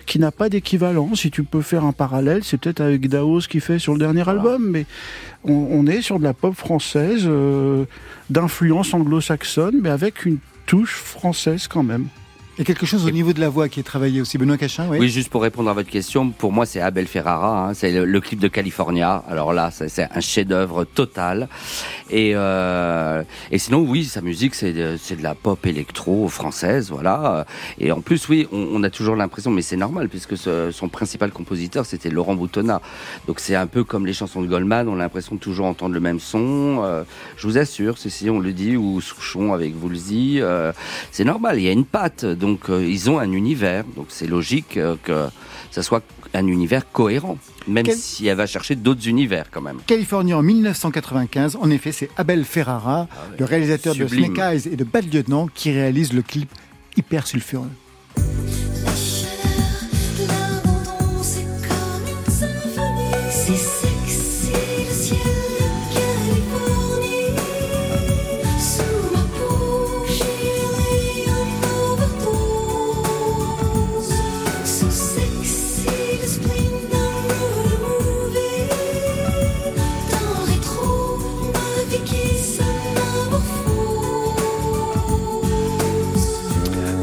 qui 0.06 0.20
n'a 0.20 0.32
pas 0.32 0.50
d'équivalent. 0.50 1.16
Si 1.16 1.32
tu 1.32 1.44
peux 1.44 1.62
faire 1.62 1.84
un 1.84 1.92
parallèle, 1.92 2.44
c'est 2.44 2.58
peut-être 2.58 2.82
avec 2.82 3.08
Daos 3.10 3.42
qui 3.50 3.60
fait 3.60 3.80
sur 3.80 3.94
le 3.94 4.00
dernier 4.00 4.28
album, 4.28 4.70
mais 4.70 4.86
on, 5.44 5.54
on 5.54 5.88
est 5.88 6.02
sur 6.02 6.20
de 6.20 6.24
la 6.24 6.34
pop 6.34 6.56
française 6.56 7.24
euh, 7.26 7.86
d'influence 8.30 8.94
anglo-saxonne, 8.94 9.80
mais 9.82 9.90
avec 9.90 10.26
une 10.26 10.38
touche 10.66 10.96
française 10.96 11.68
quand 11.68 11.84
même. 11.84 12.08
Il 12.58 12.60
y 12.60 12.62
a 12.62 12.66
quelque 12.66 12.86
chose 12.86 13.06
au 13.06 13.12
niveau 13.12 13.34
de 13.34 13.42
la 13.42 13.50
voix 13.50 13.68
qui 13.68 13.82
est 13.82 13.84
travaillé 13.84 14.22
aussi. 14.22 14.38
Benoît 14.38 14.56
Cachin, 14.58 14.86
oui. 14.90 14.98
Oui, 14.98 15.10
juste 15.10 15.28
pour 15.30 15.42
répondre 15.42 15.70
à 15.70 15.74
votre 15.74 15.90
question, 15.90 16.30
pour 16.30 16.54
moi 16.54 16.66
c'est 16.66 16.80
Abel 16.80 17.06
Ferrara, 17.06 17.68
hein, 17.68 17.74
c'est 17.74 17.92
le, 17.92 18.06
le 18.06 18.22
clip 18.22 18.40
de 18.40 18.48
California. 18.48 19.24
Alors 19.28 19.52
là, 19.52 19.72
c'est 19.72 20.08
un 20.10 20.22
chef-d'œuvre 20.22 20.86
total. 20.86 21.50
Et, 22.10 22.32
euh, 22.34 23.24
et 23.52 23.58
sinon, 23.58 23.80
oui, 23.80 24.06
sa 24.06 24.22
musique 24.22 24.56
c'est 24.56 24.72
de, 24.72 24.96
c'est 24.98 25.18
de 25.18 25.24
la 25.24 25.36
pop 25.36 25.66
électro 25.66 26.30
française, 26.30 26.92
voilà. 26.92 27.46
Et 27.78 27.92
en 27.92 28.00
plus, 28.00 28.30
oui, 28.30 28.48
on, 28.54 28.70
on 28.72 28.84
a 28.84 28.90
toujours 28.90 29.18
l'impression, 29.18 29.52
mais 29.52 29.62
c'est 29.62 29.76
normal 29.76 30.08
puisque 30.08 30.38
ce- 30.38 30.72
son 30.72 30.88
principal 30.88 31.32
compositeur 31.32 31.86
c'était 31.86 32.10
Laurent 32.10 32.36
Boutonnat. 32.36 32.80
Donc 33.28 33.42
c'est 33.42 33.56
un 33.56 33.68
peu 33.68 33.84
comme 33.84 34.06
les 34.06 34.14
chansons 34.14 34.42
de 34.42 34.48
Goldman, 34.48 34.88
on 34.88 34.96
a 34.96 35.00
l'impression 35.00 35.36
de 35.36 35.42
toujours 35.42 35.66
entendre 35.66 35.94
le 35.94 36.00
même 36.00 36.22
son. 36.22 36.80
Euh, 36.86 37.04
je 37.36 37.48
vous 37.48 37.58
assure, 37.58 37.98
ceci 37.98 38.30
on 38.30 38.40
le 38.40 38.54
dit, 38.54 38.78
ou 38.78 39.02
Souchon 39.02 39.54
avec 39.54 39.74
Woolsey, 39.84 40.38
euh, 40.40 40.72
c'est 41.12 41.26
normal. 41.26 41.58
Il 41.60 41.64
y 41.66 41.68
a 41.68 41.74
une 41.74 41.84
patte, 41.86 42.24
donc 42.46 42.70
euh, 42.70 42.86
ils 42.88 43.10
ont 43.10 43.20
un 43.20 43.32
univers, 43.32 43.84
donc 43.96 44.08
c'est 44.10 44.28
logique 44.28 44.78
euh, 44.78 44.96
que 45.04 45.28
ça 45.72 45.84
soit 45.84 46.02
un 46.34 46.48
univers 46.48 46.92
cohérent, 46.92 47.38
même 47.68 47.86
Quel- 47.86 47.98
si 47.98 48.28
elle 48.28 48.38
va 48.38 48.46
chercher 48.48 48.76
d'autres 48.76 49.08
univers 49.08 49.46
quand 49.52 49.62
même. 49.62 49.78
Californie 49.88 50.34
en 50.34 50.42
1995, 50.42 51.58
en 51.60 51.70
effet, 51.70 51.92
c'est 51.92 52.10
Abel 52.18 52.44
Ferrara, 52.46 53.08
le 53.40 53.46
réalisateur 53.46 53.96
de. 53.96 54.08
Snake 54.08 54.38
Eyes 54.38 54.68
et 54.72 54.76
de 54.76 54.84
Bad 54.84 55.14
Lieutenant, 55.14 55.48
qui 55.54 55.72
réalise 55.72 56.14
le 56.14 56.22
clip 56.22 56.50
hyper 56.98 57.26
sulfureux. 57.28 57.70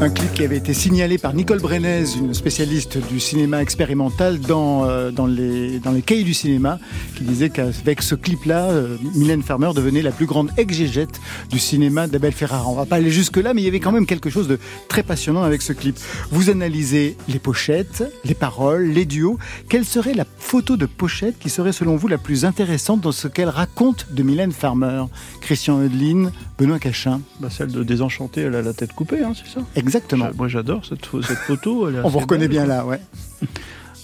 Un 0.03 0.09
clip 0.09 0.33
qui 0.33 0.43
avait 0.43 0.57
été 0.57 0.73
signalé 0.73 1.17
par 1.17 1.33
Nicole 1.33 1.61
Brenez, 1.61 2.03
une 2.17 2.33
spécialiste 2.33 2.97
du 3.07 3.21
cinéma 3.21 3.61
expérimental 3.61 4.37
dans, 4.37 4.83
euh, 4.83 5.11
dans, 5.11 5.27
les, 5.27 5.79
dans 5.79 5.91
les 5.91 6.01
cahiers 6.01 6.25
du 6.25 6.33
cinéma, 6.33 6.77
qui 7.15 7.23
disait 7.23 7.49
qu'avec 7.49 8.01
ce 8.01 8.13
clip-là, 8.13 8.69
euh, 8.69 8.97
Mylène 9.15 9.43
Farmer 9.43 9.71
devenait 9.73 10.01
la 10.01 10.11
plus 10.11 10.25
grande 10.25 10.49
exégète 10.57 11.21
du 11.49 11.57
cinéma 11.57 12.07
d'Abel 12.07 12.33
Ferrara. 12.33 12.67
On 12.67 12.75
va 12.75 12.85
pas 12.85 12.97
aller 12.97 13.11
jusque-là, 13.11 13.53
mais 13.53 13.61
il 13.61 13.63
y 13.63 13.69
avait 13.69 13.79
quand 13.79 13.93
même 13.93 14.05
quelque 14.05 14.29
chose 14.29 14.49
de 14.49 14.59
très 14.89 15.03
passionnant 15.03 15.43
avec 15.43 15.61
ce 15.61 15.71
clip. 15.71 15.97
Vous 16.31 16.49
analysez 16.49 17.15
les 17.29 17.39
pochettes, 17.39 18.03
les 18.25 18.35
paroles, 18.35 18.89
les 18.89 19.05
duos. 19.05 19.39
Quelle 19.69 19.85
serait 19.85 20.13
la 20.13 20.25
photo 20.37 20.75
de 20.75 20.85
pochette 20.85 21.39
qui 21.39 21.49
serait 21.49 21.71
selon 21.71 21.95
vous 21.95 22.09
la 22.09 22.17
plus 22.17 22.43
intéressante 22.43 22.99
dans 22.99 23.13
ce 23.13 23.29
qu'elle 23.29 23.47
raconte 23.47 24.07
de 24.11 24.21
Mylène 24.21 24.51
Farmer? 24.51 25.05
Christian 25.39 25.79
Eudeline, 25.81 26.33
Benoît 26.57 26.79
Cachin 26.79 27.21
Bah, 27.39 27.47
celle 27.49 27.71
de 27.71 27.83
Désenchanté, 27.83 28.41
elle 28.41 28.55
a 28.55 28.61
la 28.61 28.73
tête 28.73 28.91
coupée, 28.91 29.23
hein, 29.23 29.31
c'est 29.33 29.49
ça? 29.49 29.65
Exactement. 29.77 29.92
Moi 30.37 30.47
j'adore 30.47 30.83
cette, 30.85 31.05
pho- 31.05 31.21
cette 31.21 31.37
photo. 31.39 31.87
elle 31.89 32.01
On 32.03 32.09
vous 32.09 32.19
reconnaît 32.19 32.47
belle. 32.47 32.49
bien 32.49 32.65
là, 32.65 32.85
ouais. 32.85 32.99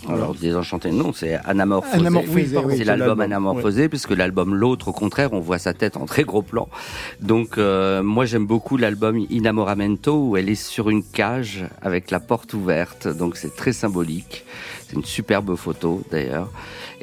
Alors, 0.08 0.34
Désenchanté, 0.34 0.92
non, 0.92 1.12
c'est 1.14 1.36
Anamorphosé. 1.46 1.98
Anamorphosé, 1.98 2.34
Oui, 2.34 2.50
pardon, 2.54 2.70
oui, 2.70 2.76
c'est 2.78 2.84
l'album, 2.86 3.20
Anamorphosé, 3.20 3.90
puisque 3.90 4.12
l'album 4.12 4.56
L'autre, 4.56 4.88
au 4.88 4.92
contraire, 4.94 5.34
on 5.34 5.40
voit 5.40 5.60
sa 5.60 5.74
tête 5.74 5.98
en 5.98 6.06
très 6.06 6.24
gros 6.24 6.42
plan. 6.42 6.68
Donc, 7.20 7.58
euh, 7.58 8.02
moi, 8.02 8.26
j'aime 8.26 8.48
beaucoup 8.48 8.78
l'album 8.78 9.20
Inamoramento, 9.30 10.30
où 10.30 10.38
elle 10.38 10.50
est 10.50 10.56
sur 10.56 10.90
une 10.90 11.04
cage 11.04 11.66
avec 11.82 12.12
la 12.12 12.20
porte 12.22 12.54
ouverte. 12.54 13.08
Donc, 13.08 13.36
c'est 13.36 13.56
très 13.56 13.74
symbolique. 13.74 14.46
C'est 14.90 14.96
une 14.96 15.06
superbe 15.06 15.56
photo, 15.56 16.02
d'ailleurs. 16.12 16.50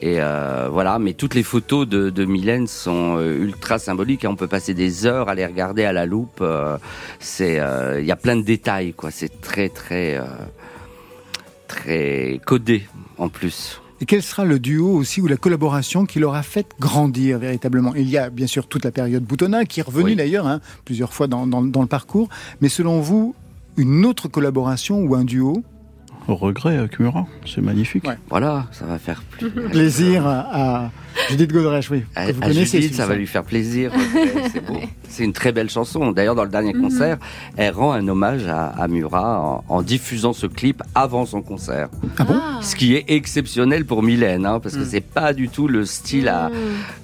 Et 0.01 0.16
euh, 0.20 0.68
voilà, 0.72 0.99
mais 0.99 1.12
toutes 1.14 1.34
les 1.34 1.45
photos 1.45 1.87
de, 1.87 2.11
de 2.11 2.24
Mylène 2.24 2.66
sont 2.66 3.16
euh, 3.18 3.39
ultra 3.45 3.78
symboliques. 3.78 4.24
hein. 4.24 4.30
On 4.32 4.37
peut 4.37 4.49
passer 4.49 4.74
des 4.74 5.07
heures 5.07 5.28
à 5.28 5.37
les 5.37 5.47
regarder 5.47 5.84
à 5.84 5.93
la 5.93 6.05
loupe. 6.05 6.41
euh, 6.41 6.76
c'est, 7.20 7.61
il 8.01 8.05
y 8.05 8.11
a 8.11 8.16
plein 8.16 8.37
de 8.37 8.43
détails, 8.43 8.93
quoi. 8.93 9.12
C'est 9.12 9.41
très, 9.41 9.68
très, 9.68 10.20
très 11.68 12.41
codé 12.45 12.87
en 13.18 13.28
plus. 13.28 13.80
Et 14.01 14.05
quel 14.05 14.22
sera 14.22 14.45
le 14.45 14.59
duo 14.59 14.91
aussi 14.91 15.22
ou 15.22 15.26
la 15.26 15.37
collaboration 15.39 16.05
qui 16.05 16.18
l'aura 16.18 16.43
fait 16.43 16.66
grandir 16.78 17.39
véritablement? 17.39 17.95
Il 17.95 18.09
y 18.11 18.18
a 18.18 18.28
bien 18.28 18.47
sûr 18.47 18.66
toute 18.66 18.84
la 18.84 18.91
période 18.91 19.22
Boutonnat 19.22 19.64
qui 19.64 19.80
est 19.80 19.82
revenue 19.84 20.05
Oui. 20.11 20.16
d'ailleurs 20.16 20.47
hein, 20.47 20.61
plusieurs 20.84 21.14
fois 21.14 21.28
dans, 21.28 21.47
dans- 21.47 21.62
dans 21.62 21.80
le 21.80 21.87
parcours. 21.87 22.28
Mais 22.61 22.68
selon 22.68 23.01
vous, 23.01 23.34
une 23.78 24.05
autre 24.05 24.28
collaboration 24.28 25.01
ou 25.03 25.14
un 25.14 25.24
duo 25.24 25.62
regret 26.35 26.77
avec 26.77 26.99
Murat, 26.99 27.27
c'est 27.47 27.61
magnifique. 27.61 28.05
Voilà, 28.29 28.66
ça 28.72 28.85
va 28.85 28.99
faire 28.99 29.22
plus 29.22 29.51
Plaisir 29.70 30.27
à, 30.27 30.85
à 30.85 30.91
Judith 31.31 31.53
Godrèche, 31.53 31.91
oui. 31.91 32.03
À, 32.14 32.31
vous 32.33 32.43
à 32.43 32.49
connaissez, 32.49 32.81
Judith, 32.83 32.97
ça 32.97 33.07
va 33.07 33.14
lui 33.14 33.27
faire 33.27 33.45
plaisir. 33.45 33.93
Ouais, 33.95 34.33
c'est 34.53 34.64
beau. 34.64 34.79
C'est 35.09 35.24
une 35.24 35.33
très 35.33 35.53
belle 35.53 35.70
chanson. 35.70 36.12
D'ailleurs, 36.12 36.35
dans 36.35 36.45
le 36.45 36.51
dernier 36.51 36.72
concert, 36.74 37.16
elle 37.57 37.72
rend 37.72 37.93
un 37.93 38.07
hommage 38.09 38.47
à, 38.47 38.66
à 38.66 38.89
Murat 38.89 39.41
en, 39.41 39.64
en 39.68 39.83
diffusant 39.83 40.33
ce 40.33 40.47
clip 40.47 40.83
avant 40.95 41.24
son 41.27 41.43
concert. 41.43 41.89
Ah 42.18 42.24
bon 42.24 42.39
Ce 42.61 42.77
qui 42.77 42.95
est 42.95 43.05
exceptionnel 43.09 43.87
pour 43.87 44.03
Mylène, 44.03 44.45
hein, 44.47 44.61
parce 44.61 44.77
que 44.77 44.85
c'est 44.85 45.01
pas 45.01 45.33
du 45.33 45.49
tout 45.49 45.68
le 45.68 45.85
style 45.85 46.29
à, 46.29 46.51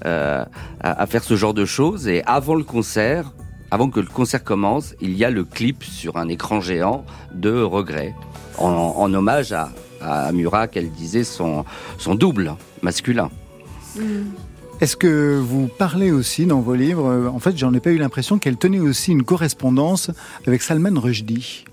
euh, 0.04 0.44
à, 0.80 1.02
à 1.02 1.06
faire 1.06 1.22
ce 1.24 1.36
genre 1.36 1.54
de 1.54 1.64
choses. 1.64 2.08
Et 2.08 2.22
avant 2.26 2.54
le 2.54 2.64
concert, 2.64 3.32
avant 3.70 3.88
que 3.88 4.00
le 4.00 4.06
concert 4.06 4.44
commence, 4.44 4.94
il 5.00 5.16
y 5.16 5.24
a 5.24 5.30
le 5.30 5.44
clip 5.44 5.82
sur 5.82 6.18
un 6.18 6.28
écran 6.28 6.60
géant 6.60 7.06
de 7.32 7.62
Regret, 7.62 8.14
en, 8.58 8.94
en 8.96 9.14
hommage 9.14 9.52
à, 9.52 9.70
à 10.00 10.32
Murat, 10.32 10.68
qu'elle 10.68 10.90
disait 10.90 11.24
son, 11.24 11.64
son 11.98 12.14
double 12.14 12.54
masculin. 12.82 13.30
Est-ce 14.80 14.96
que 14.96 15.38
vous 15.38 15.68
parlez 15.68 16.10
aussi 16.10 16.46
dans 16.46 16.60
vos 16.60 16.74
livres 16.74 17.06
euh, 17.06 17.28
En 17.28 17.38
fait, 17.38 17.56
j'en 17.56 17.72
ai 17.72 17.80
pas 17.80 17.90
eu 17.90 17.98
l'impression 17.98 18.38
qu'elle 18.38 18.56
tenait 18.56 18.80
aussi 18.80 19.12
une 19.12 19.22
correspondance 19.22 20.10
avec 20.46 20.62
Salman 20.62 20.98
Rushdie. 20.98 21.64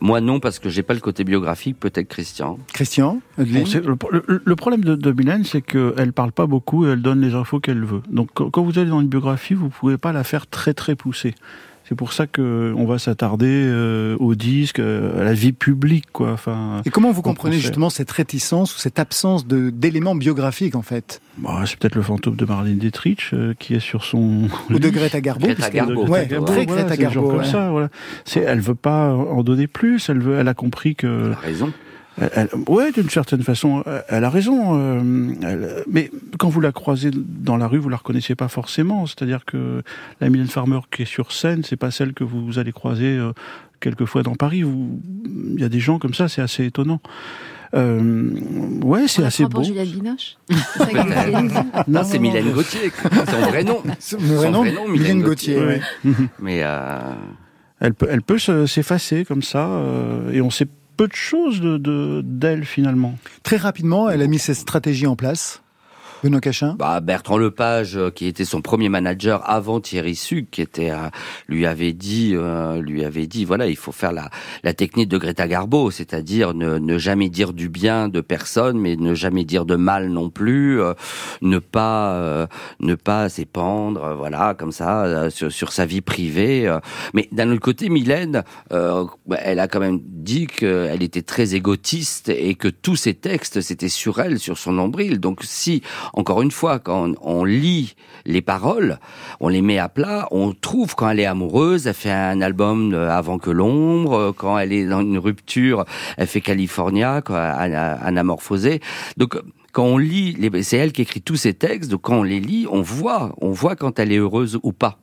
Moi 0.00 0.20
non, 0.20 0.40
parce 0.40 0.58
que 0.58 0.68
j'ai 0.68 0.82
pas 0.82 0.92
le 0.92 1.00
côté 1.00 1.24
biographique, 1.24 1.80
peut-être 1.80 2.06
Christian. 2.06 2.58
Christian 2.74 3.20
Bon, 3.38 3.64
le, 4.10 4.56
problème 4.56 4.84
de, 4.84 4.94
de 4.94 5.12
Mylène, 5.12 5.44
c'est 5.44 5.62
qu'elle 5.62 6.12
parle 6.12 6.32
pas 6.32 6.46
beaucoup 6.46 6.86
et 6.86 6.90
elle 6.90 7.00
donne 7.00 7.22
les 7.22 7.34
infos 7.34 7.60
qu'elle 7.60 7.82
veut. 7.82 8.02
Donc 8.10 8.28
quand, 8.34 8.50
quand 8.50 8.62
vous 8.62 8.78
allez 8.78 8.90
dans 8.90 9.00
une 9.00 9.08
biographie, 9.08 9.54
vous 9.54 9.70
pouvez 9.70 9.96
pas 9.96 10.12
la 10.12 10.22
faire 10.22 10.46
très 10.46 10.74
très 10.74 10.96
poussée. 10.96 11.34
C'est 11.88 11.94
pour 11.94 12.12
ça 12.12 12.26
que 12.26 12.74
on 12.76 12.84
va 12.84 12.98
s'attarder 12.98 13.46
euh, 13.48 14.16
au 14.18 14.34
disque, 14.34 14.80
euh, 14.80 15.20
à 15.20 15.24
la 15.24 15.34
vie 15.34 15.52
publique, 15.52 16.06
quoi. 16.12 16.32
Enfin. 16.32 16.82
Et 16.84 16.90
comment 16.90 17.12
vous 17.12 17.20
en 17.20 17.22
comprenez 17.22 17.58
justement 17.58 17.90
cette 17.90 18.10
réticence 18.10 18.74
ou 18.74 18.78
cette 18.80 18.98
absence 18.98 19.46
de- 19.46 19.70
d'éléments 19.70 20.16
biographiques 20.16 20.74
en 20.74 20.82
fait? 20.82 21.20
Bah, 21.38 21.62
c'est 21.64 21.78
peut-être 21.78 21.94
le 21.94 22.02
fantôme 22.02 22.34
de 22.34 22.44
Marlène 22.44 22.78
Dietrich 22.78 23.30
euh, 23.34 23.54
qui 23.58 23.74
est 23.74 23.80
sur 23.80 24.04
son 24.04 24.48
Ou 24.70 24.78
de. 24.80 24.88
Greta 24.88 25.20
Garbo, 25.20 25.46
Greta 25.46 25.70
Garbo. 25.70 26.06
Ouais, 26.06 26.26
très 26.26 26.34
Garbo, 26.34 26.46
Greta 26.72 26.96
Garbo. 26.96 27.28
comme 27.30 27.44
ça, 27.44 27.70
voilà. 27.70 27.88
C'est, 28.24 28.40
elle 28.40 28.60
veut 28.60 28.74
pas 28.74 29.12
en 29.14 29.42
donner 29.44 29.68
plus. 29.68 30.08
Elle 30.08 30.18
veut, 30.20 30.38
elle 30.38 30.48
a 30.48 30.54
compris 30.54 30.96
que. 30.96 31.32
raison. 31.42 31.72
Elle, 32.20 32.30
elle- 32.34 32.48
ouais, 32.68 32.92
d'une 32.92 33.10
certaine 33.10 33.42
façon, 33.42 33.82
elle- 33.86 34.04
elle 34.08 34.24
a 34.24 34.30
raison. 34.30 34.78
euh, 34.78 35.32
elle- 35.42 35.84
mais 35.90 36.10
quand 36.38 36.48
vous 36.48 36.60
la 36.60 36.72
croisez 36.72 37.10
dans 37.12 37.56
la 37.56 37.66
rue, 37.68 37.78
vous 37.78 37.88
la 37.90 37.96
reconnaissez 37.98 38.34
pas 38.34 38.48
forcément. 38.48 39.06
C'est-à-dire 39.06 39.44
que 39.44 39.82
la 40.20 40.30
Mylène 40.30 40.46
Farmer 40.48 40.80
qui 40.90 41.02
est 41.02 41.06
sur 41.06 41.32
scène, 41.32 41.62
c'est 41.64 41.76
pas 41.76 41.90
celle 41.90 42.12
que 42.14 42.24
vous 42.24 42.58
allez 42.58 42.72
croiser 42.72 43.16
euh, 43.18 43.32
quelquefois 43.80 44.22
dans 44.22 44.34
Paris. 44.34 44.62
Il 45.54 45.60
y 45.60 45.64
a 45.64 45.68
des 45.68 45.80
gens 45.80 45.98
comme 45.98 46.14
ça, 46.14 46.28
c'est 46.28 46.40
assez 46.42 46.64
étonnant. 46.64 47.00
Euh, 47.74 48.30
ouais, 48.82 49.08
c'est 49.08 49.24
assez 49.24 49.44
beau. 49.44 49.62
Juliette 49.62 49.90
Binoche 49.90 50.36
Non, 51.88 52.02
c'est 52.04 52.18
Mylène 52.18 52.52
Gauthier, 52.52 52.90
son 53.30 53.40
vrai 53.50 53.64
nom. 53.64 53.82
Son 53.98 54.16
vrai 54.18 54.50
nom, 54.50 54.64
Mylène 54.88 55.22
Gauthier, 55.22 55.58
ouais. 55.58 55.80
Mais 56.40 56.60
euh, 56.62 56.98
Elle 57.80 57.92
peut, 57.94 58.06
elle 58.10 58.22
peut 58.22 58.38
se- 58.38 58.66
s'effacer 58.66 59.24
comme 59.24 59.42
ça, 59.42 59.66
euh, 59.66 60.30
et 60.32 60.40
on 60.40 60.48
sait 60.50 60.66
peu 60.96 61.06
de 61.08 61.14
choses 61.14 61.60
de 61.60 61.76
de- 61.78 62.22
d'elle 62.24 62.64
finalement. 62.64 63.18
Très 63.42 63.56
rapidement, 63.56 64.08
elle 64.10 64.22
a 64.22 64.26
mis 64.26 64.38
cette 64.38 64.56
stratégie 64.56 65.06
en 65.06 65.16
place. 65.16 65.62
Benoît 66.22 66.40
Cachin? 66.40 66.76
Bah, 66.78 67.00
Bertrand 67.00 67.36
Lepage, 67.36 67.96
euh, 67.96 68.10
qui 68.10 68.26
était 68.26 68.44
son 68.44 68.62
premier 68.62 68.88
manager 68.88 69.48
avant 69.48 69.80
Thierry 69.80 70.14
Sug, 70.14 70.46
qui 70.50 70.62
était 70.62 70.90
euh, 70.90 71.08
lui 71.48 71.66
avait 71.66 71.92
dit, 71.92 72.32
euh, 72.34 72.80
lui 72.80 73.04
avait 73.04 73.26
dit, 73.26 73.44
voilà, 73.44 73.66
il 73.66 73.76
faut 73.76 73.92
faire 73.92 74.12
la, 74.12 74.30
technique 74.74 75.08
de 75.08 75.18
Greta 75.18 75.46
Garbo, 75.46 75.90
c'est-à-dire 75.90 76.54
ne, 76.54 76.98
jamais 76.98 77.28
dire 77.28 77.52
du 77.52 77.68
bien 77.68 78.08
de 78.08 78.20
personne, 78.20 78.78
mais 78.78 78.96
ne 78.96 79.14
jamais 79.14 79.44
dire 79.44 79.64
de 79.64 79.76
mal 79.76 80.08
non 80.08 80.28
plus, 80.28 80.80
ne 81.40 81.58
pas 81.58 82.48
ne 82.80 82.94
pas 82.94 83.28
s'épandre, 83.28 84.14
voilà, 84.16 84.54
comme 84.54 84.72
ça, 84.72 85.30
sur, 85.30 85.50
sur 85.50 85.72
sa 85.72 85.86
vie 85.86 86.00
privée. 86.00 86.76
Mais 87.14 87.28
d'un 87.32 87.50
autre 87.50 87.60
côté, 87.60 87.88
Mylène, 87.88 88.42
bah, 88.70 89.38
elle 89.38 89.60
a 89.60 89.68
quand 89.68 89.80
même 89.80 90.00
dit 90.02 90.46
qu'elle 90.46 91.02
était 91.02 91.22
très 91.22 91.54
égotiste 91.54 92.28
et 92.28 92.54
que 92.54 92.68
tous 92.68 92.96
ses 92.96 93.14
textes, 93.14 93.60
c'était 93.60 93.88
sur 93.88 94.18
elle, 94.18 94.38
sur 94.38 94.58
son 94.58 94.72
nombril. 94.72 95.20
Donc 95.20 95.40
si, 95.42 95.82
encore 96.12 96.42
une 96.42 96.50
fois, 96.50 96.78
quand 96.78 97.12
on, 97.20 97.44
lit 97.44 97.94
les 98.24 98.42
paroles, 98.42 98.98
on 99.40 99.48
les 99.48 99.62
met 99.62 99.78
à 99.78 99.88
plat, 99.88 100.28
on 100.30 100.52
trouve 100.52 100.94
quand 100.94 101.08
elle 101.08 101.20
est 101.20 101.26
amoureuse, 101.26 101.86
elle 101.86 101.94
fait 101.94 102.10
un 102.10 102.40
album 102.40 102.90
de 102.90 102.96
avant 102.96 103.38
que 103.38 103.50
l'ombre, 103.50 104.14
euh, 104.14 104.32
quand 104.32 104.58
elle 104.58 104.72
est 104.72 104.86
dans 104.86 105.00
une 105.00 105.18
rupture, 105.18 105.84
elle 106.16 106.26
fait 106.26 106.40
California, 106.40 107.22
Anamorphosée. 108.00 108.80
Donc 109.16 109.38
quand 109.72 109.84
on 109.84 109.98
lit, 109.98 110.32
les- 110.38 110.62
c'est 110.62 110.76
elle 110.76 110.92
qui 110.92 111.02
écrit 111.02 111.20
tous 111.20 111.36
ces 111.36 111.54
textes, 111.54 111.90
donc 111.90 112.02
quand 112.02 112.18
on 112.18 112.22
les 112.22 112.40
lit, 112.40 112.66
on 112.70 112.82
voit, 112.82 113.34
on 113.40 113.50
voit 113.50 113.76
quand 113.76 113.98
elle 113.98 114.12
est 114.12 114.16
heureuse 114.18 114.58
ou 114.62 114.72
pas. 114.72 114.98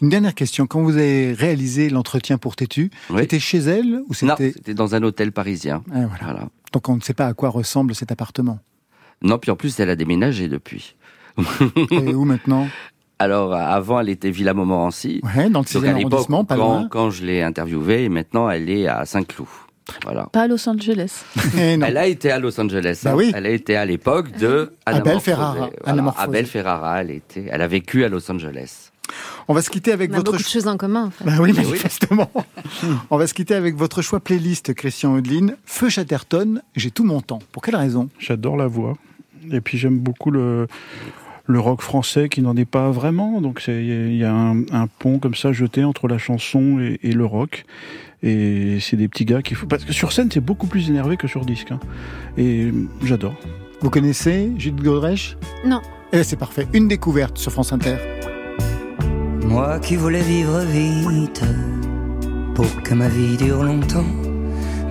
Une 0.00 0.08
dernière 0.10 0.34
question. 0.34 0.66
Quand 0.66 0.82
vous 0.82 0.96
avez 0.96 1.32
réalisé 1.32 1.90
l'entretien 1.90 2.38
pour 2.38 2.56
Tétu, 2.56 2.90
c'était 3.16 3.40
chez 3.40 3.58
elle 3.58 4.02
ou 4.08 4.12
Non, 4.22 4.34
c'était 4.36 4.52
c'était 4.52 4.74
dans 4.74 4.94
un 4.94 5.02
hôtel 5.02 5.32
parisien. 5.32 5.82
Ah, 5.92 6.06
voilà. 6.06 6.48
Donc 6.72 6.88
on 6.88 6.96
ne 6.96 7.00
sait 7.00 7.14
pas 7.14 7.26
à 7.26 7.34
quoi 7.34 7.48
ressemble 7.48 7.94
cet 7.94 8.12
appartement. 8.12 8.58
Non, 9.22 9.38
puis 9.38 9.50
en 9.50 9.56
plus, 9.56 9.78
elle 9.80 9.90
a 9.90 9.96
déménagé 9.96 10.48
depuis. 10.48 10.96
Et 11.90 12.14
où 12.14 12.24
maintenant 12.24 12.68
Alors, 13.20 13.52
avant, 13.52 13.98
elle 13.98 14.10
était 14.10 14.30
Villa 14.30 14.54
Montmorency. 14.54 15.20
Ouais, 15.24 15.50
dans 15.50 15.60
le 15.60 15.64
Donc, 15.64 15.66
6e 15.66 15.88
à 15.88 15.92
l'époque, 15.92 16.12
arrondissement, 16.12 16.44
pas 16.44 16.56
quand, 16.56 16.78
loin. 16.80 16.88
quand 16.88 17.10
je 17.10 17.24
l'ai 17.24 17.42
interviewée, 17.42 18.04
et 18.04 18.08
maintenant, 18.08 18.48
elle 18.48 18.70
est 18.70 18.86
à 18.86 19.04
Saint-Cloud. 19.04 19.48
Voilà. 20.04 20.26
Pas 20.32 20.42
à 20.42 20.46
Los 20.46 20.68
Angeles. 20.68 21.24
Elle 21.56 21.96
a 21.96 22.06
été 22.06 22.30
à 22.30 22.38
Los 22.38 22.60
Angeles. 22.60 23.00
Bah 23.02 23.12
hein. 23.12 23.14
oui. 23.16 23.32
Elle 23.34 23.46
a 23.46 23.50
été 23.50 23.74
à 23.74 23.86
l'époque 23.86 24.30
de 24.36 24.70
Abel. 24.84 25.18
Ferrara, 25.18 25.70
Voilà. 25.82 26.14
Abel 26.18 26.44
Ferrara, 26.44 27.00
elle 27.00 27.10
était. 27.10 27.46
Elle 27.50 27.62
a 27.62 27.66
vécu 27.66 28.04
à 28.04 28.10
Los 28.10 28.30
Angeles. 28.30 28.87
On 29.48 29.54
va 29.54 29.62
se 29.62 29.70
quitter 29.70 29.92
avec 29.92 30.10
On 30.10 30.14
a 30.14 30.16
votre 30.18 30.32
beaucoup 30.32 30.42
de 30.44 30.48
choses 30.48 30.66
en 30.68 30.76
commun, 30.76 31.06
en 31.06 31.10
fait. 31.10 31.24
Bah 31.24 31.32
oui, 31.40 31.52
manifestement. 31.52 32.30
On 33.10 33.16
va 33.16 33.26
se 33.26 33.34
quitter 33.34 33.54
avec 33.54 33.74
votre 33.76 34.02
choix 34.02 34.20
playlist, 34.20 34.74
Christian 34.74 35.16
Eudeline. 35.16 35.56
Feu 35.64 35.88
Chatterton, 35.88 36.60
j'ai 36.76 36.90
tout 36.90 37.04
mon 37.04 37.20
temps. 37.20 37.38
Pour 37.52 37.62
quelle 37.62 37.76
raison? 37.76 38.08
J'adore 38.18 38.56
la 38.56 38.66
voix. 38.66 38.94
Et 39.50 39.60
puis 39.60 39.78
j'aime 39.78 39.98
beaucoup 39.98 40.30
le, 40.30 40.66
le 41.46 41.60
rock 41.60 41.80
français 41.80 42.28
qui 42.28 42.42
n'en 42.42 42.56
est 42.56 42.64
pas 42.66 42.90
vraiment. 42.90 43.40
Donc 43.40 43.60
c'est- 43.60 43.82
il 43.84 44.16
y 44.16 44.24
a 44.24 44.32
un, 44.34 44.60
un 44.72 44.86
pont 44.98 45.18
comme 45.18 45.34
ça 45.34 45.52
jeté 45.52 45.84
entre 45.84 46.06
la 46.08 46.18
chanson 46.18 46.78
et, 46.80 46.98
et 47.02 47.12
le 47.12 47.24
rock. 47.24 47.64
Et 48.22 48.78
c'est 48.80 48.96
des 48.96 49.06
petits 49.08 49.24
gars 49.24 49.42
qui 49.42 49.54
font. 49.54 49.66
Parce 49.68 49.84
que 49.84 49.92
sur 49.92 50.12
scène, 50.12 50.28
c'est 50.32 50.40
beaucoup 50.44 50.66
plus 50.66 50.90
énervé 50.90 51.16
que 51.16 51.28
sur 51.28 51.44
disque. 51.44 51.70
hein. 51.70 51.78
Et 52.36 52.72
j'adore. 53.04 53.34
Vous 53.80 53.90
connaissez 53.90 54.50
Judith 54.58 54.82
Godrèche? 54.82 55.36
Non. 55.64 55.80
Eh, 56.12 56.24
c'est 56.24 56.36
parfait. 56.36 56.66
Une 56.72 56.88
découverte 56.88 57.38
sur 57.38 57.52
France 57.52 57.72
Inter. 57.72 57.96
Moi 59.48 59.78
qui 59.80 59.96
voulais 59.96 60.20
vivre 60.20 60.60
vite 60.60 61.42
pour 62.54 62.70
que 62.82 62.92
ma 62.92 63.08
vie 63.08 63.38
dure 63.38 63.62
longtemps. 63.64 64.10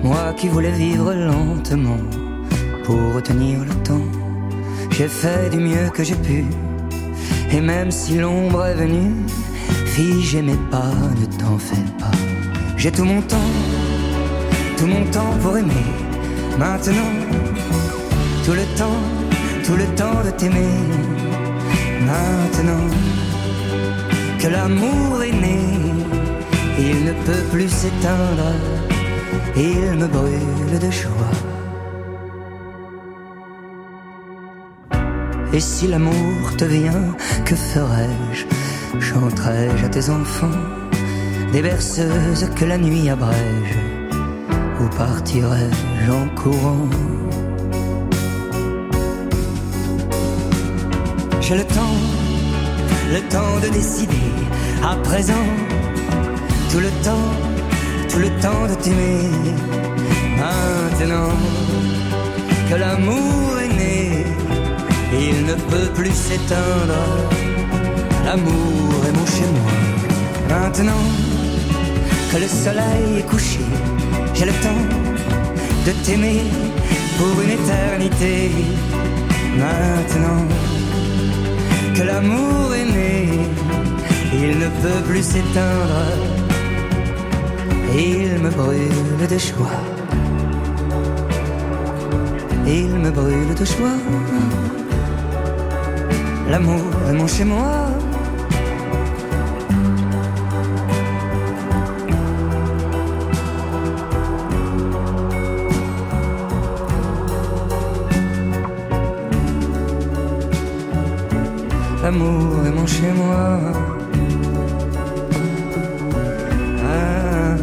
Moi 0.02 0.34
qui 0.36 0.48
voulais 0.48 0.72
vivre 0.72 1.14
lentement 1.14 2.02
pour 2.84 3.14
retenir 3.14 3.60
le 3.60 3.74
temps. 3.84 4.08
J'ai 4.90 5.06
fait 5.06 5.48
du 5.50 5.58
mieux 5.58 5.90
que 5.94 6.02
j'ai 6.02 6.16
pu. 6.16 6.44
Et 7.52 7.60
même 7.60 7.92
si 7.92 8.18
l'ombre 8.18 8.66
est 8.66 8.74
venue, 8.74 9.12
fille, 9.86 10.22
j'aimais 10.22 10.62
pas, 10.72 10.92
ne 11.20 11.26
t'en 11.38 11.56
fais 11.56 11.86
pas. 12.00 12.18
J'ai 12.76 12.90
tout 12.90 13.04
mon 13.04 13.22
temps, 13.22 13.52
tout 14.76 14.86
mon 14.86 15.04
temps 15.12 15.34
pour 15.40 15.56
aimer. 15.56 15.86
Maintenant, 16.58 17.12
tout 18.44 18.54
le 18.54 18.66
temps, 18.76 19.02
tout 19.64 19.76
le 19.76 19.86
temps 19.94 20.20
de 20.26 20.30
t'aimer. 20.32 20.74
Maintenant 22.04 23.17
l'amour 24.50 25.22
est 25.22 25.32
né, 25.32 25.58
il 26.78 27.04
ne 27.04 27.12
peut 27.12 27.44
plus 27.52 27.68
s'éteindre, 27.68 28.52
il 29.56 29.98
me 29.98 30.06
brûle 30.06 30.78
de 30.80 30.90
joie. 30.90 31.36
Et 35.52 35.60
si 35.60 35.86
l'amour 35.88 36.56
te 36.56 36.64
vient, 36.64 37.16
que 37.44 37.54
ferais-je? 37.54 38.44
Chanterai-je 39.00 39.84
à 39.86 39.88
tes 39.88 40.10
enfants? 40.10 40.60
Des 41.52 41.62
berceuses 41.62 42.48
que 42.54 42.64
la 42.66 42.76
nuit 42.76 43.08
abrège? 43.08 43.78
Ou 44.80 44.86
partirai-je 44.96 46.10
en 46.12 46.28
courant? 46.40 46.88
J'ai 51.40 51.56
le 51.56 51.64
temps, 51.64 51.98
le 53.10 53.20
temps 53.28 53.58
de 53.62 53.68
décider 53.68 54.30
à 54.82 54.96
présent. 54.96 55.48
Tout 56.70 56.80
le 56.80 56.90
temps, 57.02 57.30
tout 58.10 58.18
le 58.18 58.30
temps 58.40 58.66
de 58.68 58.74
t'aimer. 58.82 59.30
Maintenant 60.36 61.32
que 62.68 62.74
l'amour 62.74 63.58
est 63.64 63.74
né, 63.82 64.26
il 65.12 65.46
ne 65.46 65.54
peut 65.54 65.90
plus 65.94 66.12
s'éteindre. 66.12 67.02
L'amour 68.24 68.94
est 69.08 69.16
mon 69.18 69.26
chez 69.26 69.48
moi. 69.56 69.72
Maintenant 70.50 71.04
que 72.30 72.36
le 72.36 72.48
soleil 72.48 73.20
est 73.20 73.26
couché, 73.26 73.60
j'ai 74.34 74.44
le 74.44 74.52
temps 74.64 74.84
de 75.86 75.92
t'aimer 76.04 76.42
pour 77.16 77.40
une 77.42 77.50
éternité. 77.50 78.50
Maintenant 79.56 80.44
l'amour 82.04 82.74
est 82.74 82.84
né, 82.84 83.28
il 84.32 84.58
ne 84.58 84.68
peut 84.82 85.02
plus 85.08 85.22
s'éteindre. 85.22 86.04
Il 87.94 88.38
me 88.42 88.50
brûle 88.50 89.26
de 89.28 89.38
joie. 89.38 89.80
Il 92.66 92.90
me 92.98 93.10
brûle 93.10 93.54
de 93.54 93.64
joie. 93.64 93.98
L'amour 96.50 96.84
est 97.08 97.12
mon 97.14 97.26
chez 97.26 97.44
moi. 97.44 97.87
amour 112.18 112.66
est 112.66 112.72
mon 112.72 112.86
chez-moi. 112.86 113.60
Ah, 116.84 117.56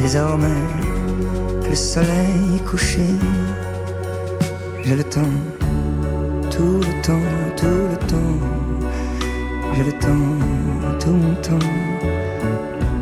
Désormais 0.00 0.64
le 1.68 1.74
soleil 1.74 2.60
couché, 2.68 3.08
j'ai 4.82 4.96
le 4.96 5.04
temps, 5.04 5.36
tout 6.50 6.80
le 6.88 7.02
temps, 7.02 7.28
tout 7.56 7.84
le 7.92 7.98
temps, 8.10 8.38
j'ai 9.74 9.84
le 9.84 9.92
temps, 10.04 10.28
tout 11.00 11.16
mon 11.22 11.34
temps, 11.46 11.68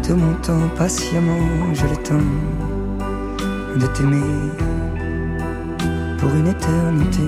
tout 0.04 0.16
mon 0.16 0.34
temps, 0.46 0.68
patiemment, 0.76 1.46
j'ai 1.74 1.88
le 1.88 1.96
temps 2.08 2.28
de 3.76 3.86
t'aimer 3.86 4.75
pour 6.26 6.34
une 6.34 6.48
éternité. 6.48 7.22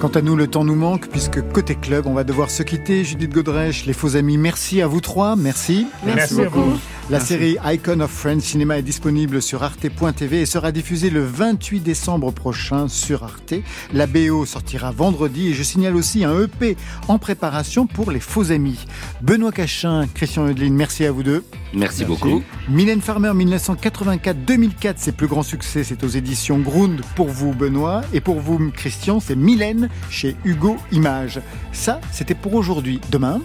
Quant 0.00 0.08
à 0.08 0.22
nous, 0.22 0.34
le 0.34 0.46
temps 0.46 0.64
nous 0.64 0.74
manque 0.74 1.08
puisque 1.08 1.42
côté 1.52 1.74
club, 1.74 2.06
on 2.06 2.14
va 2.14 2.24
devoir 2.24 2.50
se 2.50 2.62
quitter. 2.62 3.04
Judith 3.04 3.32
Godrèche, 3.32 3.84
les 3.84 3.92
faux 3.92 4.16
amis, 4.16 4.38
merci 4.38 4.80
à 4.80 4.86
vous 4.86 5.02
trois. 5.02 5.36
Merci. 5.36 5.86
Merci 6.04 6.36
Merci 6.36 6.50
beaucoup. 6.50 6.78
La 7.10 7.18
Merci. 7.18 7.32
série 7.32 7.56
Icon 7.64 7.98
of 7.98 8.10
French 8.12 8.42
Cinema 8.42 8.78
est 8.78 8.82
disponible 8.82 9.42
sur 9.42 9.64
arte.tv 9.64 10.42
et 10.42 10.46
sera 10.46 10.70
diffusée 10.70 11.10
le 11.10 11.24
28 11.24 11.80
décembre 11.80 12.30
prochain 12.30 12.86
sur 12.86 13.24
Arte. 13.24 13.54
La 13.92 14.06
BO 14.06 14.46
sortira 14.46 14.92
vendredi 14.92 15.48
et 15.48 15.52
je 15.52 15.64
signale 15.64 15.96
aussi 15.96 16.22
un 16.24 16.40
EP 16.40 16.76
en 17.08 17.18
préparation 17.18 17.88
pour 17.88 18.12
les 18.12 18.20
faux 18.20 18.52
amis. 18.52 18.86
Benoît 19.22 19.50
Cachin, 19.50 20.06
Christian 20.14 20.46
Eudeline, 20.46 20.72
merci 20.72 21.04
à 21.04 21.10
vous 21.10 21.24
deux. 21.24 21.44
Merci, 21.74 22.04
beaucoup. 22.04 22.44
Mylène 22.68 23.00
Farmer 23.00 23.30
1984-2004, 23.30 24.94
ses 24.98 25.10
plus 25.10 25.26
grands 25.26 25.42
succès, 25.42 25.82
c'est 25.82 26.04
aux 26.04 26.08
éditions 26.08 26.60
Grund 26.60 27.00
pour 27.16 27.26
vous 27.26 27.52
Benoît 27.52 28.02
et 28.12 28.20
pour 28.20 28.38
vous 28.38 28.70
Christian, 28.70 29.18
c'est 29.18 29.34
Mylène 29.34 29.88
chez 30.10 30.36
Hugo 30.44 30.76
Images. 30.92 31.40
Ça, 31.72 32.00
c'était 32.12 32.36
pour 32.36 32.54
aujourd'hui. 32.54 33.00
Demain, 33.10 33.40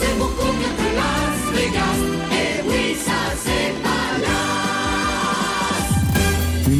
C'est 0.00 0.18
beaucoup 0.18 0.46
mieux 0.46 0.74
que 0.76 0.96
Las 0.96 1.54
Vegas. 1.54 2.19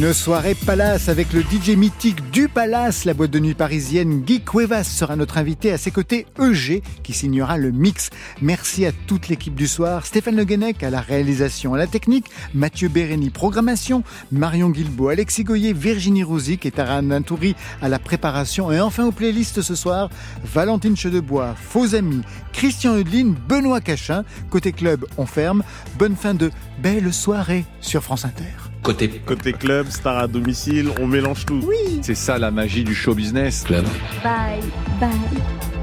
Une 0.01 0.13
soirée 0.13 0.55
Palace 0.55 1.09
avec 1.09 1.31
le 1.31 1.41
DJ 1.41 1.77
mythique 1.77 2.31
du 2.31 2.47
Palace, 2.47 3.05
la 3.05 3.13
boîte 3.13 3.29
de 3.29 3.37
nuit 3.37 3.53
parisienne 3.53 4.21
Guy 4.21 4.41
Cuevas 4.41 4.83
sera 4.83 5.15
notre 5.15 5.37
invité 5.37 5.71
à 5.71 5.77
ses 5.77 5.91
côtés 5.91 6.25
EG 6.39 6.81
qui 7.03 7.13
signera 7.13 7.59
le 7.59 7.69
mix. 7.69 8.09
Merci 8.41 8.87
à 8.87 8.93
toute 8.93 9.27
l'équipe 9.27 9.53
du 9.53 9.67
soir, 9.67 10.07
Stéphane 10.07 10.37
Le 10.37 10.43
Guenec 10.43 10.81
à 10.81 10.89
la 10.89 11.01
réalisation, 11.01 11.75
à 11.75 11.77
la 11.77 11.85
technique, 11.85 12.31
Mathieu 12.55 12.89
Bérény 12.89 13.29
programmation, 13.29 14.01
Marion 14.31 14.71
Guilbault, 14.71 15.09
Alexis 15.09 15.43
Goyer, 15.43 15.73
Virginie 15.73 16.23
Rouzic 16.23 16.65
et 16.65 16.71
Tara 16.71 17.03
Nantouri 17.03 17.55
à 17.79 17.87
la 17.87 17.99
préparation 17.99 18.71
et 18.71 18.79
enfin 18.79 19.05
aux 19.05 19.11
playlists 19.11 19.61
ce 19.61 19.75
soir, 19.75 20.09
Valentine 20.43 20.97
Chedebois, 20.97 21.53
Faux 21.53 21.93
Amis, 21.93 22.23
Christian 22.53 22.95
Eudeline, 22.97 23.35
Benoît 23.47 23.81
Cachin. 23.81 24.23
Côté 24.49 24.71
club, 24.71 25.05
on 25.19 25.27
ferme. 25.27 25.61
Bonne 25.99 26.15
fin 26.15 26.33
de 26.33 26.49
belle 26.81 27.13
soirée 27.13 27.65
sur 27.81 28.01
France 28.01 28.25
Inter. 28.25 28.70
Côté, 28.83 29.09
côté 29.09 29.53
club, 29.53 29.87
star 29.89 30.17
à 30.17 30.27
domicile, 30.27 30.89
on 30.99 31.07
mélange 31.07 31.45
tout. 31.45 31.61
Oui. 31.67 31.99
C'est 32.01 32.15
ça 32.15 32.39
la 32.39 32.49
magie 32.49 32.83
du 32.83 32.95
show 32.95 33.13
business. 33.13 33.63
Club. 33.63 33.85
Bye, 34.23 34.59
bye. 34.99 35.80